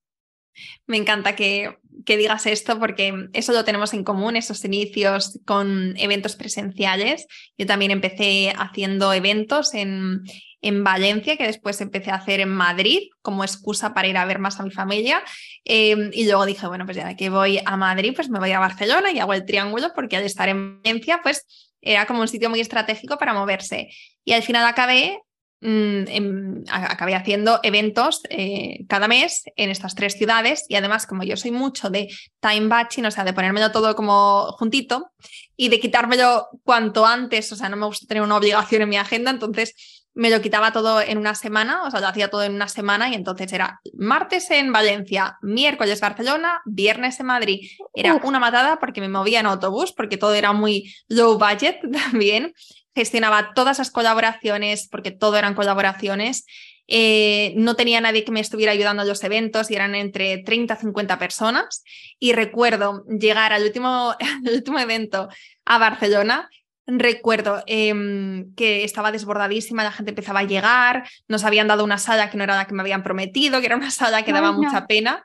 Me 0.87 0.97
encanta 0.97 1.35
que, 1.35 1.77
que, 2.05 2.17
digas 2.17 2.45
esto 2.45 2.79
porque 2.79 3.29
eso 3.33 3.53
lo 3.53 3.63
tenemos 3.63 3.93
en 3.93 4.03
común, 4.03 4.35
esos 4.35 4.65
inicios 4.65 5.39
con 5.45 5.95
eventos 5.95 6.35
presenciales. 6.35 7.27
Yo 7.57 7.65
también 7.65 7.91
empecé 7.91 8.51
haciendo 8.57 9.13
eventos 9.13 9.73
en, 9.73 10.23
en 10.61 10.83
Valencia, 10.83 11.37
que 11.37 11.45
después 11.45 11.79
empecé 11.81 12.11
a 12.11 12.15
hacer 12.15 12.41
en 12.41 12.49
Madrid 12.49 13.09
como 13.21 13.43
excusa 13.43 13.93
para 13.93 14.07
ir 14.07 14.17
a 14.17 14.25
ver 14.25 14.39
más 14.39 14.59
a 14.59 14.63
mi 14.63 14.71
familia. 14.71 15.23
Em, 15.63 16.09
y 16.13 16.25
luego 16.25 16.45
dije, 16.45 16.67
bueno, 16.67 16.85
pues 16.85 16.97
ya 16.97 17.15
que 17.15 17.29
voy 17.29 17.59
a 17.63 17.77
Madrid, 17.77 18.13
pues 18.15 18.29
me 18.29 18.39
voy 18.39 18.51
a 18.51 18.59
Barcelona 18.59 19.11
y 19.11 19.19
hago 19.19 19.33
el 19.33 19.45
triángulo, 19.45 19.91
porque 19.95 20.17
al 20.17 20.23
estar 20.23 20.49
en 20.49 20.81
Valencia, 20.81 21.21
pues 21.23 21.45
era 21.81 22.05
como 22.05 22.21
un 22.21 22.27
sitio 22.27 22.49
muy 22.49 22.59
estratégico 22.59 23.17
para 23.17 23.33
moverse. 23.33 23.89
Y 24.25 24.33
al 24.33 24.43
final 24.43 24.65
acabé 24.65 25.21
mm, 25.61 26.63
acabé 26.69 27.15
haciendo 27.15 27.59
eventos 27.63 28.21
eh, 28.29 28.85
cada 28.89 29.07
mes 29.07 29.43
en 29.55 29.69
estas 29.69 29.95
tres 29.95 30.15
ciudades 30.15 30.65
y 30.67 30.75
además 30.75 31.05
como 31.05 31.23
yo 31.23 31.37
soy 31.37 31.51
mucho 31.51 31.89
de 31.89 32.09
time 32.41 32.67
batching, 32.67 33.05
o 33.05 33.11
sea, 33.11 33.23
de 33.23 33.33
ponérmelo 33.33 33.71
todo 33.71 33.95
como 33.95 34.51
juntito 34.57 35.11
y 35.55 35.69
de 35.69 35.79
quitármelo 35.79 36.47
cuanto 36.63 37.05
antes, 37.05 37.51
o 37.53 37.55
sea, 37.55 37.69
no 37.69 37.77
me 37.77 37.85
gusta 37.85 38.07
tener 38.07 38.23
una 38.23 38.37
obligación 38.37 38.81
en 38.81 38.89
mi 38.89 38.97
agenda, 38.97 39.31
entonces 39.31 39.98
me 40.19 40.29
lo 40.29 40.41
quitaba 40.41 40.73
todo 40.73 40.99
en 40.99 41.17
una 41.17 41.33
semana, 41.33 41.83
o 41.83 41.91
sea, 41.91 42.01
lo 42.01 42.07
hacía 42.07 42.29
todo 42.29 42.43
en 42.43 42.53
una 42.53 42.67
semana 42.67 43.07
y 43.07 43.13
entonces 43.13 43.53
era 43.53 43.79
martes 43.93 44.51
en 44.51 44.73
Valencia, 44.73 45.37
miércoles 45.41 46.01
Barcelona, 46.01 46.59
viernes 46.65 47.21
en 47.21 47.27
Madrid. 47.27 47.69
Era 47.93 48.15
una 48.15 48.37
matada 48.37 48.79
porque 48.81 48.99
me 48.99 49.07
movía 49.07 49.39
en 49.39 49.45
autobús, 49.45 49.93
porque 49.93 50.17
todo 50.17 50.33
era 50.33 50.51
muy 50.51 50.93
low 51.07 51.39
budget 51.39 51.79
también. 51.93 52.53
Gestionaba 52.93 53.53
todas 53.53 53.77
las 53.77 53.91
colaboraciones, 53.91 54.89
porque 54.89 55.11
todo 55.11 55.37
eran 55.37 55.53
colaboraciones. 55.53 56.45
Eh, 56.87 57.53
no 57.55 57.77
tenía 57.77 58.01
nadie 58.01 58.25
que 58.25 58.33
me 58.33 58.41
estuviera 58.41 58.73
ayudando 58.73 59.03
a 59.03 59.05
los 59.05 59.23
eventos 59.23 59.71
y 59.71 59.75
eran 59.75 59.95
entre 59.95 60.39
30 60.39 60.73
a 60.73 60.77
50 60.77 61.17
personas. 61.17 61.81
Y 62.19 62.33
recuerdo 62.33 63.05
llegar 63.07 63.53
al 63.53 63.63
último, 63.63 64.13
al 64.19 64.53
último 64.53 64.79
evento 64.79 65.29
a 65.63 65.77
Barcelona 65.77 66.49
recuerdo 66.97 67.61
em, 67.67 68.53
que 68.55 68.83
estaba 68.83 69.11
desbordadísima, 69.11 69.83
la 69.83 69.91
gente 69.91 70.11
empezaba 70.11 70.39
a 70.39 70.43
llegar, 70.43 71.07
nos 71.27 71.43
habían 71.43 71.67
dado 71.67 71.83
una 71.83 71.97
sala 71.97 72.29
que 72.29 72.37
no 72.37 72.43
era 72.43 72.55
la 72.55 72.65
que 72.65 72.73
me 72.73 72.81
habían 72.81 73.03
prometido, 73.03 73.59
que 73.59 73.67
era 73.67 73.75
una 73.75 73.91
sala 73.91 74.23
que 74.23 74.33
daba 74.33 74.51
mucha 74.51 74.87
pena. 74.87 75.23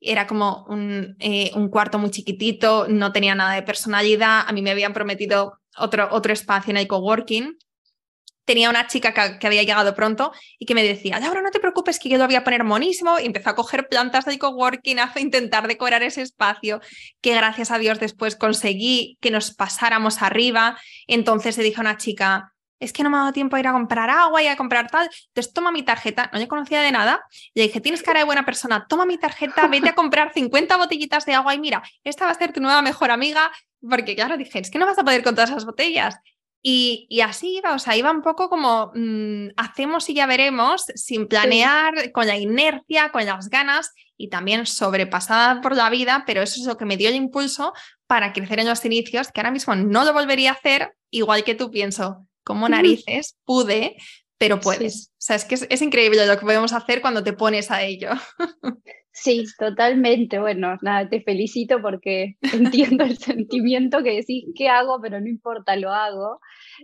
Era 0.00 0.26
como 0.26 0.66
un, 0.68 1.16
eh, 1.20 1.50
un, 1.54 1.68
cuarto 1.68 1.98
muy 1.98 2.10
chiquitito, 2.10 2.86
no 2.88 3.12
tenía 3.12 3.34
nada 3.34 3.54
de 3.54 3.62
personalidad. 3.62 4.44
A 4.46 4.52
mí 4.52 4.60
me 4.60 4.70
habían 4.70 4.92
prometido 4.92 5.58
otro, 5.78 6.08
otro 6.10 6.32
espacio 6.32 6.70
en 6.70 6.76
el 6.76 6.86
coworking 6.86 7.56
tenía 8.46 8.70
una 8.70 8.86
chica 8.86 9.12
que, 9.12 9.46
había 9.46 9.62
llegado 9.62 9.94
pronto 9.94 10.32
y 10.58 10.64
que 10.64 10.74
me 10.74 10.82
decía, 10.82 11.20
Laura, 11.20 11.42
no 11.42 11.50
te 11.50 11.60
preocupes 11.60 11.98
que 11.98 12.08
yo 12.08 12.16
lo 12.16 12.26
voy 12.26 12.36
a 12.36 12.44
poner 12.44 12.64
monísimo 12.64 13.18
y 13.18 13.26
empezó 13.26 13.50
a 13.50 13.54
coger 13.54 13.88
plantas 13.88 14.24
de 14.24 14.38
coworking, 14.38 14.98
a 15.00 15.12
intentar 15.18 15.68
decorar 15.68 16.02
ese 16.02 16.22
espacio, 16.22 16.80
que 17.20 17.34
gracias 17.34 17.70
a 17.70 17.78
Dios 17.78 18.00
después 18.00 18.36
conseguí 18.36 19.18
que 19.20 19.30
nos 19.30 19.54
pasáramos 19.54 20.22
arriba. 20.22 20.78
Entonces 21.06 21.58
le 21.58 21.64
dije 21.64 21.78
a 21.78 21.82
una 21.82 21.98
chica, 21.98 22.54
es 22.78 22.92
que 22.92 23.02
no 23.02 23.10
me 23.10 23.16
ha 23.16 23.20
dado 23.20 23.32
tiempo 23.32 23.56
a 23.56 23.60
ir 23.60 23.66
a 23.66 23.72
comprar 23.72 24.10
agua 24.10 24.42
y 24.42 24.48
a 24.48 24.56
comprar 24.56 24.90
tal, 24.90 25.08
entonces 25.28 25.52
toma 25.52 25.72
mi 25.72 25.82
tarjeta, 25.82 26.28
no 26.32 26.38
le 26.38 26.46
conocía 26.46 26.82
de 26.82 26.92
nada, 26.92 27.24
le 27.54 27.64
dije, 27.64 27.80
tienes 27.80 28.02
cara 28.02 28.20
de 28.20 28.26
buena 28.26 28.44
persona, 28.44 28.86
toma 28.86 29.06
mi 29.06 29.16
tarjeta, 29.16 29.66
vete 29.66 29.88
a 29.88 29.94
comprar 29.94 30.32
50 30.34 30.76
botellitas 30.76 31.24
de 31.24 31.34
agua 31.34 31.54
y 31.54 31.58
mira, 31.58 31.82
esta 32.04 32.26
va 32.26 32.32
a 32.32 32.34
ser 32.34 32.52
tu 32.52 32.60
nueva 32.60 32.82
mejor 32.82 33.10
amiga, 33.10 33.50
porque 33.80 34.14
claro, 34.14 34.36
dije, 34.36 34.58
es 34.58 34.70
que 34.70 34.78
no 34.78 34.84
vas 34.84 34.98
a 34.98 35.04
poder 35.04 35.22
con 35.22 35.34
todas 35.34 35.50
esas 35.50 35.64
botellas. 35.64 36.18
Y, 36.68 37.20
así 37.20 37.58
iba, 37.58 37.74
o 37.74 37.78
sea, 37.78 37.96
iba 37.96 38.10
un 38.10 38.22
poco 38.22 38.48
como 38.48 38.90
mm, 38.92 39.50
hacemos 39.56 40.10
y 40.10 40.14
ya 40.14 40.26
veremos, 40.26 40.86
sin 40.96 41.28
planear, 41.28 42.10
con 42.10 42.26
la 42.26 42.36
inercia, 42.36 43.12
con 43.12 43.24
las 43.24 43.50
ganas 43.50 43.92
y 44.16 44.30
también 44.30 44.66
sobrepasada 44.66 45.60
por 45.60 45.76
la 45.76 45.88
vida, 45.90 46.24
pero 46.26 46.42
eso 46.42 46.60
es 46.60 46.66
lo 46.66 46.76
que 46.76 46.84
me 46.84 46.96
dio 46.96 47.08
el 47.08 47.14
impulso 47.14 47.72
para 48.08 48.32
crecer 48.32 48.58
en 48.58 48.66
los 48.66 48.84
inicios, 48.84 49.30
que 49.30 49.38
ahora 49.38 49.52
mismo 49.52 49.76
no 49.76 50.04
lo 50.04 50.12
volvería 50.12 50.50
a 50.50 50.54
hacer, 50.54 50.96
igual 51.10 51.44
que 51.44 51.54
tú 51.54 51.70
pienso, 51.70 52.26
como 52.42 52.68
narices, 52.68 53.36
pude, 53.44 53.96
pero 54.36 54.58
puedes. 54.58 55.12
O 55.12 55.18
sea, 55.18 55.36
es 55.36 55.44
que 55.44 55.54
es, 55.54 55.82
increíble 55.82 56.26
lo 56.26 56.36
que 56.36 56.46
podemos 56.46 56.72
hacer 56.72 57.00
cuando 57.00 57.22
te 57.22 57.32
pones 57.32 57.70
a 57.70 57.84
ello. 57.84 58.10
Sí, 59.18 59.44
totalmente. 59.58 60.38
Bueno, 60.38 60.76
nada, 60.82 61.08
te 61.08 61.22
felicito 61.22 61.80
porque 61.80 62.36
entiendo 62.52 63.04
el 63.04 63.16
sentimiento 63.16 64.02
que 64.02 64.16
decís, 64.16 64.44
¿qué 64.54 64.68
hago? 64.68 65.00
Pero 65.00 65.20
no 65.20 65.26
importa, 65.26 65.74
lo 65.76 65.90
hago. 65.90 66.38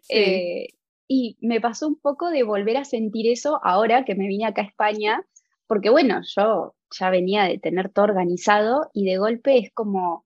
Eh, 0.08 0.68
y 1.06 1.36
me 1.42 1.60
pasó 1.60 1.88
un 1.88 2.00
poco 2.00 2.30
de 2.30 2.42
volver 2.42 2.78
a 2.78 2.86
sentir 2.86 3.30
eso 3.30 3.60
ahora 3.62 4.06
que 4.06 4.14
me 4.14 4.28
vine 4.28 4.46
acá 4.46 4.62
a 4.62 4.64
España, 4.64 5.22
porque 5.66 5.90
bueno, 5.90 6.22
yo 6.34 6.74
ya 6.98 7.10
venía 7.10 7.44
de 7.44 7.58
tener 7.58 7.90
todo 7.90 8.06
organizado 8.06 8.88
y 8.94 9.04
de 9.04 9.18
golpe 9.18 9.58
es 9.58 9.70
como 9.74 10.24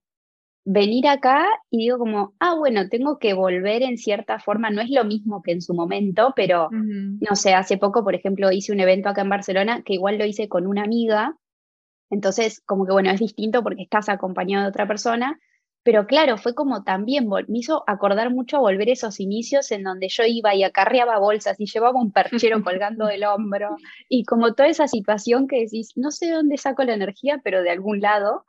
venir 0.64 1.08
acá 1.08 1.44
y 1.70 1.78
digo 1.78 1.98
como, 1.98 2.34
ah, 2.38 2.54
bueno, 2.54 2.88
tengo 2.88 3.18
que 3.18 3.34
volver 3.34 3.82
en 3.82 3.98
cierta 3.98 4.38
forma, 4.38 4.70
no 4.70 4.80
es 4.80 4.90
lo 4.90 5.04
mismo 5.04 5.42
que 5.42 5.50
en 5.52 5.60
su 5.60 5.74
momento, 5.74 6.34
pero 6.36 6.68
no 6.70 7.34
sé, 7.34 7.54
hace 7.54 7.78
poco, 7.78 8.04
por 8.04 8.14
ejemplo, 8.14 8.52
hice 8.52 8.72
un 8.72 8.78
evento 8.78 9.08
acá 9.08 9.22
en 9.22 9.28
Barcelona 9.28 9.82
que 9.84 9.94
igual 9.94 10.18
lo 10.18 10.24
hice 10.24 10.48
con 10.48 10.68
una 10.68 10.84
amiga, 10.84 11.36
entonces 12.10 12.62
como 12.64 12.86
que 12.86 12.92
bueno, 12.92 13.10
es 13.10 13.20
distinto 13.20 13.62
porque 13.62 13.82
estás 13.82 14.08
acompañado 14.08 14.64
de 14.64 14.70
otra 14.70 14.86
persona, 14.86 15.38
pero 15.86 16.08
claro, 16.08 16.36
fue 16.36 16.52
como 16.52 16.82
también, 16.82 17.28
me 17.28 17.58
hizo 17.60 17.84
acordar 17.86 18.34
mucho 18.34 18.56
a 18.56 18.60
volver 18.60 18.88
esos 18.88 19.20
inicios 19.20 19.70
en 19.70 19.84
donde 19.84 20.08
yo 20.08 20.24
iba 20.26 20.52
y 20.52 20.64
acarreaba 20.64 21.20
bolsas 21.20 21.60
y 21.60 21.66
llevaba 21.66 22.00
un 22.00 22.10
perchero 22.10 22.60
colgando 22.64 23.06
del 23.06 23.22
hombro 23.22 23.76
y 24.08 24.24
como 24.24 24.52
toda 24.54 24.68
esa 24.68 24.88
situación 24.88 25.46
que 25.46 25.60
decís, 25.60 25.92
no 25.94 26.10
sé 26.10 26.32
dónde 26.32 26.56
saco 26.56 26.82
la 26.82 26.94
energía, 26.94 27.40
pero 27.44 27.62
de 27.62 27.70
algún 27.70 28.00
lado. 28.00 28.46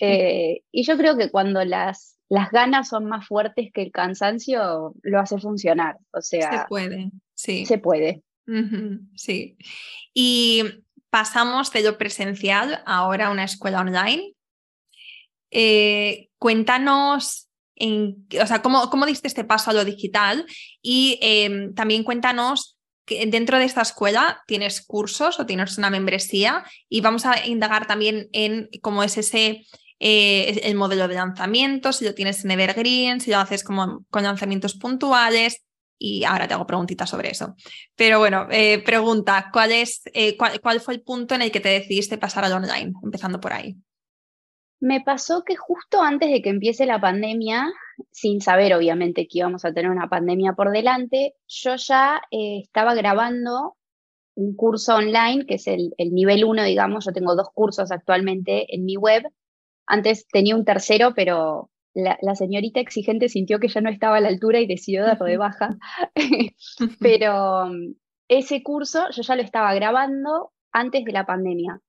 Eh, 0.00 0.62
y 0.72 0.82
yo 0.82 0.96
creo 0.96 1.16
que 1.16 1.30
cuando 1.30 1.64
las, 1.64 2.18
las 2.28 2.50
ganas 2.50 2.88
son 2.88 3.04
más 3.04 3.24
fuertes 3.24 3.70
que 3.72 3.82
el 3.82 3.92
cansancio, 3.92 4.92
lo 5.02 5.20
hace 5.20 5.38
funcionar. 5.38 5.96
O 6.12 6.20
sea, 6.20 6.62
se 6.62 6.68
puede, 6.68 7.12
sí. 7.34 7.66
Se 7.66 7.78
puede. 7.78 8.24
sí. 9.14 9.56
Y 10.12 10.64
pasamos 11.10 11.72
de 11.72 11.82
lo 11.82 11.98
presencial 11.98 12.82
ahora 12.86 13.26
a 13.26 13.30
una 13.30 13.44
escuela 13.44 13.80
online. 13.80 14.34
Eh, 15.50 16.28
cuéntanos 16.38 17.50
o 17.80 18.46
sea, 18.46 18.62
cómo, 18.62 18.90
cómo, 18.90 19.06
diste 19.06 19.26
este 19.26 19.44
paso 19.44 19.70
a 19.70 19.74
lo 19.74 19.84
digital 19.84 20.44
y 20.82 21.18
em, 21.22 21.74
también 21.74 22.04
cuéntanos 22.04 22.76
dentro 23.06 23.58
de 23.58 23.64
esta 23.64 23.82
escuela 23.82 24.42
tienes 24.46 24.82
cursos 24.82 25.40
o 25.40 25.46
tienes 25.46 25.78
una 25.78 25.90
membresía 25.90 26.64
y 26.88 27.00
vamos 27.00 27.26
a 27.26 27.46
indagar 27.46 27.86
también 27.86 28.28
en 28.32 28.68
cómo 28.82 29.02
es 29.02 29.16
ese 29.16 29.66
eh, 29.98 30.60
el 30.62 30.76
modelo 30.76 31.08
de 31.08 31.14
lanzamiento, 31.14 31.92
si 31.92 32.04
lo 32.04 32.14
tienes 32.14 32.44
en 32.44 32.52
Evergreen, 32.52 33.20
si 33.20 33.30
lo 33.30 33.38
haces 33.38 33.64
como 33.64 34.04
con 34.10 34.22
lanzamientos 34.22 34.74
puntuales. 34.74 35.62
Y 36.02 36.24
ahora 36.24 36.48
te 36.48 36.54
hago 36.54 36.66
preguntitas 36.66 37.10
sobre 37.10 37.30
eso. 37.30 37.54
Pero 37.94 38.18
bueno, 38.18 38.46
eh, 38.50 38.82
pregunta, 38.82 39.50
¿cuál, 39.52 39.70
es, 39.70 40.00
eh, 40.14 40.34
cuál, 40.36 40.80
fue 40.80 40.94
el 40.94 41.02
punto 41.02 41.34
en 41.34 41.42
el 41.42 41.50
que 41.50 41.60
te 41.60 41.68
decidiste 41.68 42.16
pasar 42.16 42.42
al 42.44 42.54
online? 42.54 42.94
Empezando 43.02 43.38
por 43.38 43.52
ahí. 43.52 43.76
Me 44.80 45.02
pasó 45.02 45.44
que 45.44 45.56
justo 45.56 46.00
antes 46.00 46.30
de 46.30 46.40
que 46.40 46.48
empiece 46.48 46.86
la 46.86 46.98
pandemia, 46.98 47.70
sin 48.10 48.40
saber 48.40 48.74
obviamente 48.74 49.28
que 49.28 49.38
íbamos 49.38 49.66
a 49.66 49.74
tener 49.74 49.90
una 49.90 50.08
pandemia 50.08 50.54
por 50.54 50.70
delante, 50.70 51.34
yo 51.46 51.76
ya 51.76 52.22
estaba 52.30 52.94
grabando 52.94 53.76
un 54.36 54.56
curso 54.56 54.94
online, 54.94 55.44
que 55.44 55.56
es 55.56 55.66
el, 55.66 55.92
el 55.98 56.14
nivel 56.14 56.44
1, 56.44 56.64
digamos, 56.64 57.04
yo 57.04 57.12
tengo 57.12 57.36
dos 57.36 57.50
cursos 57.52 57.92
actualmente 57.92 58.74
en 58.74 58.86
mi 58.86 58.96
web, 58.96 59.24
antes 59.90 60.26
tenía 60.28 60.54
un 60.56 60.64
tercero, 60.64 61.14
pero 61.14 61.68
la, 62.00 62.34
señorita 62.34 62.80
exigente 62.80 63.28
sintió 63.28 63.58
que 63.58 63.68
ya 63.68 63.80
no 63.80 63.90
estaba 63.90 64.16
a 64.16 64.20
la 64.20 64.28
altura 64.28 64.60
y 64.60 64.66
decidió 64.66 65.04
darlo 65.04 65.26
de 65.26 65.36
baja. 65.36 65.76
pero 67.00 67.66
mm, 67.66 67.94
ese 68.28 68.62
curso 68.62 69.06
yo 69.10 69.22
ya 69.22 69.36
lo 69.36 69.42
estaba 69.42 69.74
grabando 69.74 70.52
antes 70.72 71.04
de 71.04 71.12
la 71.12 71.26
pandemia. 71.26 71.80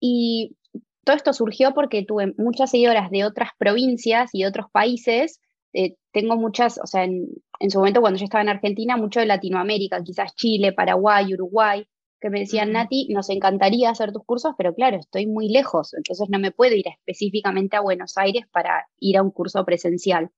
Y 0.00 0.56
todo 1.04 1.16
esto 1.16 1.32
surgió 1.32 1.72
porque 1.74 2.04
tuve 2.04 2.34
muchas 2.36 2.70
seguidoras 2.70 3.10
de 3.10 3.24
otras 3.24 3.50
provincias 3.58 4.30
y 4.32 4.42
de 4.42 4.48
otros 4.48 4.66
países. 4.72 5.40
Eh, 5.72 5.96
tengo 6.12 6.36
muchas, 6.36 6.78
o 6.82 6.86
sea, 6.86 7.04
en, 7.04 7.26
en, 7.60 7.70
su 7.70 7.78
momento 7.78 8.00
cuando 8.00 8.18
yo 8.18 8.24
estaba 8.24 8.42
en 8.42 8.48
Argentina, 8.48 8.96
mucho 8.96 9.20
de 9.20 9.26
Latinoamérica, 9.26 10.02
quizás 10.02 10.34
Chile, 10.34 10.72
Paraguay, 10.72 11.34
Uruguay 11.34 11.86
que 12.20 12.30
me 12.30 12.40
decían, 12.40 12.72
Nati, 12.72 13.08
nos 13.10 13.28
encantaría 13.30 13.90
hacer 13.90 14.12
tus 14.12 14.24
cursos, 14.24 14.54
pero 14.56 14.74
claro, 14.74 14.98
estoy 14.98 15.26
muy 15.26 15.48
lejos, 15.48 15.94
entonces 15.94 16.28
no 16.30 16.38
me 16.38 16.50
puedo 16.50 16.74
ir 16.74 16.86
específicamente 16.88 17.76
a 17.76 17.80
Buenos 17.80 18.16
Aires 18.16 18.44
para 18.50 18.86
ir 18.98 19.18
a 19.18 19.22
un 19.22 19.30
curso 19.30 19.64
presencial. 19.64 20.30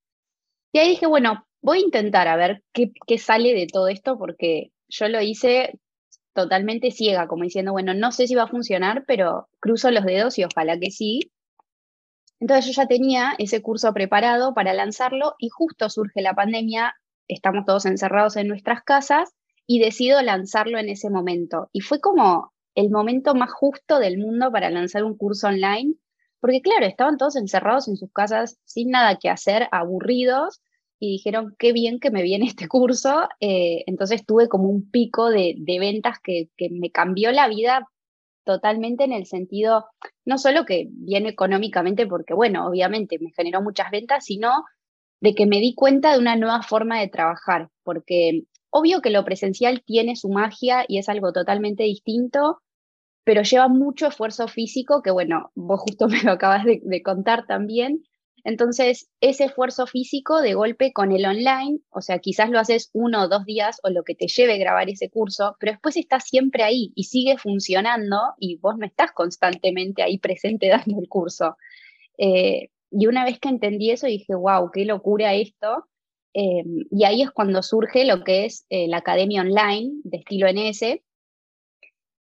Y 0.72 0.78
ahí 0.78 0.90
dije, 0.90 1.06
bueno, 1.06 1.46
voy 1.62 1.78
a 1.78 1.84
intentar 1.84 2.28
a 2.28 2.36
ver 2.36 2.62
qué, 2.72 2.92
qué 3.06 3.18
sale 3.18 3.54
de 3.54 3.66
todo 3.66 3.88
esto, 3.88 4.18
porque 4.18 4.72
yo 4.88 5.08
lo 5.08 5.20
hice 5.20 5.78
totalmente 6.34 6.90
ciega, 6.90 7.26
como 7.26 7.44
diciendo, 7.44 7.72
bueno, 7.72 7.94
no 7.94 8.12
sé 8.12 8.26
si 8.26 8.34
va 8.34 8.44
a 8.44 8.48
funcionar, 8.48 9.04
pero 9.06 9.48
cruzo 9.60 9.90
los 9.90 10.04
dedos 10.04 10.38
y 10.38 10.44
ojalá 10.44 10.78
que 10.78 10.90
sí. 10.90 11.32
Entonces 12.40 12.66
yo 12.66 12.82
ya 12.82 12.86
tenía 12.86 13.34
ese 13.38 13.62
curso 13.62 13.92
preparado 13.92 14.54
para 14.54 14.72
lanzarlo 14.72 15.34
y 15.38 15.48
justo 15.48 15.90
surge 15.90 16.22
la 16.22 16.34
pandemia, 16.34 16.94
estamos 17.26 17.64
todos 17.66 17.86
encerrados 17.86 18.36
en 18.36 18.46
nuestras 18.48 18.82
casas 18.82 19.34
y 19.70 19.80
decido 19.80 20.20
lanzarlo 20.22 20.78
en 20.78 20.88
ese 20.88 21.10
momento. 21.10 21.68
Y 21.72 21.82
fue 21.82 22.00
como 22.00 22.52
el 22.74 22.90
momento 22.90 23.34
más 23.34 23.52
justo 23.52 23.98
del 23.98 24.16
mundo 24.16 24.50
para 24.50 24.70
lanzar 24.70 25.04
un 25.04 25.16
curso 25.16 25.46
online, 25.46 25.94
porque 26.40 26.62
claro, 26.62 26.86
estaban 26.86 27.18
todos 27.18 27.36
encerrados 27.36 27.86
en 27.86 27.96
sus 27.96 28.10
casas 28.10 28.58
sin 28.64 28.90
nada 28.90 29.18
que 29.18 29.28
hacer, 29.28 29.68
aburridos, 29.70 30.62
y 30.98 31.10
dijeron, 31.12 31.54
qué 31.58 31.72
bien 31.72 32.00
que 32.00 32.10
me 32.10 32.22
viene 32.22 32.46
este 32.46 32.66
curso. 32.66 33.28
Eh, 33.40 33.84
entonces 33.86 34.24
tuve 34.24 34.48
como 34.48 34.68
un 34.68 34.90
pico 34.90 35.28
de, 35.28 35.54
ventas 35.78 36.16
que, 36.22 36.48
que, 36.56 36.70
me 36.70 36.90
cambió 36.90 37.30
la 37.30 37.46
vida 37.46 37.86
totalmente 38.44 39.04
en 39.04 39.12
el 39.12 39.26
sentido, 39.26 39.84
no 40.24 40.38
solo 40.38 40.64
que 40.64 40.88
viene 40.90 41.28
económicamente, 41.28 42.06
porque 42.06 42.32
bueno, 42.32 42.66
obviamente 42.66 43.18
me 43.20 43.32
generó 43.36 43.60
muchas 43.60 43.90
ventas, 43.90 44.24
sino 44.24 44.64
de 45.20 45.34
que 45.34 45.44
me 45.44 45.60
di 45.60 45.74
cuenta 45.74 46.12
de 46.12 46.18
una 46.18 46.36
nueva 46.36 46.62
forma 46.62 47.00
de 47.00 47.08
trabajar, 47.08 47.68
porque 47.82 48.44
Obvio 48.70 49.00
que 49.00 49.10
lo 49.10 49.24
presencial 49.24 49.82
tiene 49.84 50.16
su 50.16 50.28
magia 50.28 50.84
y 50.86 50.98
es 50.98 51.08
algo 51.08 51.32
totalmente 51.32 51.84
distinto, 51.84 52.60
pero 53.24 53.42
lleva 53.42 53.68
mucho 53.68 54.06
esfuerzo 54.06 54.48
físico, 54.48 55.02
que 55.02 55.10
bueno, 55.10 55.50
vos 55.54 55.80
justo 55.80 56.08
me 56.08 56.22
lo 56.22 56.32
acabas 56.32 56.64
de, 56.64 57.02
contar 57.02 57.46
también. 57.46 58.02
Entonces, 58.44 59.10
ese 59.20 59.44
esfuerzo 59.44 59.86
físico 59.86 60.40
de 60.40 60.54
golpe 60.54 60.92
con 60.92 61.12
el 61.12 61.26
online, 61.26 61.80
o 61.90 62.00
sea, 62.00 62.20
quizás 62.20 62.50
lo 62.50 62.58
haces 62.58 62.88
uno 62.92 63.24
o 63.24 63.28
dos 63.28 63.44
días 63.44 63.80
o 63.82 63.90
lo 63.90 64.04
que 64.04 64.14
te 64.14 64.28
lleve 64.28 64.58
grabar 64.58 64.88
ese 64.88 65.10
curso, 65.10 65.56
pero 65.60 65.72
después 65.72 65.96
estás 65.96 66.24
siempre 66.24 66.62
ahí 66.62 66.92
y 66.94 67.04
sigue 67.04 67.36
funcionando 67.36 68.16
y 68.38 68.56
vos 68.56 68.76
no 68.78 68.86
estás 68.86 69.12
constantemente 69.12 70.02
ahí 70.02 70.18
presente 70.18 70.68
dando 70.86 70.98
el 71.00 71.08
curso. 71.08 71.56
Eh, 72.16 72.70
y 72.90 73.06
una 73.06 73.24
vez 73.24 73.38
que 73.38 73.48
entendí 73.48 73.90
eso, 73.90 74.06
dije, 74.06 74.34
wow, 74.34 74.70
qué 74.72 74.84
locura 74.84 75.34
esto. 75.34 75.86
Eh, 76.34 76.62
y 76.90 77.04
ahí 77.04 77.22
es 77.22 77.30
cuando 77.30 77.62
surge 77.62 78.04
lo 78.04 78.22
que 78.22 78.44
es 78.44 78.66
eh, 78.70 78.86
la 78.88 78.98
academia 78.98 79.40
online 79.42 80.00
de 80.04 80.18
estilo 80.18 80.46
NS, 80.48 81.02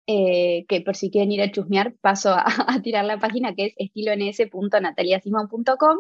eh, 0.08 0.66
que 0.68 0.82
por 0.82 0.96
si 0.96 1.12
quieren 1.12 1.32
ir 1.32 1.42
a 1.42 1.52
chusmear, 1.52 1.94
paso 2.02 2.32
a, 2.32 2.46
tirar 2.84 3.06
la 3.06 3.20
página 3.20 3.54
que 3.56 3.66
es 3.66 3.74
estilons.nataliasimon.com. 3.78 5.98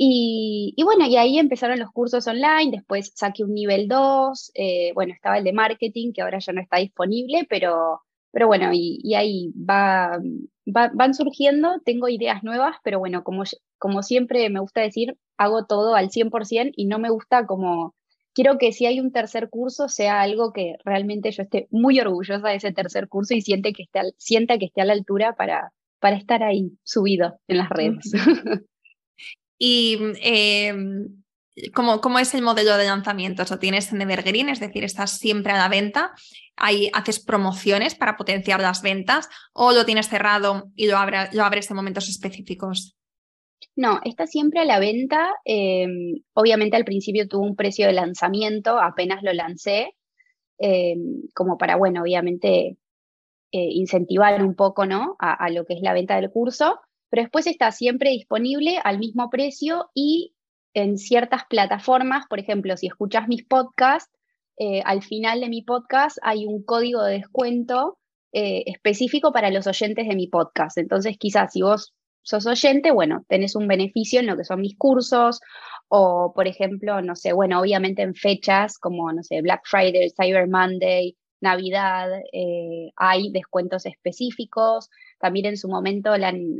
Y, 0.00 0.74
y, 0.76 0.84
bueno, 0.84 1.06
y 1.06 1.16
ahí 1.16 1.38
empezaron 1.38 1.80
los 1.80 1.90
cursos 1.90 2.26
online, 2.28 2.70
después 2.70 3.10
saqué 3.16 3.42
un 3.42 3.52
nivel 3.52 3.88
2, 3.88 4.52
bueno, 4.94 5.12
estaba 5.12 5.38
el 5.38 5.44
de 5.44 5.52
marketing, 5.52 6.12
que 6.12 6.22
ahora 6.22 6.38
ya 6.38 6.52
no 6.52 6.60
está 6.60 6.76
disponible, 6.76 7.48
pero, 7.50 8.02
pero 8.30 8.46
bueno, 8.46 8.70
y, 8.72 9.14
ahí 9.14 9.52
va, 9.56 10.20
van 10.70 11.14
surgiendo, 11.14 11.80
tengo 11.84 12.08
ideas 12.08 12.42
nuevas, 12.44 12.76
pero 12.84 12.98
bueno, 12.98 13.24
como, 13.24 13.44
como 13.78 14.02
siempre 14.02 14.48
me 14.50 14.60
gusta 14.60 14.80
decir, 14.80 15.16
hago 15.36 15.64
todo 15.66 15.94
al 15.94 16.10
100% 16.10 16.72
y 16.76 16.86
no 16.86 16.98
me 16.98 17.10
gusta 17.10 17.46
como, 17.46 17.94
quiero 18.34 18.58
que 18.58 18.72
si 18.72 18.86
hay 18.86 19.00
un 19.00 19.10
tercer 19.10 19.48
curso 19.48 19.88
sea 19.88 20.20
algo 20.20 20.52
que 20.52 20.76
realmente 20.84 21.30
yo 21.32 21.42
esté 21.42 21.68
muy 21.70 21.98
orgullosa 22.00 22.48
de 22.48 22.56
ese 22.56 22.72
tercer 22.72 23.08
curso 23.08 23.34
y 23.34 23.40
siente 23.40 23.72
que 23.72 23.84
esté, 23.84 24.00
sienta 24.18 24.58
que 24.58 24.66
esté 24.66 24.82
a 24.82 24.84
la 24.84 24.92
altura 24.92 25.34
para, 25.36 25.72
para 26.00 26.16
estar 26.16 26.42
ahí 26.42 26.70
subido 26.84 27.40
en 27.48 27.58
las 27.58 27.68
redes. 27.70 28.12
y 29.58 29.98
em, 30.22 31.22
¿cómo, 31.74 32.00
¿cómo, 32.00 32.18
es 32.18 32.34
el 32.34 32.42
modelo 32.42 32.76
de 32.76 32.84
lanzamiento? 32.84 33.44
¿Lo 33.48 33.58
tienes 33.58 33.92
en 33.92 34.02
Evergreen? 34.02 34.50
Es 34.50 34.60
decir, 34.60 34.84
estás 34.84 35.18
siempre 35.18 35.52
a 35.52 35.58
la 35.58 35.68
venta. 35.68 36.12
Ahí 36.58 36.90
haces 36.92 37.20
promociones 37.20 37.94
para 37.94 38.16
potenciar 38.16 38.60
las 38.60 38.82
ventas 38.82 39.28
o 39.52 39.72
lo 39.72 39.84
tienes 39.84 40.08
cerrado 40.08 40.70
y 40.74 40.86
lo, 40.86 40.96
lo 41.32 41.44
abres 41.44 41.70
en 41.70 41.76
momentos 41.76 42.08
específicos? 42.08 42.98
No, 43.76 44.00
está 44.04 44.26
siempre 44.26 44.60
a 44.60 44.64
la 44.64 44.80
venta. 44.80 45.30
Em, 45.44 46.22
obviamente 46.34 46.76
al 46.76 46.84
principio 46.84 47.28
tuvo 47.28 47.44
un 47.44 47.56
precio 47.56 47.86
de 47.86 47.92
lanzamiento, 47.92 48.80
apenas 48.80 49.22
lo 49.22 49.32
lancé, 49.32 49.94
em, 50.58 51.22
como 51.34 51.58
para, 51.58 51.76
bueno, 51.76 52.02
obviamente 52.02 52.76
eh, 53.52 53.68
incentivar 53.70 54.42
un 54.44 54.54
poco, 54.54 54.84
¿no? 54.84 55.16
A, 55.20 55.48
lo 55.50 55.64
que 55.64 55.74
es 55.74 55.80
la 55.80 55.94
venta 55.94 56.16
del 56.16 56.30
curso, 56.30 56.80
pero 57.08 57.22
después 57.22 57.46
está 57.46 57.72
siempre 57.72 58.10
disponible 58.10 58.78
al 58.84 58.98
mismo 58.98 59.30
precio 59.30 59.90
y 59.94 60.34
en 60.74 60.98
ciertas 60.98 61.44
plataformas, 61.48 62.26
por 62.28 62.40
ejemplo, 62.40 62.76
si 62.76 62.88
escuchas 62.88 63.26
mis 63.28 63.44
podcasts, 63.44 64.12
eh, 64.58 64.82
al 64.84 65.02
final 65.02 65.40
de 65.40 65.48
mi 65.48 65.62
podcast 65.62 66.18
hay 66.22 66.44
un 66.44 66.64
código 66.64 67.04
de 67.04 67.18
descuento 67.18 67.98
eh, 68.32 68.64
específico 68.66 69.32
para 69.32 69.50
los 69.50 69.68
oyentes 69.68 70.08
de 70.08 70.16
mi 70.16 70.26
podcast. 70.26 70.78
Entonces, 70.78 71.16
quizás 71.16 71.52
si 71.52 71.62
vos 71.62 71.94
sos 72.22 72.44
oyente, 72.46 72.90
bueno, 72.90 73.24
tenés 73.28 73.54
un 73.54 73.68
beneficio 73.68 74.18
en 74.18 74.26
lo 74.26 74.36
que 74.36 74.44
son 74.44 74.60
mis 74.60 74.76
cursos 74.76 75.40
o, 75.86 76.32
por 76.34 76.48
ejemplo, 76.48 77.00
no 77.02 77.14
sé, 77.14 77.32
bueno, 77.32 77.60
obviamente 77.60 78.02
en 78.02 78.14
fechas 78.14 78.78
como, 78.78 79.12
no 79.12 79.22
sé, 79.22 79.40
Black 79.42 79.62
Friday, 79.64 80.10
Cyber 80.10 80.48
Monday, 80.48 81.16
Navidad, 81.40 82.10
eh, 82.32 82.90
hay 82.96 83.30
descuentos 83.30 83.86
específicos. 83.86 84.90
También 85.20 85.46
en 85.46 85.56
su 85.56 85.68
momento, 85.68 86.10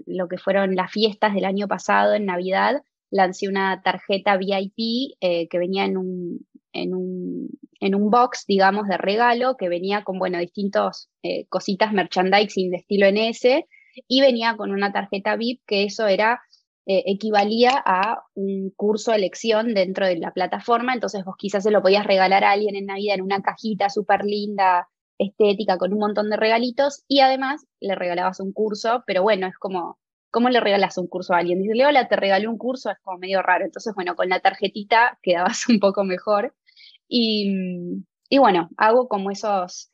lo 0.06 0.28
que 0.28 0.38
fueron 0.38 0.76
las 0.76 0.92
fiestas 0.92 1.34
del 1.34 1.44
año 1.44 1.66
pasado 1.66 2.14
en 2.14 2.26
Navidad, 2.26 2.80
lancé 3.10 3.48
una 3.48 3.82
tarjeta 3.82 4.36
VIP 4.36 5.16
que 5.20 5.58
venía 5.58 5.84
en 5.84 5.96
un, 5.96 6.46
en 6.72 6.94
un, 6.94 7.48
en 7.80 7.94
un 7.94 8.10
box, 8.10 8.44
digamos, 8.46 8.88
de 8.88 8.98
regalo, 8.98 9.56
que 9.56 9.68
venía 9.68 10.04
con, 10.04 10.18
bueno, 10.18 10.38
distintos 10.38 11.08
eh, 11.22 11.46
cositas 11.48 11.92
merchandising 11.92 12.70
de 12.70 12.76
estilo 12.78 13.06
NS 13.08 13.64
y 14.06 14.20
venía 14.20 14.56
con 14.56 14.70
una 14.70 14.92
tarjeta 14.92 15.36
VIP 15.36 15.62
que 15.66 15.84
eso 15.84 16.06
era, 16.06 16.40
eh, 16.86 17.04
equivalía 17.06 17.72
a 17.84 18.22
un 18.34 18.70
curso 18.74 19.10
de 19.10 19.18
elección 19.18 19.74
dentro 19.74 20.06
de 20.06 20.18
la 20.18 20.32
plataforma, 20.32 20.94
entonces 20.94 21.24
vos 21.24 21.34
quizás 21.36 21.64
se 21.64 21.70
lo 21.70 21.82
podías 21.82 22.06
regalar 22.06 22.44
a 22.44 22.52
alguien 22.52 22.76
en 22.76 22.86
Navidad 22.86 23.16
en 23.16 23.22
una 23.22 23.42
cajita 23.42 23.90
súper 23.90 24.24
linda, 24.24 24.88
estética, 25.18 25.78
con 25.78 25.92
un 25.92 25.98
montón 25.98 26.30
de 26.30 26.36
regalitos 26.36 27.04
y 27.08 27.20
además 27.20 27.66
le 27.80 27.94
regalabas 27.94 28.40
un 28.40 28.52
curso, 28.52 29.02
pero 29.06 29.22
bueno, 29.22 29.46
es 29.48 29.58
como, 29.58 29.98
¿cómo 30.38 30.50
le 30.50 30.60
regalas 30.60 30.96
un 30.98 31.08
curso 31.08 31.34
a 31.34 31.38
alguien? 31.38 31.60
Dice, 31.60 31.84
hola, 31.84 32.06
te 32.06 32.14
regalé 32.14 32.46
un 32.46 32.58
curso, 32.58 32.90
es 32.90 32.98
como 33.02 33.18
medio 33.18 33.42
raro, 33.42 33.64
entonces 33.64 33.92
bueno, 33.92 34.14
con 34.14 34.28
la 34.28 34.38
tarjetita 34.38 35.18
quedabas 35.22 35.68
un 35.68 35.80
poco 35.80 36.04
mejor. 36.04 36.54
Y, 37.08 38.04
y 38.28 38.38
bueno, 38.38 38.70
hago 38.76 39.08
como 39.08 39.32
esos 39.32 39.90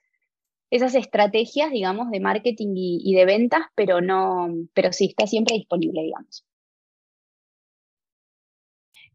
esas 0.69 0.95
estrategias, 0.97 1.71
digamos, 1.71 2.11
de 2.11 2.21
marketing 2.21 2.75
y, 2.77 3.15
de 3.15 3.25
ventas, 3.25 3.63
pero 3.75 4.03
no, 4.03 4.49
pero 4.75 4.93
sí 4.93 5.07
está 5.07 5.27
siempre 5.27 5.57
disponible, 5.57 6.03
digamos. 6.03 6.45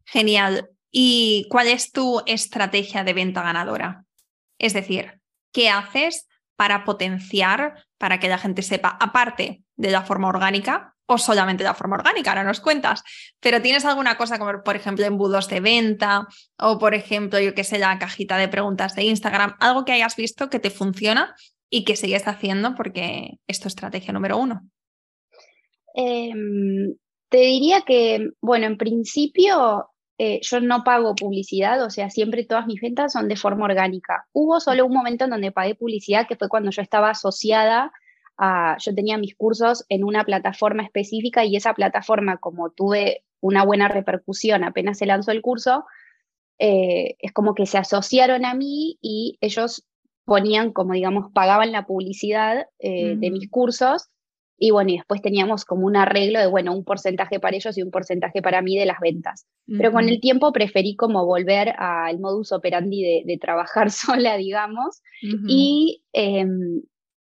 Genial. 0.04 0.68
¿Y 0.90 1.46
cuál 1.48 1.68
es 1.68 1.92
tu 1.92 2.22
estrategia 2.26 3.04
de 3.04 3.12
venta 3.12 3.42
ganadora? 3.42 4.04
Es 4.58 4.72
decir, 4.72 5.20
¿qué 5.52 5.68
haces 5.68 6.26
para 6.56 6.84
potenciar, 6.84 7.86
para 7.98 8.18
que 8.18 8.28
la 8.28 8.38
gente 8.38 8.62
sepa, 8.62 8.96
aparte 8.98 9.62
de 9.76 9.90
la 9.90 10.02
forma 10.02 10.28
orgánica 10.28 10.96
o 11.10 11.18
solamente 11.18 11.64
de 11.64 11.74
forma 11.74 11.96
orgánica, 11.96 12.30
ahora 12.30 12.44
nos 12.44 12.60
cuentas, 12.60 13.02
pero 13.40 13.60
tienes 13.60 13.84
alguna 13.84 14.16
cosa 14.16 14.38
como, 14.38 14.62
por 14.62 14.76
ejemplo, 14.76 15.04
embudos 15.04 15.48
de 15.48 15.60
venta 15.60 16.26
o, 16.58 16.78
por 16.78 16.94
ejemplo, 16.94 17.40
yo 17.40 17.54
que 17.54 17.64
sé, 17.64 17.78
la 17.78 17.98
cajita 17.98 18.36
de 18.36 18.48
preguntas 18.48 18.94
de 18.94 19.04
Instagram, 19.04 19.56
algo 19.58 19.84
que 19.84 19.92
hayas 19.92 20.16
visto 20.16 20.48
que 20.48 20.60
te 20.60 20.70
funciona 20.70 21.34
y 21.68 21.84
que 21.84 21.96
sigues 21.96 22.26
haciendo 22.28 22.74
porque 22.74 23.38
es 23.46 23.60
tu 23.60 23.68
estrategia 23.68 24.12
número 24.12 24.38
uno. 24.38 24.62
Em, 25.94 26.94
te 27.28 27.38
diría 27.38 27.82
que, 27.82 28.30
bueno, 28.40 28.66
en 28.66 28.76
principio 28.76 29.86
eh, 30.18 30.40
yo 30.42 30.60
no 30.60 30.84
pago 30.84 31.14
publicidad, 31.14 31.82
o 31.82 31.90
sea, 31.90 32.10
siempre 32.10 32.44
todas 32.44 32.66
mis 32.66 32.80
ventas 32.80 33.12
son 33.12 33.26
de 33.26 33.36
forma 33.36 33.64
orgánica. 33.64 34.26
Hubo 34.32 34.60
solo 34.60 34.84
un 34.84 34.92
momento 34.92 35.24
en 35.24 35.30
donde 35.30 35.50
pagué 35.50 35.74
publicidad, 35.74 36.28
que 36.28 36.36
fue 36.36 36.48
cuando 36.48 36.70
yo 36.70 36.82
estaba 36.82 37.10
asociada 37.10 37.90
a, 38.40 38.76
yo 38.78 38.94
tenía 38.94 39.18
mis 39.18 39.36
cursos 39.36 39.84
en 39.88 40.02
una 40.02 40.24
plataforma 40.24 40.82
específica 40.82 41.44
y 41.44 41.56
esa 41.56 41.74
plataforma, 41.74 42.38
como 42.38 42.70
tuve 42.70 43.24
una 43.40 43.64
buena 43.64 43.88
repercusión 43.88 44.64
apenas 44.64 44.98
se 44.98 45.06
lanzó 45.06 45.30
el 45.30 45.42
curso, 45.42 45.84
eh, 46.58 47.16
es 47.20 47.32
como 47.32 47.54
que 47.54 47.66
se 47.66 47.78
asociaron 47.78 48.44
a 48.44 48.54
mí 48.54 48.98
y 49.00 49.38
ellos 49.40 49.86
ponían, 50.24 50.72
como 50.72 50.94
digamos, 50.94 51.32
pagaban 51.32 51.72
la 51.72 51.86
publicidad 51.86 52.66
eh, 52.78 53.16
de 53.16 53.30
mis 53.30 53.50
cursos 53.50 54.08
y 54.62 54.72
bueno, 54.72 54.90
y 54.90 54.96
después 54.96 55.22
teníamos 55.22 55.64
como 55.64 55.86
un 55.86 55.96
arreglo 55.96 56.38
de, 56.38 56.46
bueno, 56.46 56.74
un 56.74 56.84
porcentaje 56.84 57.40
para 57.40 57.56
ellos 57.56 57.78
y 57.78 57.82
un 57.82 57.90
porcentaje 57.90 58.42
para 58.42 58.60
mí 58.60 58.76
de 58.76 58.84
las 58.84 59.00
ventas. 59.00 59.46
Pero 59.66 59.90
con 59.90 60.06
el 60.06 60.20
tiempo 60.20 60.52
preferí 60.52 60.96
como 60.96 61.24
volver 61.24 61.74
al 61.78 62.20
modus 62.20 62.52
operandi 62.52 63.24
de, 63.24 63.38
trabajar 63.38 63.90
sola, 63.90 64.36
digamos. 64.36 65.00
y, 65.48 66.02
em, 66.12 66.82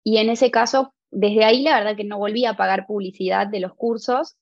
y 0.06 0.18
en 0.18 0.30
ese 0.30 0.52
caso, 0.52 0.94
desde 1.20 1.46
ahí 1.46 1.64
la 1.64 1.80
verdad 1.80 1.98
que 1.98 2.04
no 2.04 2.20
volví 2.20 2.46
a 2.46 2.54
pagar 2.54 2.86
publicidad 2.86 3.48
de 3.48 3.60
los 3.60 3.74
cursos. 3.74 4.36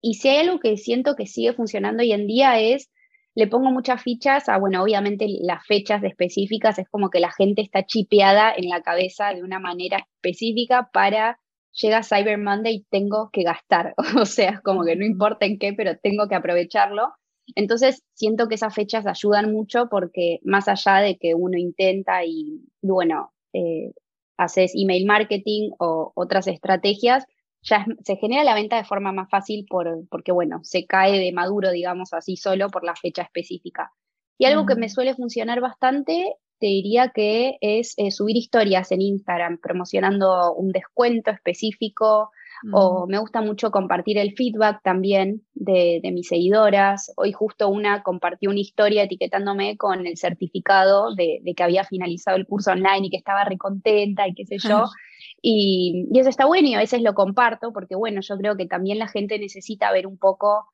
Y 0.00 0.14
si 0.14 0.28
hay 0.28 0.38
algo 0.38 0.60
que 0.60 0.78
siento 0.78 1.14
que 1.14 1.26
sigue 1.26 1.52
funcionando 1.52 2.02
hoy 2.02 2.12
en 2.12 2.26
día 2.26 2.58
es, 2.58 2.90
le 3.34 3.46
pongo 3.48 3.70
muchas 3.70 4.02
fichas 4.02 4.48
a, 4.48 4.56
bueno, 4.58 4.82
obviamente 4.82 5.26
las 5.42 5.66
fechas 5.66 6.02
específicas, 6.02 6.78
es 6.78 6.88
como 6.88 7.10
que 7.10 7.20
la 7.20 7.32
gente 7.32 7.60
está 7.60 7.84
chipeada 7.84 8.50
en 8.56 8.70
la 8.70 8.80
cabeza 8.80 9.34
de 9.34 9.42
una 9.42 9.58
manera 9.58 9.98
específica 9.98 10.88
para 10.90 11.38
llega 11.72 12.02
Cyber 12.02 12.38
Monday 12.38 12.76
y 12.76 12.86
tengo 12.90 13.28
que 13.30 13.42
gastar. 13.42 13.94
O 14.22 14.24
sea, 14.24 14.52
es 14.52 14.60
como 14.62 14.84
que 14.84 14.96
no 14.96 15.04
importa 15.04 15.44
en 15.44 15.58
qué, 15.58 15.74
pero 15.74 15.98
tengo 15.98 16.28
que 16.28 16.34
aprovecharlo. 16.34 17.12
Entonces, 17.54 18.02
siento 18.14 18.48
que 18.48 18.54
esas 18.54 18.74
fechas 18.74 19.06
ayudan 19.06 19.52
mucho 19.52 19.88
porque 19.90 20.38
más 20.44 20.66
allá 20.66 20.96
de 21.00 21.18
que 21.18 21.34
uno 21.34 21.58
intenta 21.58 22.24
y, 22.24 22.62
bueno, 22.80 23.34
eh, 23.52 23.92
haces 24.36 24.72
email 24.74 25.06
marketing 25.06 25.70
o 25.78 26.12
otras 26.14 26.46
estrategias, 26.46 27.24
ya 27.62 27.84
se 28.04 28.16
genera 28.16 28.44
la 28.44 28.54
venta 28.54 28.76
de 28.76 28.84
forma 28.84 29.12
más 29.12 29.28
fácil 29.28 29.66
por, 29.68 30.06
porque, 30.08 30.32
bueno, 30.32 30.60
se 30.62 30.86
cae 30.86 31.18
de 31.18 31.32
maduro, 31.32 31.70
digamos 31.70 32.12
así, 32.12 32.36
solo 32.36 32.68
por 32.68 32.84
la 32.84 32.94
fecha 32.94 33.22
específica. 33.22 33.92
Y 34.38 34.44
algo 34.44 34.66
que 34.66 34.76
me 34.76 34.88
suele 34.88 35.14
funcionar 35.14 35.60
bastante 35.60 36.34
te 36.58 36.66
diría 36.66 37.10
que 37.14 37.56
es 37.60 37.94
eh, 37.96 38.10
subir 38.10 38.36
historias 38.36 38.92
en 38.92 39.02
Instagram 39.02 39.58
promocionando 39.58 40.54
un 40.54 40.72
descuento 40.72 41.30
específico 41.30 42.30
o 42.72 43.06
me 43.06 43.18
gusta 43.18 43.40
mucho 43.42 43.70
compartir 43.70 44.18
el 44.18 44.34
feedback 44.34 44.80
también 44.82 45.42
de, 45.54 46.00
mis 46.12 46.28
seguidoras. 46.28 47.12
Hoy 47.16 47.32
justo 47.32 47.68
una 47.68 48.02
compartió 48.02 48.50
una 48.50 48.60
historia 48.60 49.04
etiquetándome 49.04 49.76
con 49.76 50.06
el 50.06 50.16
certificado 50.16 51.14
de, 51.14 51.40
que 51.56 51.62
había 51.62 51.84
finalizado 51.84 52.36
el 52.36 52.46
curso 52.46 52.72
online 52.72 53.06
y 53.06 53.10
que 53.10 53.16
estaba 53.16 53.44
recontenta 53.44 54.26
y 54.28 54.34
qué 54.34 54.46
sé 54.46 54.58
yo. 54.58 54.84
Y, 55.42 56.08
y, 56.10 56.18
eso 56.18 56.28
está 56.28 56.46
bueno 56.46 56.68
y 56.68 56.74
a 56.74 56.78
veces 56.78 57.02
lo 57.02 57.14
comparto 57.14 57.72
porque 57.72 57.94
bueno, 57.94 58.20
yo 58.20 58.36
creo 58.36 58.56
que 58.56 58.66
también 58.66 58.98
la 58.98 59.06
gente 59.06 59.38
necesita 59.38 59.92
ver 59.92 60.06
un 60.06 60.18
poco 60.18 60.66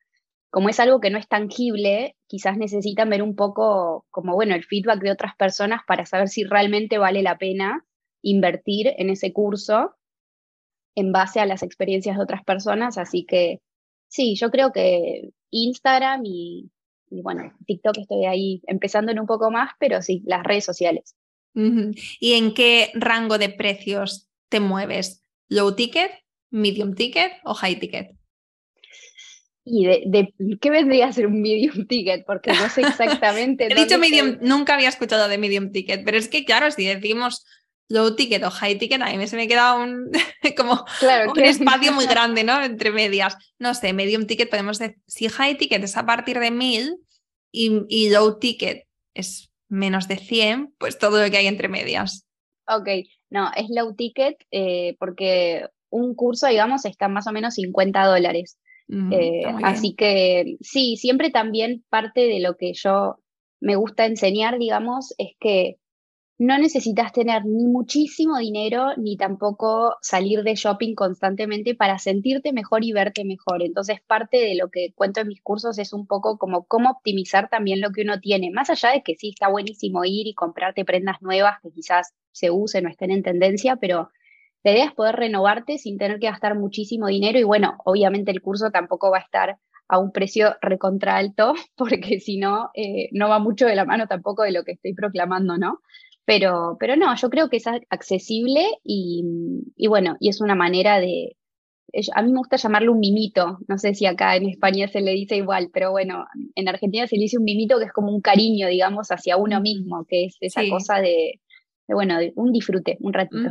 como 0.52 0.68
es 0.68 0.78
algo 0.80 1.00
que 1.00 1.10
no 1.10 1.18
es 1.18 1.28
tangible, 1.28 2.16
quizás 2.26 2.58
necesitan 2.58 3.08
ver 3.08 3.22
un 3.22 3.34
poco 3.34 4.06
como, 4.10 4.34
bueno, 4.34 4.54
el 4.54 4.64
feedback 4.64 5.00
de 5.00 5.10
otras 5.10 5.34
personas 5.34 5.80
para 5.86 6.04
saber 6.04 6.28
si 6.28 6.44
realmente 6.44 6.98
vale 6.98 7.22
la 7.22 7.38
pena 7.38 7.86
invertir 8.20 8.92
en 8.98 9.08
ese 9.08 9.32
curso 9.32 9.94
en 10.94 11.12
base 11.12 11.40
a 11.40 11.46
las 11.46 11.62
experiencias 11.62 12.16
de 12.16 12.22
otras 12.22 12.44
personas. 12.44 12.98
Así 12.98 13.24
que 13.24 13.60
sí, 14.08 14.34
yo 14.36 14.50
creo 14.50 14.72
que 14.72 15.30
Instagram 15.50 16.22
y, 16.24 16.70
bueno, 17.10 17.52
TikTok 17.66 17.98
estoy 17.98 18.26
ahí 18.26 18.62
empezando 18.66 19.12
en 19.12 19.20
un 19.20 19.26
poco 19.26 19.50
más, 19.50 19.72
pero 19.78 20.02
sí, 20.02 20.22
las 20.26 20.42
redes 20.42 20.64
sociales. 20.64 21.14
¿Y 21.54 22.32
en 22.32 22.54
qué 22.54 22.90
rango 22.94 23.38
de 23.38 23.50
precios 23.50 24.30
te 24.48 24.60
mueves? 24.60 25.22
¿Low 25.48 25.74
ticket, 25.74 26.10
medium 26.50 26.94
ticket 26.94 27.32
o 27.44 27.54
high 27.54 27.78
ticket? 27.78 28.16
¿Y 29.64 29.86
de, 29.86 30.34
qué 30.60 30.70
vendría 30.70 31.06
a 31.06 31.12
ser 31.12 31.26
un 31.26 31.40
medium 31.40 31.86
ticket? 31.86 32.24
Porque 32.26 32.52
no 32.52 32.68
sé 32.68 32.80
exactamente. 32.88 33.68
He 33.70 33.74
dicho 33.74 33.98
medium, 33.98 34.38
nunca 34.40 34.74
había 34.74 34.88
escuchado 34.88 35.28
de 35.28 35.38
medium 35.38 35.70
ticket, 35.70 36.04
pero 36.04 36.16
es 36.16 36.28
que, 36.28 36.44
claro, 36.44 36.70
si 36.70 36.84
decimos 36.84 37.44
low 37.92 38.16
ticket 38.16 38.42
o 38.42 38.50
high 38.50 38.78
ticket, 38.78 39.00
a 39.02 39.12
mí 39.16 39.26
se 39.26 39.36
me 39.36 39.46
queda 39.46 39.74
un, 39.74 40.10
como 40.56 40.84
un 41.34 41.40
espacio 41.40 41.92
muy 41.92 42.06
grande, 42.06 42.42
¿no? 42.42 42.62
Entre 42.62 42.90
medias. 42.90 43.36
No 43.58 43.74
sé, 43.74 43.92
medium 43.92 44.26
ticket 44.26 44.50
podemos 44.50 44.78
decir, 44.78 44.96
si 45.06 45.28
high 45.28 45.56
ticket 45.56 45.84
es 45.84 45.96
a 45.96 46.06
partir 46.06 46.38
de 46.38 46.50
1000 46.50 46.96
y, 47.52 47.82
y 47.88 48.10
low 48.10 48.38
ticket 48.38 48.86
es 49.14 49.50
menos 49.68 50.08
de 50.08 50.16
100, 50.16 50.74
pues 50.78 50.98
todo 50.98 51.22
lo 51.22 51.30
que 51.30 51.36
hay 51.36 51.46
entre 51.46 51.68
medias. 51.68 52.26
Ok, 52.66 52.88
no, 53.30 53.50
es 53.54 53.66
low 53.68 53.94
ticket 53.94 54.36
eh, 54.50 54.96
porque 54.98 55.66
un 55.90 56.14
curso, 56.14 56.46
digamos, 56.46 56.84
está 56.84 57.08
más 57.08 57.26
o 57.26 57.32
menos 57.32 57.54
50 57.54 58.04
dólares. 58.06 58.58
Eh, 59.10 59.44
así 59.62 59.94
que 59.94 60.56
sí, 60.60 60.98
siempre 60.98 61.30
también 61.30 61.82
parte 61.88 62.26
de 62.26 62.40
lo 62.40 62.58
que 62.58 62.74
yo 62.74 63.16
me 63.58 63.74
gusta 63.76 64.04
enseñar, 64.04 64.58
digamos, 64.58 65.14
es 65.16 65.30
que 65.40 65.76
no 66.42 66.58
necesitas 66.58 67.12
tener 67.12 67.44
ni 67.46 67.66
muchísimo 67.66 68.36
dinero 68.38 68.96
ni 68.96 69.16
tampoco 69.16 69.96
salir 70.02 70.42
de 70.42 70.56
shopping 70.56 70.96
constantemente 70.96 71.76
para 71.76 72.00
sentirte 72.00 72.52
mejor 72.52 72.84
y 72.84 72.92
verte 72.92 73.24
mejor. 73.24 73.62
Entonces, 73.62 74.00
parte 74.04 74.38
de 74.38 74.56
lo 74.56 74.68
que 74.68 74.92
cuento 74.96 75.20
en 75.20 75.28
mis 75.28 75.40
cursos 75.40 75.78
es 75.78 75.92
un 75.92 76.08
poco 76.08 76.38
como 76.38 76.64
cómo 76.64 76.90
optimizar 76.90 77.48
también 77.48 77.80
lo 77.80 77.92
que 77.92 78.02
uno 78.02 78.18
tiene, 78.18 78.50
más 78.50 78.70
allá 78.70 78.90
de 78.90 79.04
que 79.04 79.14
sí 79.14 79.28
está 79.28 79.48
buenísimo 79.48 80.04
ir 80.04 80.26
y 80.26 80.34
comprarte 80.34 80.84
prendas 80.84 81.22
nuevas 81.22 81.60
que 81.62 81.70
quizás 81.70 82.12
se 82.32 82.50
usen 82.50 82.86
o 82.86 82.88
estén 82.88 83.12
en 83.12 83.22
tendencia, 83.22 83.76
pero 83.76 84.10
la 84.64 84.72
idea 84.72 84.86
es 84.86 84.92
poder 84.94 85.14
renovarte 85.14 85.78
sin 85.78 85.96
tener 85.96 86.18
que 86.18 86.26
gastar 86.26 86.58
muchísimo 86.58 87.06
dinero 87.06 87.38
y 87.38 87.44
bueno, 87.44 87.78
obviamente 87.84 88.32
el 88.32 88.42
curso 88.42 88.72
tampoco 88.72 89.12
va 89.12 89.18
a 89.18 89.22
estar 89.22 89.58
a 89.86 89.98
un 89.98 90.10
precio 90.10 90.56
recontra 90.60 91.18
alto, 91.18 91.54
porque 91.76 92.18
si 92.18 92.38
no, 92.38 92.70
eh, 92.74 93.10
no 93.12 93.28
va 93.28 93.38
mucho 93.38 93.66
de 93.66 93.76
la 93.76 93.84
mano 93.84 94.08
tampoco 94.08 94.42
de 94.42 94.50
lo 94.50 94.64
que 94.64 94.72
estoy 94.72 94.92
proclamando, 94.92 95.56
¿no? 95.56 95.78
Pero, 96.24 96.76
pero 96.78 96.96
no, 96.96 97.14
yo 97.16 97.30
creo 97.30 97.48
que 97.48 97.56
es 97.56 97.66
accesible 97.66 98.64
y, 98.84 99.24
y 99.76 99.88
bueno, 99.88 100.16
y 100.20 100.28
es 100.28 100.40
una 100.40 100.54
manera 100.54 101.00
de, 101.00 101.36
a 102.14 102.22
mí 102.22 102.32
me 102.32 102.38
gusta 102.38 102.56
llamarlo 102.56 102.92
un 102.92 103.00
mimito, 103.00 103.58
no 103.68 103.78
sé 103.78 103.94
si 103.94 104.06
acá 104.06 104.36
en 104.36 104.48
España 104.48 104.88
se 104.88 105.00
le 105.00 105.12
dice 105.12 105.36
igual, 105.36 105.70
pero 105.72 105.90
bueno, 105.90 106.26
en 106.54 106.68
Argentina 106.68 107.06
se 107.06 107.16
le 107.16 107.22
dice 107.22 107.38
un 107.38 107.44
mimito 107.44 107.78
que 107.78 107.84
es 107.84 107.92
como 107.92 108.10
un 108.10 108.20
cariño, 108.20 108.68
digamos, 108.68 109.08
hacia 109.08 109.36
uno 109.36 109.60
mismo, 109.60 110.06
que 110.08 110.26
es 110.26 110.36
esa 110.40 110.62
cosa 110.70 111.00
de, 111.00 111.40
bueno, 111.88 112.18
de 112.18 112.32
un 112.36 112.52
disfrute, 112.52 112.96
un 113.00 113.12
ratito. 113.12 113.50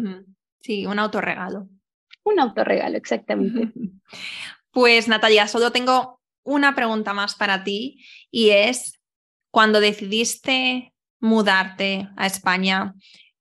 Sí, 0.61 0.85
un 0.85 0.99
autorregalo. 0.99 1.67
Un 2.23 2.39
autorregalo, 2.39 2.97
exactamente. 2.97 3.71
Pues 4.71 5.07
Natalia, 5.07 5.47
solo 5.47 5.71
tengo 5.71 6.21
una 6.43 6.75
pregunta 6.75 7.13
más 7.13 7.35
para 7.35 7.63
ti 7.63 8.03
y 8.31 8.49
es, 8.49 8.99
cuando 9.51 9.79
decidiste 9.79 10.90
mudarte 11.21 12.09
a 12.17 12.25
España, 12.25 12.93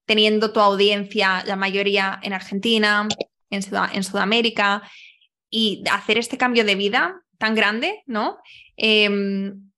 teniendo 0.04 0.52
tu 0.52 0.60
audiencia, 0.60 1.42
la 1.46 1.56
mayoría 1.56 2.20
en 2.22 2.32
Argentina, 2.32 3.08
en, 3.50 4.04
Sudamérica, 4.04 4.82
y 5.48 5.82
hacer 5.90 6.18
este 6.18 6.38
cambio 6.38 6.64
de 6.64 6.76
vida 6.76 7.22
tan 7.38 7.54
grande, 7.54 8.02
¿no? 8.06 8.38
Em, 8.76 9.70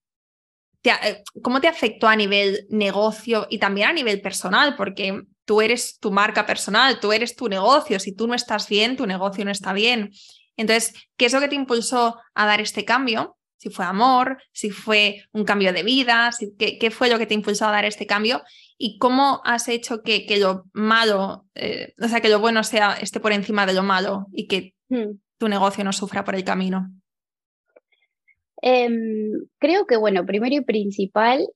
eh, 0.84 1.22
¿Cómo 1.42 1.61
te 1.61 1.68
afectó 1.68 2.09
a 2.09 2.16
nivel 2.16 2.66
negocio 2.68 3.46
y 3.48 3.59
también 3.59 3.88
a 3.88 3.92
nivel 3.92 4.20
personal? 4.20 4.74
Porque 4.76 5.22
tú 5.44 5.61
eres 5.61 5.98
tu 5.98 6.11
marca 6.11 6.44
personal, 6.44 6.98
tú 7.00 7.12
eres 7.12 7.36
tu 7.36 7.48
negocio. 7.48 8.00
Si 8.00 8.14
tú 8.14 8.26
no 8.26 8.34
estás 8.34 8.68
bien, 8.68 8.96
tu 8.96 9.07
negocio 9.07 9.44
no 9.44 9.50
está 9.50 9.72
bien. 9.72 10.11
Entonces, 10.57 10.94
¿qué 11.16 11.26
es 11.26 11.32
lo 11.32 11.40
que 11.40 11.48
te 11.48 11.55
impulsó 11.55 12.18
a 12.34 12.46
dar 12.46 12.61
este 12.61 12.84
cambio? 12.84 13.36
Si 13.62 13.70
fue 13.70 13.84
amor, 13.84 14.38
si 14.50 14.70
fue 14.70 15.22
un 15.30 15.44
cambio 15.44 15.72
de 15.72 15.84
vida, 15.84 16.30
¿qué, 16.58 16.90
fue 16.90 17.08
lo 17.08 17.16
que 17.16 17.26
te 17.26 17.34
impulsó 17.34 17.68
a 17.68 17.70
dar 17.70 17.84
este 17.84 18.08
cambio? 18.08 18.42
¿Y 18.76 18.98
cómo 18.98 19.40
has 19.44 19.68
hecho 19.68 20.02
que, 20.02 20.26
que 20.26 20.40
lo 20.40 20.64
malo, 20.72 21.46
eh, 21.54 21.94
o 22.02 22.08
sea, 22.08 22.20
que 22.20 22.28
lo 22.28 22.40
bueno 22.40 22.64
sea 22.64 22.94
esté 22.94 23.20
por 23.20 23.30
encima 23.30 23.64
de 23.64 23.74
lo 23.74 23.84
malo 23.84 24.26
y 24.32 24.48
que 24.48 24.74
hmm. 24.88 25.16
tu 25.38 25.46
negocio 25.46 25.84
no 25.84 25.92
sufra 25.92 26.24
por 26.24 26.34
el 26.34 26.42
camino? 26.42 26.88
Em, 28.60 29.46
creo 29.60 29.86
que, 29.86 29.96
bueno, 29.96 30.26
primero 30.26 30.56
y 30.56 30.62
principal, 30.62 31.46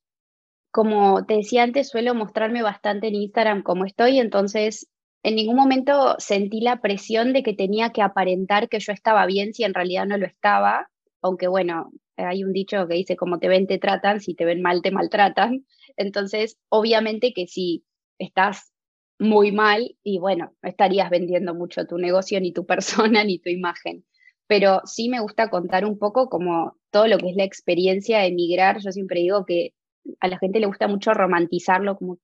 como 0.71 1.27
te 1.27 1.39
decía 1.39 1.65
antes, 1.65 1.89
suelo 1.89 2.15
mostrarme 2.15 2.63
bastante 2.63 3.09
en 3.09 3.17
Instagram 3.17 3.65
como 3.65 3.85
estoy, 3.85 4.21
entonces 4.21 4.87
en 5.25 5.35
ningún 5.35 5.57
momento 5.57 6.15
sentí 6.21 6.61
la 6.61 6.81
presión 6.81 7.33
de 7.33 7.43
que 7.43 7.53
tenía 7.53 7.91
que 7.91 8.03
aparentar 8.03 8.69
que 8.69 8.79
yo 8.79 8.93
estaba 8.93 9.27
bien 9.27 9.55
si 9.55 9.65
en 9.65 9.75
realidad 9.75 10.07
no 10.07 10.19
lo 10.19 10.27
estaba, 10.27 10.89
aunque 11.27 11.49
bueno, 11.49 11.93
hay 12.17 12.45
un 12.45 12.53
dicho 12.53 12.87
que 12.89 12.95
dice, 12.95 13.17
como 13.17 13.39
te 13.39 13.49
ven, 13.49 13.67
te 13.67 13.79
tratan, 13.79 14.21
si 14.21 14.35
te 14.35 14.45
ven 14.45 14.63
mal, 14.63 14.83
te 14.83 14.91
maltratan. 14.91 15.67
Entonces, 15.97 16.59
obviamente 16.69 17.33
que 17.35 17.47
si 17.47 17.85
estás 18.19 18.73
muy 19.19 19.53
mal 19.53 19.97
y 20.03 20.19
bueno, 20.19 20.55
no 20.63 20.69
estarías 20.69 21.11
vendiendo 21.11 21.55
mucho 21.55 21.87
tu 21.87 21.99
negocio, 21.99 22.41
ni 22.41 22.53
tu 22.53 22.67
persona, 22.67 23.25
ni 23.25 23.39
tu 23.39 23.51
imagen. 23.51 24.05
Pero 24.47 24.81
sí 24.85 25.09
me 25.09 25.21
gusta 25.21 25.51
contar 25.51 25.85
un 25.85 25.99
poco 25.99 26.29
como 26.29 26.77
todo 26.91 27.09
lo 27.09 27.19
que 27.19 27.31
es 27.31 27.37
la 27.37 27.45
experiencia 27.45 28.21
de 28.21 28.29
emigrar. 28.29 28.79
Yo 28.81 28.93
siempre 28.93 29.21
digo 29.21 29.45
que 29.45 29.73
a 30.21 30.29
la 30.29 30.39
gente 30.39 30.61
le 30.61 30.67
gusta 30.67 30.87
mucho 30.87 31.13
romantizarlo, 31.15 31.97
como 31.97 32.19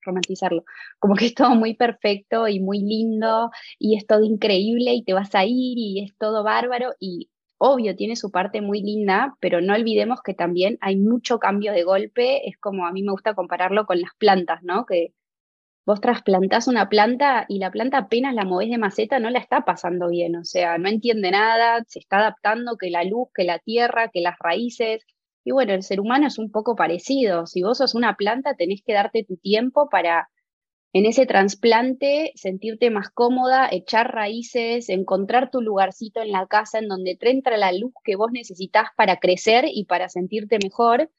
romantizarlo, 0.00 0.64
como 1.00 1.16
que 1.16 1.26
es 1.26 1.34
todo 1.34 1.54
muy 1.56 1.74
perfecto 1.74 2.46
y 2.46 2.60
muy 2.60 2.78
lindo 2.78 3.50
y 3.78 3.96
es 3.96 4.06
todo 4.06 4.22
increíble 4.22 4.92
y 4.94 5.02
te 5.02 5.14
vas 5.14 5.34
a 5.34 5.44
ir 5.44 5.78
y 5.78 6.04
es 6.04 6.16
todo 6.16 6.44
bárbaro 6.44 6.92
y 7.00 7.30
obvio 7.58 7.96
tiene 7.96 8.16
su 8.16 8.30
parte 8.30 8.60
muy 8.60 8.82
linda, 8.82 9.36
pero 9.40 9.60
no 9.60 9.74
olvidemos 9.74 10.20
que 10.22 10.34
también 10.34 10.78
hay 10.80 10.96
mucho 10.96 11.38
cambio 11.38 11.72
de 11.72 11.84
golpe, 11.84 12.48
es 12.48 12.56
como 12.58 12.86
a 12.86 12.92
mí 12.92 13.02
me 13.02 13.12
gusta 13.12 13.34
compararlo 13.34 13.86
con 13.86 14.00
las 14.00 14.10
plantas, 14.18 14.62
¿no? 14.62 14.86
Que 14.86 15.12
vos 15.86 16.00
trasplantás 16.00 16.68
una 16.68 16.88
planta 16.88 17.46
y 17.48 17.58
la 17.58 17.70
planta 17.70 17.98
apenas 17.98 18.34
la 18.34 18.44
movés 18.44 18.70
de 18.70 18.78
maceta 18.78 19.18
no 19.18 19.30
la 19.30 19.38
está 19.38 19.64
pasando 19.64 20.08
bien, 20.08 20.36
o 20.36 20.44
sea, 20.44 20.78
no 20.78 20.88
entiende 20.88 21.30
nada, 21.30 21.84
se 21.86 21.98
está 21.98 22.18
adaptando 22.18 22.76
que 22.76 22.90
la 22.90 23.04
luz, 23.04 23.28
que 23.34 23.44
la 23.44 23.58
tierra, 23.58 24.08
que 24.08 24.20
las 24.20 24.36
raíces. 24.38 25.04
Y 25.44 25.52
bueno, 25.52 25.74
el 25.74 25.82
ser 25.82 26.00
humano 26.00 26.26
es 26.26 26.38
un 26.38 26.50
poco 26.50 26.74
parecido. 26.74 27.46
Si 27.46 27.62
vos 27.62 27.78
sos 27.78 27.94
una 27.94 28.16
planta, 28.16 28.54
tenés 28.54 28.82
que 28.84 28.94
darte 28.94 29.24
tu 29.24 29.36
tiempo 29.36 29.88
para 29.90 30.28
en 30.94 31.06
ese 31.06 31.26
trasplante 31.26 32.30
sentirte 32.36 32.88
más 32.88 33.10
cómoda, 33.10 33.68
echar 33.70 34.14
raíces, 34.14 34.88
encontrar 34.88 35.50
tu 35.50 35.60
lugarcito 35.60 36.22
en 36.22 36.30
la 36.30 36.46
casa 36.46 36.78
en 36.78 36.86
donde 36.86 37.16
te 37.16 37.30
entra 37.30 37.56
la 37.56 37.72
luz 37.72 37.92
que 38.04 38.14
vos 38.14 38.30
necesitas 38.30 38.86
para 38.96 39.18
crecer 39.18 39.64
y 39.68 39.86
para 39.86 40.08
sentirte 40.08 40.58
mejor. 40.62 41.10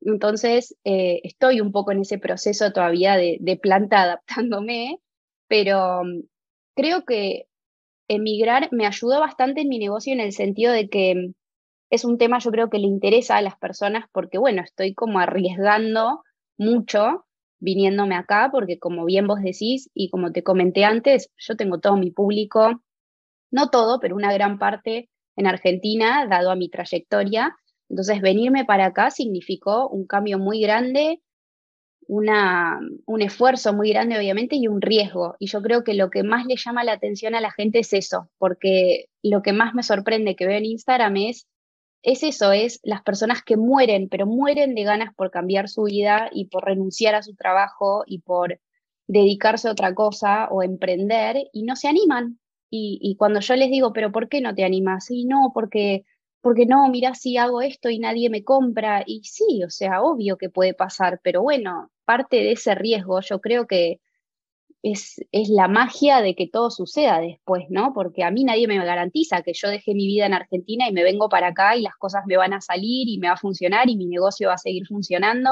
Entonces, 0.00 0.76
eh, 0.82 1.20
estoy 1.22 1.60
un 1.60 1.70
poco 1.70 1.92
en 1.92 2.00
ese 2.00 2.18
proceso 2.18 2.72
todavía 2.72 3.16
de, 3.16 3.58
planta 3.62 4.02
adaptándome, 4.02 4.98
pero 5.46 6.02
mm, 6.02 6.22
creo 6.74 7.04
que 7.04 7.46
emigrar 8.08 8.68
me 8.72 8.84
ayudó 8.86 9.20
bastante 9.20 9.60
en 9.60 9.68
mi 9.68 9.78
negocio 9.78 10.12
en 10.12 10.20
el 10.20 10.32
sentido 10.32 10.72
de 10.72 10.88
que 10.88 11.14
mm, 11.14 11.34
es 11.90 12.04
un 12.04 12.18
tema 12.18 12.40
yo 12.40 12.50
creo 12.50 12.68
que 12.68 12.78
le 12.78 12.88
interesa 12.88 13.36
a 13.36 13.42
las 13.42 13.56
personas 13.56 14.06
porque, 14.12 14.38
bueno, 14.38 14.62
estoy 14.62 14.92
como 14.92 15.20
arriesgando 15.20 16.24
mucho 16.58 17.26
viniéndome 17.60 18.16
acá 18.16 18.48
porque 18.50 18.78
como 18.78 19.04
bien 19.04 19.26
vos 19.26 19.40
decís 19.42 19.90
y 19.94 20.10
como 20.10 20.32
te 20.32 20.42
comenté 20.42 20.84
antes, 20.84 21.30
yo 21.36 21.56
tengo 21.56 21.78
todo 21.78 21.96
mi 21.96 22.10
público, 22.10 22.82
no 23.50 23.70
todo, 23.70 24.00
pero 24.00 24.16
una 24.16 24.32
gran 24.32 24.58
parte 24.58 25.08
en 25.36 25.46
Argentina, 25.46 26.26
dado 26.28 26.50
a 26.50 26.56
mi 26.56 26.68
trayectoria, 26.68 27.56
entonces, 27.90 28.20
venirme 28.20 28.64
para 28.64 28.86
acá 28.86 29.10
significó 29.10 29.88
un 29.88 30.06
cambio 30.06 30.38
muy 30.38 30.60
grande, 30.60 31.20
una, 32.06 32.78
un 33.04 33.20
esfuerzo 33.20 33.74
muy 33.74 33.90
grande, 33.90 34.16
obviamente, 34.16 34.56
y 34.56 34.68
un 34.68 34.80
riesgo. 34.80 35.34
Y 35.40 35.48
yo 35.48 35.60
creo 35.60 35.82
que 35.82 35.94
lo 35.94 36.08
que 36.08 36.22
más 36.22 36.46
le 36.46 36.54
llama 36.56 36.84
la 36.84 36.92
atención 36.92 37.34
a 37.34 37.40
la 37.40 37.50
gente 37.50 37.80
es 37.80 37.92
eso, 37.92 38.30
porque 38.38 39.06
lo 39.22 39.42
que 39.42 39.52
más 39.52 39.74
me 39.74 39.82
sorprende 39.82 40.36
que 40.36 40.46
veo 40.46 40.58
en 40.58 40.66
Instagram 40.66 41.16
es, 41.16 41.48
es 42.02 42.22
eso, 42.22 42.52
es 42.52 42.80
las 42.82 43.02
personas 43.02 43.42
que 43.42 43.56
mueren, 43.56 44.08
pero 44.08 44.26
mueren 44.26 44.74
de 44.74 44.84
ganas 44.84 45.14
por 45.14 45.30
cambiar 45.30 45.68
su 45.68 45.84
vida 45.84 46.30
y 46.32 46.46
por 46.46 46.64
renunciar 46.64 47.14
a 47.14 47.22
su 47.22 47.34
trabajo 47.34 48.04
y 48.06 48.20
por 48.20 48.60
dedicarse 49.06 49.68
a 49.68 49.72
otra 49.72 49.94
cosa 49.94 50.48
o 50.50 50.62
emprender 50.62 51.48
y 51.52 51.64
no 51.64 51.76
se 51.76 51.88
animan. 51.88 52.38
Y, 52.72 53.16
cuando 53.18 53.40
yo 53.40 53.56
les 53.56 53.68
digo, 53.68 53.92
pero 53.92 54.12
¿por 54.12 54.28
qué 54.28 54.40
no 54.40 54.54
te 54.54 54.64
animas? 54.64 55.10
Y 55.10 55.24
no, 55.24 55.50
porque 55.52 56.04
porque 56.40 56.66
no, 56.66 56.88
mira 56.88 57.14
si 57.14 57.36
hago 57.36 57.62
esto 57.62 57.90
y 57.90 57.98
nadie 57.98 58.30
me 58.30 58.44
compra. 58.44 59.02
Y 59.06 59.22
sí, 59.24 59.62
o 59.64 59.70
sea, 59.70 60.02
obvio 60.02 60.38
que 60.38 60.50
puede 60.50 60.72
pasar, 60.74 61.20
pero 61.22 61.42
bueno, 61.42 61.90
parte 62.04 62.36
de 62.36 62.52
ese 62.52 62.74
riesgo 62.74 63.20
yo 63.20 63.40
creo 63.40 63.66
que 63.66 64.00
es, 64.82 65.24
es 65.32 65.48
la 65.48 65.68
magia 65.68 66.22
de 66.22 66.34
que 66.34 66.48
todo 66.48 66.70
suceda 66.70 67.20
después, 67.20 67.64
¿no? 67.68 67.92
Porque 67.92 68.24
a 68.24 68.30
mí 68.30 68.44
nadie 68.44 68.66
me 68.66 68.82
garantiza 68.84 69.42
que 69.42 69.52
yo 69.54 69.68
deje 69.68 69.94
mi 69.94 70.06
vida 70.06 70.26
en 70.26 70.34
Argentina 70.34 70.88
y 70.88 70.92
me 70.92 71.02
vengo 71.02 71.28
para 71.28 71.48
acá 71.48 71.76
y 71.76 71.82
las 71.82 71.96
cosas 71.96 72.22
me 72.26 72.36
van 72.36 72.52
a 72.52 72.60
salir 72.60 73.08
y 73.08 73.18
me 73.18 73.28
va 73.28 73.34
a 73.34 73.38
funcionar 73.38 73.88
y 73.88 73.96
mi 73.96 74.06
negocio 74.06 74.48
va 74.48 74.54
a 74.54 74.58
seguir 74.58 74.86
funcionando, 74.86 75.50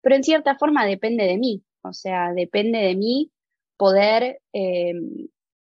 pero 0.00 0.16
en 0.16 0.24
cierta 0.24 0.56
forma 0.56 0.86
depende 0.86 1.24
de 1.24 1.38
mí, 1.38 1.62
o 1.82 1.92
sea, 1.92 2.32
depende 2.32 2.78
de 2.78 2.96
mí 2.96 3.30
poder 3.76 4.40
eh, 4.52 4.94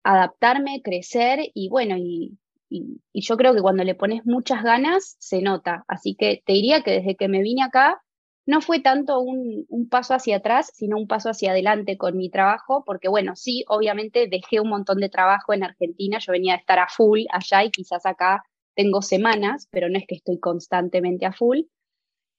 adaptarme, 0.04 0.82
crecer 0.82 1.40
y 1.54 1.70
bueno, 1.70 1.98
y 1.98 2.38
y, 2.70 3.00
yo 3.14 3.38
creo 3.38 3.54
que 3.54 3.62
cuando 3.62 3.84
le 3.84 3.96
pones 3.96 4.26
muchas 4.26 4.64
ganas, 4.64 5.16
se 5.20 5.42
nota. 5.42 5.86
Así 5.88 6.16
que 6.16 6.42
te 6.46 6.54
diría 6.54 6.82
que 6.84 6.92
desde 6.92 7.16
que 7.16 7.28
me 7.28 7.42
vine 7.42 7.64
acá, 7.64 8.02
no 8.46 8.62
fue 8.62 8.80
tanto 8.80 9.20
un, 9.20 9.66
paso 9.90 10.14
hacia 10.14 10.38
atrás, 10.38 10.72
sino 10.74 10.98
un 10.98 11.08
paso 11.08 11.30
hacia 11.30 11.52
adelante 11.52 11.98
con 11.98 12.18
mi 12.18 12.30
trabajo, 12.30 12.84
porque 12.86 13.08
bueno, 13.08 13.36
sí, 13.36 13.66
obviamente 13.68 14.28
dejé 14.28 14.60
un 14.60 14.70
montón 14.70 15.00
de 15.00 15.10
trabajo 15.10 15.54
en 15.54 15.64
Argentina, 15.64 16.20
yo 16.20 16.32
venía 16.32 16.54
a 16.54 16.58
estar 16.58 16.80
a 16.80 16.88
full 16.88 17.22
allá 17.32 17.64
y 17.64 17.72
quizás 17.72 18.06
acá 18.06 18.44
tengo 18.76 19.02
semanas, 19.02 19.68
pero 19.72 19.90
no 19.90 19.98
es 19.98 20.06
que 20.08 20.16
estoy 20.16 20.40
constantemente 20.40 21.26
a 21.26 21.34
full. 21.34 21.62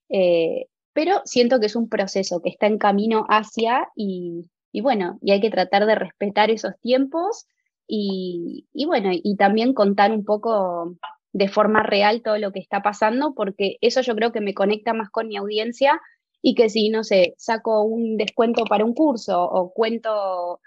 Eh, 0.09 0.67
pero 0.93 1.23
siento 1.25 1.61
que 1.61 1.67
es 1.67 1.77
un 1.77 1.89
proceso 1.89 2.41
que 2.41 2.51
está 2.51 2.67
en 2.67 2.79
camino 2.79 3.25
hacia 3.29 3.89
y, 3.97 4.51
y 4.73 4.81
bueno, 4.81 5.19
y 5.23 5.33
hay 5.33 5.41
que 5.41 5.51
tratar 5.51 5.87
de 5.87 5.95
respetar 5.95 6.51
esos 6.51 6.79
tiempos 6.81 7.47
y, 7.89 8.67
bueno, 8.87 9.11
y 9.13 9.37
también 9.37 9.73
contar 9.73 10.13
un 10.13 10.25
poco 10.25 10.97
de 11.37 11.49
forma 11.49 11.83
real 11.83 12.23
todo 12.23 12.39
lo 12.39 12.51
que 12.51 12.61
está 12.61 12.81
pasando, 12.81 13.35
porque 13.35 13.77
eso 13.83 14.01
yo 14.01 14.17
creo 14.17 14.33
que 14.33 14.41
me 14.41 14.55
conecta 14.55 14.95
más 14.95 15.11
con 15.11 15.29
mi 15.29 15.37
audiencia 15.37 16.01
y 16.41 16.55
que 16.55 16.71
si, 16.71 16.89
no 16.89 17.05
sé, 17.05 17.35
saco 17.37 17.83
un 17.83 18.17
descuento 18.17 18.65
para 18.65 18.87
un 18.87 18.95
curso 18.95 19.43
o 19.43 19.71
cuento 19.75 20.61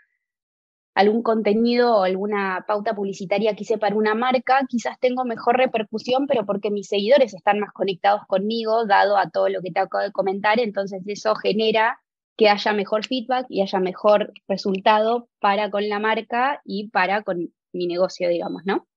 algún 0.93 1.23
contenido 1.23 1.95
o 1.95 2.03
alguna 2.03 2.65
pauta 2.67 2.93
publicitaria 2.93 3.55
que 3.55 3.63
hice 3.63 3.79
para 3.79 3.95
una 3.95 4.13
marca, 4.13 4.63
quizás 4.69 4.99
tengo 4.99 5.25
mejor 5.25 5.57
repercusión, 5.57 6.27
pero 6.27 6.45
porque 6.45 6.69
mis 6.69 6.87
seguidores 6.87 7.33
están 7.33 7.59
más 7.59 7.73
conectados 7.73 8.21
conmigo, 8.27 8.85
dado 8.85 9.17
a 9.17 9.31
todo 9.31 9.49
lo 9.49 9.63
que 9.63 9.71
te 9.71 9.79
acabo 9.79 10.03
de 10.03 10.11
comentar, 10.11 10.59
entonces 10.59 11.01
eso 11.07 11.33
genera 11.33 11.99
que 12.37 12.47
haya 12.47 12.73
mejor 12.73 13.07
feedback 13.07 13.47
y 13.49 13.61
haya 13.61 13.79
mejor 13.79 14.33
resultado 14.47 15.29
para 15.39 15.71
con 15.71 15.89
la 15.89 15.97
marca 15.97 16.61
y 16.63 16.89
para 16.89 17.23
con 17.23 17.51
mi 17.73 17.87
negocio, 17.87 18.29
digamos, 18.29 18.61
¿no? 18.65 18.87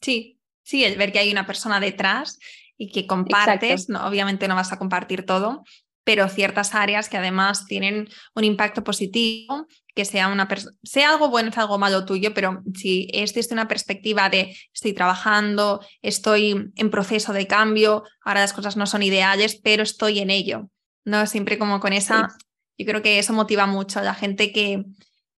Sí, 0.00 0.37
sí, 0.68 0.84
el 0.84 0.98
ver 0.98 1.12
que 1.12 1.18
hay 1.18 1.32
una 1.32 1.46
persona 1.46 1.80
detrás 1.80 2.38
y 2.76 2.90
que 2.90 3.06
compartes, 3.06 3.88
no, 3.88 4.06
obviamente 4.06 4.48
no 4.48 4.54
vas 4.54 4.70
a 4.70 4.78
compartir 4.78 5.24
todo, 5.24 5.64
pero 6.04 6.28
ciertas 6.28 6.74
áreas 6.74 7.08
que 7.08 7.16
además 7.16 7.64
tienen 7.64 8.06
un 8.34 8.44
impacto 8.44 8.84
positivo, 8.84 9.66
que 9.94 10.04
sea 10.04 10.28
una 10.28 10.46
sea 10.82 11.10
algo 11.10 11.30
bueno, 11.30 11.50
sea 11.52 11.62
algo 11.62 11.78
malo 11.78 12.04
tuyo, 12.04 12.34
pero 12.34 12.62
si 12.74 13.08
es 13.14 13.32
desde 13.32 13.54
una 13.54 13.66
perspectiva 13.66 14.28
de 14.28 14.54
estoy 14.74 14.92
trabajando, 14.92 15.80
estoy 16.02 16.70
en 16.76 16.90
proceso 16.90 17.32
de 17.32 17.46
cambio, 17.46 18.04
ahora 18.22 18.40
las 18.40 18.52
cosas 18.52 18.76
no 18.76 18.86
son 18.86 19.02
ideales, 19.02 19.58
pero 19.64 19.82
estoy 19.82 20.18
en 20.18 20.28
ello. 20.28 20.68
¿no? 21.06 21.26
Siempre 21.26 21.58
como 21.58 21.80
con 21.80 21.94
esa, 21.94 22.28
yo 22.76 22.84
creo 22.84 23.00
que 23.00 23.18
eso 23.18 23.32
motiva 23.32 23.66
mucho 23.66 24.00
a 24.00 24.02
la 24.02 24.14
gente 24.14 24.52
que, 24.52 24.84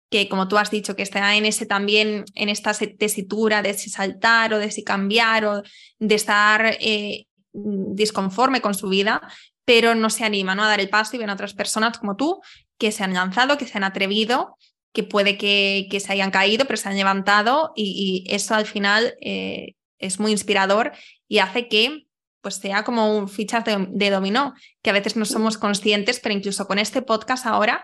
que, 0.10 0.28
como 0.28 0.48
tú 0.48 0.58
has 0.58 0.72
dicho, 0.72 0.96
que 0.96 1.04
está 1.04 1.36
en 1.36 1.46
ese 1.46 1.66
también, 1.66 2.26
en 2.36 2.50
esta 2.50 2.74
tesitura 2.74 3.62
de 3.62 3.74
si 3.74 3.90
saltar 3.90 4.54
o 4.54 4.60
de 4.60 4.72
si 4.72 4.84
cambiar 4.84 5.46
o 5.46 5.64
de 6.00 6.16
estar 6.16 6.78
eh, 6.80 7.28
disconforme 7.54 8.62
con 8.62 8.74
su 8.74 8.90
vida, 8.90 9.22
pero 9.66 9.94
no 9.96 10.10
se 10.10 10.26
anima 10.26 10.56
¿no? 10.56 10.64
a 10.64 10.68
dar 10.68 10.80
el 10.80 10.90
paso 10.90 11.16
y 11.16 11.20
ven 11.20 11.30
otras 11.30 11.54
personas 11.54 12.00
como 12.00 12.16
tú 12.16 12.42
que 12.78 12.92
se 12.92 13.04
han 13.04 13.14
lanzado, 13.14 13.58
que 13.58 13.68
se 13.68 13.78
han 13.78 13.84
atrevido, 13.84 14.56
que 14.94 15.04
puede 15.04 15.38
que, 15.38 15.88
que 15.92 16.00
se 16.00 16.12
hayan 16.12 16.32
caído, 16.32 16.66
pero 16.66 16.78
se 16.78 16.90
han 16.90 16.98
levantado 16.98 17.72
y, 17.76 18.26
eso 18.30 18.56
al 18.56 18.66
final 18.66 19.16
eh, 19.22 19.76
es 20.00 20.20
muy 20.20 20.32
inspirador 20.32 20.94
y 21.28 21.40
hace 21.40 21.68
que 21.68 22.06
pues 22.42 22.56
sea 22.56 22.84
como 22.84 23.18
un 23.18 23.28
fichas 23.28 23.66
de, 23.66 24.10
dominó, 24.10 24.54
que 24.82 24.90
a 24.90 24.94
veces 24.94 25.18
no 25.18 25.26
somos 25.26 25.58
conscientes, 25.58 26.20
pero 26.22 26.34
incluso 26.34 26.68
con 26.68 26.80
este 26.80 27.02
podcast 27.02 27.46
ahora 27.46 27.84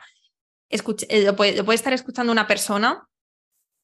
eh, 0.70 1.24
lo, 1.24 1.36
puede, 1.36 1.76
estar 1.76 1.94
escuchando 1.94 2.32
una 2.32 2.48
persona 2.48 3.08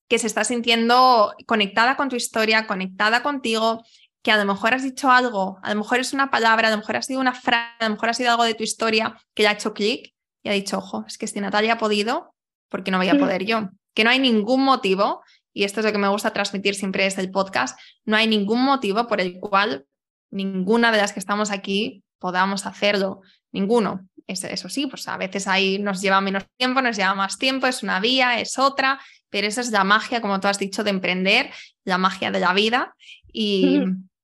que 0.07 0.19
se 0.19 0.27
está 0.27 0.43
sintiendo 0.43 1.33
conectada 1.47 1.95
con 1.95 2.09
tu 2.09 2.15
historia, 2.15 2.67
conectada 2.67 3.23
contigo, 3.23 3.83
que 4.21 4.31
a 4.31 4.37
lo 4.37 4.45
mejor 4.45 4.73
has 4.73 4.83
dicho 4.83 5.09
algo, 5.09 5.59
a 5.63 5.73
lo 5.73 5.79
mejor 5.81 5.99
es 5.99 6.13
una 6.13 6.29
palabra, 6.29 6.67
a 6.67 6.71
lo 6.71 6.77
mejor 6.77 6.97
ha 6.97 7.01
sido 7.01 7.19
una 7.19 7.33
frase, 7.33 7.75
a 7.79 7.85
lo 7.85 7.95
mejor 7.95 8.09
ha 8.09 8.13
sido 8.13 8.31
algo 8.31 8.43
de 8.43 8.53
tu 8.53 8.63
historia 8.63 9.17
que 9.33 9.43
le 9.43 9.49
ha 9.49 9.53
hecho 9.53 9.73
clic 9.73 10.13
y 10.43 10.49
ha 10.49 10.53
dicho, 10.53 10.77
ojo, 10.77 11.05
es 11.07 11.17
que 11.17 11.27
si 11.27 11.39
Natalia 11.39 11.73
ha 11.73 11.77
podido, 11.77 12.35
¿por 12.69 12.83
qué 12.83 12.91
no 12.91 12.97
voy 12.97 13.09
a 13.09 13.17
poder 13.17 13.45
yo? 13.45 13.69
Que 13.93 14.03
no 14.03 14.09
hay 14.09 14.19
ningún 14.19 14.63
motivo, 14.63 15.23
y 15.53 15.63
esto 15.63 15.79
es 15.79 15.85
lo 15.85 15.91
que 15.91 15.97
me 15.97 16.07
gusta 16.07 16.33
transmitir 16.33 16.75
siempre 16.75 17.03
desde 17.03 17.21
el 17.21 17.31
podcast, 17.31 17.79
no 18.05 18.17
hay 18.17 18.27
ningún 18.27 18.61
motivo 18.63 19.07
por 19.07 19.21
el 19.21 19.39
cual 19.39 19.85
ninguna 20.29 20.91
de 20.91 20.97
las 20.97 21.13
que 21.13 21.19
estamos 21.19 21.51
aquí 21.51 22.03
podamos 22.19 22.65
hacerlo. 22.65 23.21
Ninguno. 23.51 24.07
Eso, 24.27 24.69
sí, 24.69 24.87
pues 24.87 25.07
a 25.07 25.17
veces 25.17 25.47
ahí 25.47 25.77
nos 25.77 26.01
lleva 26.01 26.21
menos 26.21 26.45
tiempo, 26.57 26.81
nos 26.81 26.95
lleva 26.95 27.15
más 27.15 27.37
tiempo, 27.37 27.67
es 27.67 27.83
una 27.83 27.99
vía, 27.99 28.39
es 28.39 28.57
otra, 28.57 28.99
pero 29.29 29.47
esa 29.47 29.61
es 29.61 29.71
la 29.71 29.83
magia, 29.83 30.21
como 30.21 30.39
tú 30.39 30.47
has 30.47 30.59
dicho, 30.59 30.83
de 30.83 30.91
emprender, 30.91 31.49
la 31.83 31.97
magia 31.97 32.31
de 32.31 32.39
la 32.39 32.53
vida. 32.53 32.95
Y 33.33 33.81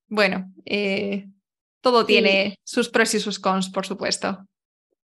bueno, 0.07 0.51
eh, 0.65 1.27
todo 1.81 2.05
tiene 2.05 2.57
sus 2.63 2.89
pros 2.89 3.13
y 3.15 3.19
sus 3.19 3.39
cons, 3.39 3.69
por 3.69 3.85
supuesto. 3.85 4.45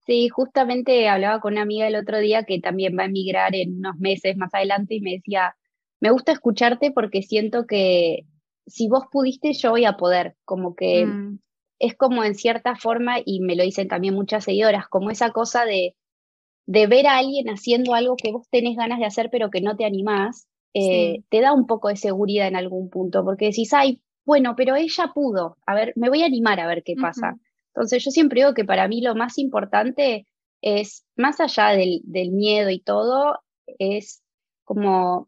Sí, 0.05 0.27
justamente 0.27 1.07
hablaba 1.07 1.39
con 1.39 1.53
una 1.53 1.61
amiga 1.61 1.87
el 1.87 1.95
otro 1.95 2.19
día 2.19 2.43
que 2.43 2.59
también 2.59 2.97
va 2.97 3.03
a 3.03 3.07
emigrar 3.07 3.55
en 3.55 3.77
unos 3.77 3.95
meses 3.97 4.35
más 4.37 4.53
adelante 4.53 4.95
y 4.95 5.01
me 5.01 5.13
decía, 5.13 5.55
me 6.01 6.11
gusta 6.11 6.33
escucharte 6.33 6.91
porque 6.91 7.21
siento 7.21 7.65
que 7.65 8.25
si 8.65 8.89
vos 8.89 9.05
pudiste, 9.11 9.53
yo 9.53 9.71
voy 9.71 9.85
a 9.85 9.97
poder, 9.97 10.35
como 10.43 10.75
que 10.75 11.05
mm. 11.05 11.39
Es 11.83 11.97
como 11.97 12.23
en 12.23 12.33
cierta 12.33 12.77
forma, 12.77 13.17
y 13.25 13.41
me 13.41 13.57
lo 13.57 13.63
dicen 13.63 13.89
también 13.89 14.13
muchas 14.13 14.45
seguidoras, 14.45 14.87
como 14.87 15.11
esa 15.11 15.31
cosa 15.31 15.65
de, 15.65 15.97
de 16.65 16.87
ver 16.87 17.07
a 17.07 17.17
alguien 17.17 17.49
haciendo 17.49 17.93
algo 17.93 18.15
que 18.15 18.31
vos 18.31 18.47
tenés 18.49 18.77
ganas 18.77 18.99
de 18.99 19.05
hacer 19.05 19.29
pero 19.29 19.49
que 19.49 19.59
no 19.59 19.75
te 19.75 19.83
animás, 19.83 20.47
eh, 20.73 21.23
te 21.29 21.41
da 21.41 21.51
un 21.51 21.67
poco 21.67 21.89
de 21.89 21.97
seguridad 21.97 22.47
en 22.47 22.55
algún 22.55 22.89
punto, 22.89 23.25
porque 23.25 23.47
decís, 23.47 23.73
ay, 23.73 24.01
bueno, 24.23 24.55
pero 24.55 24.77
ella 24.77 25.11
pudo, 25.13 25.57
a 25.65 25.75
ver, 25.75 25.91
me 25.97 26.07
voy 26.07 26.23
a 26.23 26.27
animar 26.27 26.61
a 26.61 26.67
ver 26.67 26.83
qué 26.83 26.95
pasa. 26.95 27.35
Entonces 27.75 28.01
yo 28.01 28.11
siempre 28.11 28.39
digo 28.39 28.53
que 28.53 28.63
para 28.63 28.87
mí 28.87 29.01
lo 29.01 29.13
más 29.13 29.37
importante 29.37 30.25
es, 30.61 31.03
más 31.17 31.41
allá 31.41 31.71
del, 31.71 31.99
del 32.05 32.31
miedo 32.31 32.69
y 32.69 32.79
todo, 32.79 33.39
es 33.77 34.23
como 34.63 35.27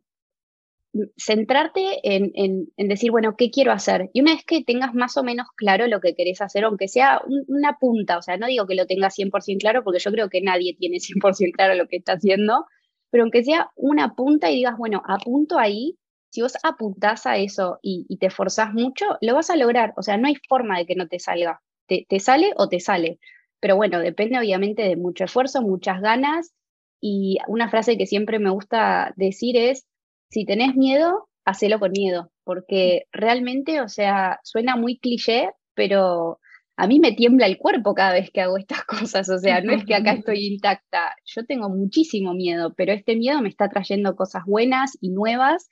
centrarte 1.17 1.99
en, 2.03 2.31
en, 2.35 2.87
decir, 2.87 3.11
bueno, 3.11 3.35
¿qué 3.37 3.51
quiero 3.51 3.71
hacer? 3.71 4.09
Y 4.13 4.21
una 4.21 4.33
vez 4.33 4.43
que 4.45 4.63
tengas 4.63 4.93
más 4.93 5.17
o 5.17 5.23
menos 5.23 5.47
claro 5.55 5.87
lo 5.87 5.99
que 5.99 6.15
querés 6.15 6.41
hacer, 6.41 6.63
aunque 6.63 6.87
sea 6.87 7.21
una 7.47 7.77
punta, 7.79 8.17
o 8.17 8.21
sea, 8.21 8.37
no 8.37 8.47
digo 8.47 8.65
que 8.67 8.75
lo 8.75 8.85
tengas 8.85 9.17
100% 9.17 9.59
claro, 9.59 9.83
porque 9.83 9.99
yo 9.99 10.11
creo 10.11 10.29
que 10.29 10.41
nadie 10.41 10.75
tiene 10.77 10.97
100% 10.97 11.51
claro 11.53 11.75
lo 11.75 11.87
que 11.87 11.97
está 11.97 12.13
haciendo, 12.13 12.65
pero 13.09 13.23
aunque 13.23 13.43
sea 13.43 13.71
una 13.75 14.13
punta 14.15 14.51
y 14.51 14.55
digas, 14.55 14.77
bueno, 14.77 15.01
apunto 15.05 15.57
ahí, 15.57 15.97
si 16.29 16.41
vos 16.41 16.57
apuntás 16.63 17.25
a 17.25 17.37
eso 17.37 17.79
y, 17.81 18.17
te 18.17 18.27
esforzás 18.27 18.73
mucho, 18.73 19.05
lo 19.21 19.35
vas 19.35 19.49
a 19.49 19.55
lograr. 19.55 19.93
O 19.95 20.01
sea, 20.01 20.17
no 20.17 20.27
hay 20.27 20.35
forma 20.49 20.77
de 20.77 20.85
que 20.85 20.95
no 20.95 21.07
te 21.07 21.17
salga. 21.17 21.61
Te, 21.87 22.05
te 22.09 22.19
sale 22.19 22.51
o 22.57 22.67
te 22.67 22.81
sale. 22.81 23.19
Pero 23.61 23.77
bueno, 23.77 23.99
depende 23.99 24.37
obviamente 24.37 24.81
de 24.81 24.97
mucho 24.97 25.23
esfuerzo, 25.23 25.61
muchas 25.61 26.01
ganas. 26.01 26.53
Y 26.99 27.37
una 27.47 27.69
frase 27.69 27.97
que 27.97 28.05
siempre 28.05 28.39
me 28.39 28.49
gusta 28.49 29.13
decir 29.15 29.55
es, 29.55 29.87
si 30.35 30.43
tenés 30.43 30.75
miedo, 30.75 31.29
hacelo 31.45 31.79
con 31.79 31.91
miedo, 31.93 32.29
porque 32.43 33.03
realmente, 33.13 33.79
o 33.79 33.87
sea, 33.87 34.41
suena 34.43 34.75
muy 34.75 34.97
cliché, 34.97 35.51
pero 35.75 36.39
a 36.75 36.87
mí 36.87 36.99
me 36.99 37.13
tiembla 37.13 37.45
el 37.45 37.57
cuerpo 37.57 37.93
cada 37.93 38.11
vez 38.11 38.31
que 38.31 38.41
hago 38.41 38.57
estas 38.57 38.83
cosas, 39.15 39.29
o 39.29 39.37
sea, 39.37 39.61
no 39.61 39.71
es 39.71 39.85
que 39.85 39.95
acá 39.95 40.11
estoy 40.25 40.45
intacta, 40.45 41.15
yo 41.23 41.45
tengo 41.45 41.69
muchísimo 41.69 42.33
miedo, 42.33 42.73
pero 42.75 42.91
este 42.91 43.15
miedo 43.15 43.41
me 43.41 43.47
está 43.47 43.69
trayendo 43.69 44.17
cosas 44.17 44.43
buenas 44.45 44.97
y 44.99 45.11
nuevas. 45.11 45.69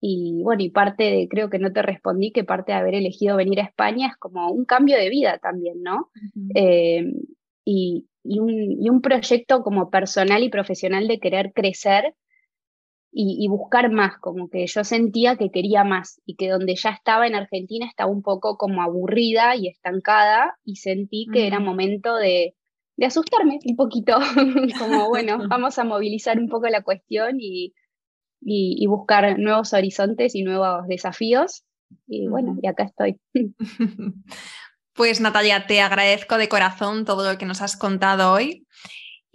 Y 0.00 0.42
bueno, 0.44 0.62
y 0.62 0.70
parte 0.70 1.02
de, 1.02 1.26
creo 1.28 1.50
que 1.50 1.58
no 1.58 1.72
te 1.72 1.82
respondí, 1.82 2.30
que 2.30 2.44
parte 2.44 2.70
de 2.70 2.78
haber 2.78 2.94
elegido 2.94 3.36
venir 3.36 3.58
a 3.58 3.64
España 3.64 4.06
es 4.06 4.16
como 4.18 4.52
un 4.52 4.66
cambio 4.66 4.96
de 4.96 5.10
vida 5.10 5.38
también, 5.38 5.82
¿no? 5.82 6.10
Eh, 6.54 7.02
y, 7.64 8.06
y, 8.22 8.38
un, 8.38 8.50
y 8.52 8.88
un 8.88 9.00
proyecto 9.00 9.62
como 9.62 9.90
personal 9.90 10.44
y 10.44 10.48
profesional 10.48 11.08
de 11.08 11.18
querer 11.18 11.52
crecer 11.52 12.14
y, 13.12 13.48
buscar 13.48 13.90
más, 13.90 14.18
como 14.18 14.50
que 14.50 14.66
yo 14.66 14.84
sentía 14.84 15.36
que 15.36 15.50
quería 15.50 15.84
más 15.84 16.20
y 16.26 16.36
que 16.36 16.50
donde 16.50 16.74
ya 16.74 16.90
estaba 16.90 17.26
en 17.26 17.34
Argentina 17.34 17.86
estaba 17.86 18.10
un 18.10 18.22
poco 18.22 18.58
como 18.58 18.82
aburrida 18.82 19.56
y 19.56 19.68
estancada 19.68 20.58
y 20.64 20.76
sentí 20.76 21.26
que 21.32 21.46
era 21.46 21.58
momento 21.58 22.14
de, 22.16 22.54
de 22.96 23.06
asustarme 23.06 23.58
un 23.64 23.76
poquito, 23.76 24.18
como 24.78 25.08
bueno, 25.08 25.38
vamos 25.48 25.78
a 25.78 25.84
movilizar 25.84 26.38
un 26.38 26.48
poco 26.48 26.68
la 26.68 26.82
cuestión 26.82 27.36
y, 27.40 27.72
y, 28.40 28.86
buscar 28.86 29.38
nuevos 29.38 29.72
horizontes 29.72 30.34
y 30.34 30.42
nuevos 30.42 30.86
desafíos. 30.86 31.64
Y 32.06 32.28
bueno, 32.28 32.56
y 32.62 32.66
acá 32.66 32.84
estoy. 32.84 33.18
Pues 34.96 35.20
Natalia, 35.20 35.66
te 35.66 35.82
agradezco 35.82 36.38
de 36.38 36.48
corazón 36.48 37.04
todo 37.04 37.30
lo 37.30 37.36
que 37.36 37.44
nos 37.44 37.60
has 37.60 37.76
contado 37.76 38.32
hoy. 38.32 38.66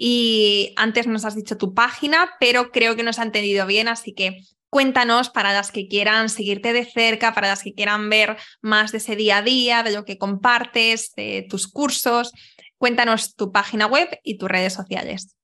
Y 0.03 0.73
antes 0.77 1.05
nos 1.05 1.25
has 1.25 1.35
dicho 1.35 1.59
tu 1.59 1.75
página, 1.75 2.31
pero 2.39 2.71
creo 2.71 2.95
que 2.95 3.03
nos 3.03 3.19
ha 3.19 3.23
entendido 3.23 3.67
bien, 3.67 3.87
así 3.87 4.15
que 4.15 4.39
cuéntanos 4.71 5.29
para 5.29 5.53
las 5.53 5.71
que 5.71 5.87
quieran 5.87 6.29
seguirte 6.29 6.73
de 6.73 6.85
cerca, 6.85 7.35
para 7.35 7.49
las 7.49 7.61
que 7.61 7.75
quieran 7.75 8.09
ver 8.09 8.35
más 8.61 8.91
de 8.91 8.97
ese 8.97 9.15
día 9.15 9.37
a 9.37 9.41
día, 9.43 9.83
de 9.83 9.91
lo 9.91 10.03
que 10.03 10.17
compartes, 10.17 11.13
de 11.15 11.45
tus 11.47 11.67
cursos. 11.67 12.33
Cuéntanos 12.79 13.35
tu 13.35 13.51
página 13.51 13.85
web 13.85 14.09
y 14.23 14.39
tus 14.39 14.49
redes 14.49 14.73
sociales. 14.73 15.37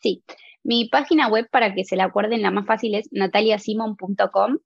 Sí, 0.00 0.24
mi 0.62 0.88
página 0.88 1.28
web, 1.28 1.46
para 1.50 1.74
que 1.74 1.84
se 1.84 1.96
la 1.96 2.04
acuerden, 2.04 2.40
la 2.40 2.50
más 2.50 2.64
fácil 2.64 2.94
es 2.94 3.06
nataliasimon.com. 3.10 4.60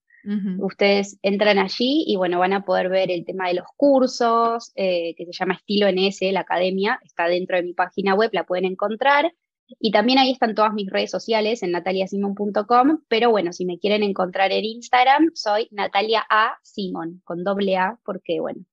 Ustedes 0.59 1.19
entran 1.23 1.59
allí 1.59 2.05
y 2.07 2.17
bueno, 2.17 2.39
van 2.39 2.55
a 2.55 2.65
poder 2.65 2.89
ver 2.89 3.11
el 3.11 3.25
tema 3.25 3.49
de 3.49 3.55
los 3.55 3.67
cursos, 3.77 4.73
eh, 4.75 5.15
que 5.17 5.27
se 5.27 5.33
llama 5.33 5.55
Estilo 5.55 5.87
NS, 5.91 6.33
la 6.33 6.41
academia, 6.41 6.99
está 7.05 7.27
dentro 7.27 7.57
de 7.57 7.63
mi 7.63 7.75
página 7.75 8.15
web, 8.15 8.31
la 8.33 8.45
pueden 8.45 8.65
encontrar. 8.65 9.33
Y 9.81 9.91
también 9.91 10.19
ahí 10.19 10.31
están 10.33 10.55
todas 10.55 10.73
mis 10.73 10.91
redes 10.91 11.11
sociales 11.11 11.63
en 11.63 11.73
nataliasimon.com, 11.73 13.01
pero 13.09 13.31
bueno, 13.31 13.53
si 13.53 13.65
me 13.65 13.79
quieren 13.79 14.03
encontrar 14.03 14.53
en 14.53 14.65
Instagram, 14.65 15.31
soy 15.35 15.69
Natalia 15.71 16.25
A. 16.29 16.59
Simon, 16.63 17.21
con 17.25 17.45
doble 17.45 17.77
A, 17.77 17.99
porque 18.05 18.41
bueno, 18.41 18.65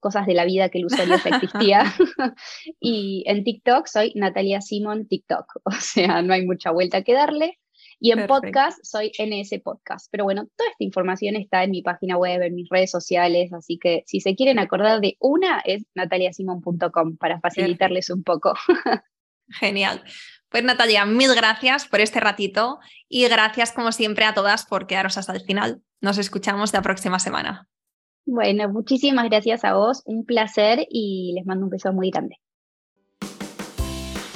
cosas 0.00 0.26
de 0.26 0.34
la 0.34 0.44
vida 0.44 0.70
que 0.70 0.78
el 0.78 0.86
usuario 0.86 1.14
existía. 1.14 1.84
y 2.80 3.22
en 3.26 3.44
TikTok 3.44 3.86
soy 3.86 4.12
Natalia 4.16 4.60
Simon 4.60 5.06
TikTok, 5.06 5.46
o 5.64 5.72
sea, 5.72 6.22
no 6.22 6.32
hay 6.32 6.44
mucha 6.44 6.70
vuelta 6.70 7.02
que 7.02 7.12
darle. 7.12 7.58
Y 8.02 8.12
en 8.12 8.26
podcast 8.26 8.78
soy 8.82 9.12
NS 9.18 9.60
Podcast. 9.62 10.08
Pero 10.10 10.24
bueno, 10.24 10.46
toda 10.56 10.70
esta 10.70 10.84
información 10.84 11.36
está 11.36 11.62
en 11.62 11.70
mi 11.70 11.82
página 11.82 12.16
web, 12.16 12.40
en 12.40 12.54
mis 12.54 12.68
redes 12.70 12.90
sociales, 12.90 13.52
así 13.52 13.78
que 13.78 14.04
si 14.06 14.20
se 14.20 14.34
quieren 14.34 14.58
acordar 14.58 15.00
de 15.00 15.16
una 15.20 15.60
es 15.60 15.84
nataliasimon.com 15.94 17.18
para 17.18 17.40
facilitarles 17.40 18.08
un 18.08 18.22
poco. 18.22 18.54
Genial. 19.48 20.02
Pues 20.48 20.64
Natalia, 20.64 21.04
mil 21.04 21.34
gracias 21.34 21.86
por 21.86 22.00
este 22.00 22.20
ratito 22.20 22.78
y 23.08 23.28
gracias 23.28 23.72
como 23.72 23.92
siempre 23.92 24.24
a 24.24 24.32
todas 24.32 24.64
por 24.64 24.86
quedaros 24.86 25.18
hasta 25.18 25.34
el 25.34 25.42
final. 25.42 25.82
Nos 26.00 26.16
escuchamos 26.16 26.72
la 26.72 26.80
próxima 26.80 27.18
semana. 27.18 27.68
Bueno, 28.24 28.68
muchísimas 28.70 29.28
gracias 29.28 29.64
a 29.64 29.74
vos, 29.74 30.02
un 30.06 30.24
placer 30.24 30.86
y 30.88 31.34
les 31.36 31.44
mando 31.44 31.66
un 31.66 31.70
beso 31.70 31.92
muy 31.92 32.10
grande. 32.10 32.36